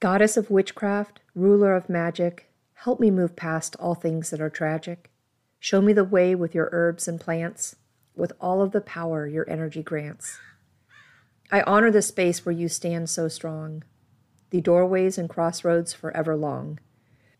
Goddess 0.00 0.36
of 0.36 0.50
witchcraft, 0.50 1.20
ruler 1.34 1.74
of 1.74 1.88
magic, 1.88 2.52
help 2.74 3.00
me 3.00 3.10
move 3.10 3.36
past 3.36 3.74
all 3.80 3.94
things 3.94 4.28
that 4.28 4.42
are 4.42 4.50
tragic. 4.50 5.10
Show 5.58 5.80
me 5.80 5.94
the 5.94 6.04
way 6.04 6.34
with 6.34 6.54
your 6.54 6.68
herbs 6.72 7.08
and 7.08 7.18
plants, 7.18 7.76
with 8.14 8.34
all 8.38 8.60
of 8.60 8.72
the 8.72 8.82
power 8.82 9.26
your 9.26 9.48
energy 9.48 9.82
grants. 9.82 10.38
I 11.50 11.62
honor 11.62 11.90
the 11.90 12.02
space 12.02 12.44
where 12.44 12.54
you 12.54 12.68
stand 12.68 13.08
so 13.08 13.28
strong, 13.28 13.82
the 14.50 14.60
doorways 14.60 15.16
and 15.16 15.26
crossroads 15.26 15.94
forever 15.94 16.36
long. 16.36 16.80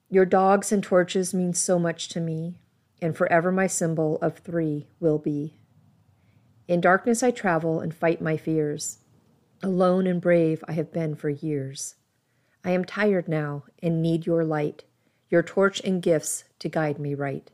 Your 0.08 0.24
dogs 0.24 0.72
and 0.72 0.82
torches 0.82 1.34
mean 1.34 1.52
so 1.52 1.78
much 1.78 2.08
to 2.08 2.20
me, 2.20 2.60
and 3.02 3.14
forever 3.14 3.52
my 3.52 3.66
symbol 3.66 4.16
of 4.22 4.38
three 4.38 4.88
will 5.00 5.18
be. 5.18 5.58
In 6.66 6.80
darkness 6.80 7.22
I 7.22 7.30
travel 7.30 7.80
and 7.80 7.94
fight 7.94 8.22
my 8.22 8.36
fears. 8.36 8.98
Alone 9.62 10.06
and 10.06 10.20
brave 10.20 10.64
I 10.66 10.72
have 10.72 10.92
been 10.92 11.14
for 11.14 11.28
years. 11.28 11.96
I 12.64 12.70
am 12.70 12.84
tired 12.84 13.28
now 13.28 13.64
and 13.82 14.00
need 14.00 14.24
your 14.24 14.44
light, 14.44 14.84
your 15.28 15.42
torch 15.42 15.80
and 15.84 16.00
gifts 16.00 16.44
to 16.60 16.70
guide 16.70 16.98
me 16.98 17.14
right. 17.14 17.50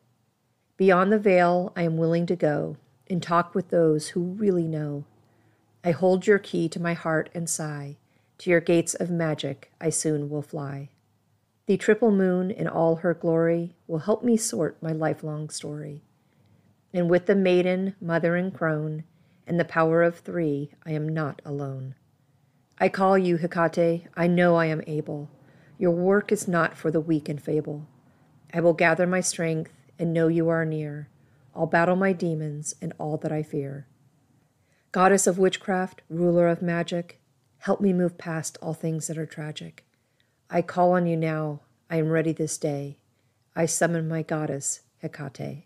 Beyond 0.76 1.12
the 1.12 1.18
veil 1.18 1.72
I 1.74 1.82
am 1.82 1.96
willing 1.96 2.26
to 2.26 2.36
go 2.36 2.76
and 3.08 3.20
talk 3.20 3.54
with 3.54 3.70
those 3.70 4.08
who 4.08 4.20
really 4.20 4.68
know. 4.68 5.04
I 5.82 5.90
hold 5.90 6.26
your 6.26 6.38
key 6.38 6.68
to 6.68 6.80
my 6.80 6.94
heart 6.94 7.30
and 7.34 7.50
sigh. 7.50 7.96
To 8.38 8.50
your 8.50 8.60
gates 8.60 8.94
of 8.94 9.10
magic 9.10 9.72
I 9.80 9.90
soon 9.90 10.30
will 10.30 10.42
fly. 10.42 10.90
The 11.66 11.76
triple 11.76 12.10
moon 12.10 12.50
in 12.50 12.68
all 12.68 12.96
her 12.96 13.14
glory 13.14 13.74
will 13.86 13.98
help 13.98 14.22
me 14.22 14.36
sort 14.36 14.82
my 14.82 14.92
lifelong 14.92 15.50
story. 15.50 16.02
And 16.92 17.08
with 17.08 17.26
the 17.26 17.36
maiden, 17.36 17.94
mother, 18.00 18.36
and 18.36 18.52
crone, 18.52 19.04
and 19.46 19.58
the 19.58 19.64
power 19.64 20.02
of 20.02 20.18
three, 20.18 20.72
I 20.84 20.92
am 20.92 21.08
not 21.08 21.40
alone. 21.44 21.94
I 22.78 22.88
call 22.88 23.18
you, 23.18 23.36
Hecate, 23.36 24.06
I 24.16 24.26
know 24.26 24.56
I 24.56 24.66
am 24.66 24.82
able. 24.86 25.28
Your 25.78 25.92
work 25.92 26.32
is 26.32 26.48
not 26.48 26.76
for 26.76 26.90
the 26.90 27.00
weak 27.00 27.28
and 27.28 27.40
fable. 27.40 27.86
I 28.52 28.60
will 28.60 28.72
gather 28.72 29.06
my 29.06 29.20
strength 29.20 29.72
and 29.98 30.12
know 30.12 30.28
you 30.28 30.48
are 30.48 30.64
near. 30.64 31.08
I'll 31.54 31.66
battle 31.66 31.96
my 31.96 32.12
demons 32.12 32.74
and 32.80 32.92
all 32.98 33.16
that 33.18 33.32
I 33.32 33.42
fear. 33.42 33.86
Goddess 34.92 35.26
of 35.26 35.38
witchcraft, 35.38 36.02
ruler 36.08 36.48
of 36.48 36.62
magic, 36.62 37.20
help 37.58 37.80
me 37.80 37.92
move 37.92 38.18
past 38.18 38.58
all 38.60 38.74
things 38.74 39.06
that 39.06 39.18
are 39.18 39.26
tragic. 39.26 39.84
I 40.48 40.62
call 40.62 40.92
on 40.92 41.06
you 41.06 41.16
now. 41.16 41.60
I 41.88 41.96
am 41.96 42.08
ready 42.08 42.32
this 42.32 42.58
day. 42.58 42.98
I 43.54 43.66
summon 43.66 44.08
my 44.08 44.22
goddess, 44.22 44.80
Hecate. 45.02 45.64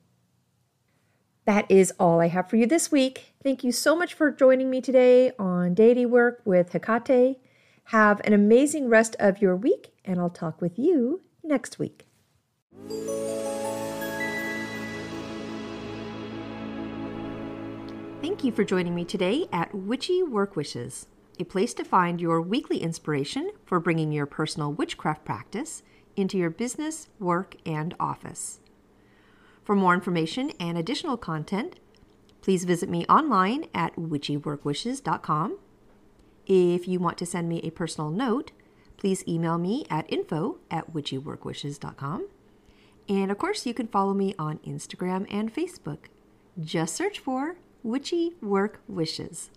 That 1.46 1.70
is 1.70 1.92
all 1.98 2.20
I 2.20 2.28
have 2.28 2.48
for 2.48 2.56
you 2.56 2.66
this 2.66 2.90
week. 2.90 3.34
Thank 3.42 3.62
you 3.62 3.70
so 3.70 3.94
much 3.94 4.14
for 4.14 4.30
joining 4.30 4.70
me 4.70 4.80
today 4.80 5.32
on 5.38 5.74
Deity 5.74 6.06
Work 6.06 6.40
with 6.44 6.72
Hecate. 6.72 7.36
Have 7.88 8.22
an 8.24 8.32
amazing 8.32 8.88
rest 8.88 9.14
of 9.18 9.42
your 9.42 9.54
week, 9.54 9.92
and 10.06 10.18
I'll 10.18 10.30
talk 10.30 10.62
with 10.62 10.78
you 10.78 11.20
next 11.42 11.78
week. 11.78 12.06
Thank 18.22 18.42
you 18.42 18.52
for 18.52 18.64
joining 18.64 18.94
me 18.94 19.04
today 19.04 19.46
at 19.52 19.74
Witchy 19.74 20.22
Work 20.22 20.56
Wishes, 20.56 21.08
a 21.38 21.44
place 21.44 21.74
to 21.74 21.84
find 21.84 22.22
your 22.22 22.40
weekly 22.40 22.78
inspiration 22.78 23.50
for 23.66 23.78
bringing 23.78 24.12
your 24.12 24.24
personal 24.24 24.72
witchcraft 24.72 25.26
practice 25.26 25.82
into 26.16 26.38
your 26.38 26.48
business, 26.48 27.08
work, 27.18 27.56
and 27.66 27.94
office. 28.00 28.60
For 29.64 29.74
more 29.74 29.94
information 29.94 30.50
and 30.60 30.76
additional 30.76 31.16
content, 31.16 31.80
please 32.42 32.64
visit 32.64 32.88
me 32.88 33.06
online 33.06 33.64
at 33.74 33.96
witchyworkwishes.com. 33.96 35.58
If 36.46 36.86
you 36.86 37.00
want 37.00 37.16
to 37.18 37.26
send 37.26 37.48
me 37.48 37.60
a 37.62 37.70
personal 37.70 38.10
note, 38.10 38.52
please 38.98 39.26
email 39.26 39.56
me 39.56 39.86
at 39.88 40.10
info 40.12 40.58
at 40.70 40.92
witchyworkwishes.com. 40.92 42.28
And 43.08 43.30
of 43.30 43.38
course, 43.38 43.64
you 43.64 43.72
can 43.74 43.88
follow 43.88 44.12
me 44.12 44.34
on 44.38 44.58
Instagram 44.58 45.26
and 45.30 45.54
Facebook. 45.54 46.06
Just 46.60 46.94
search 46.94 47.18
for 47.18 47.56
Witchy 47.82 48.32
Work 48.42 48.80
Wishes. 48.86 49.50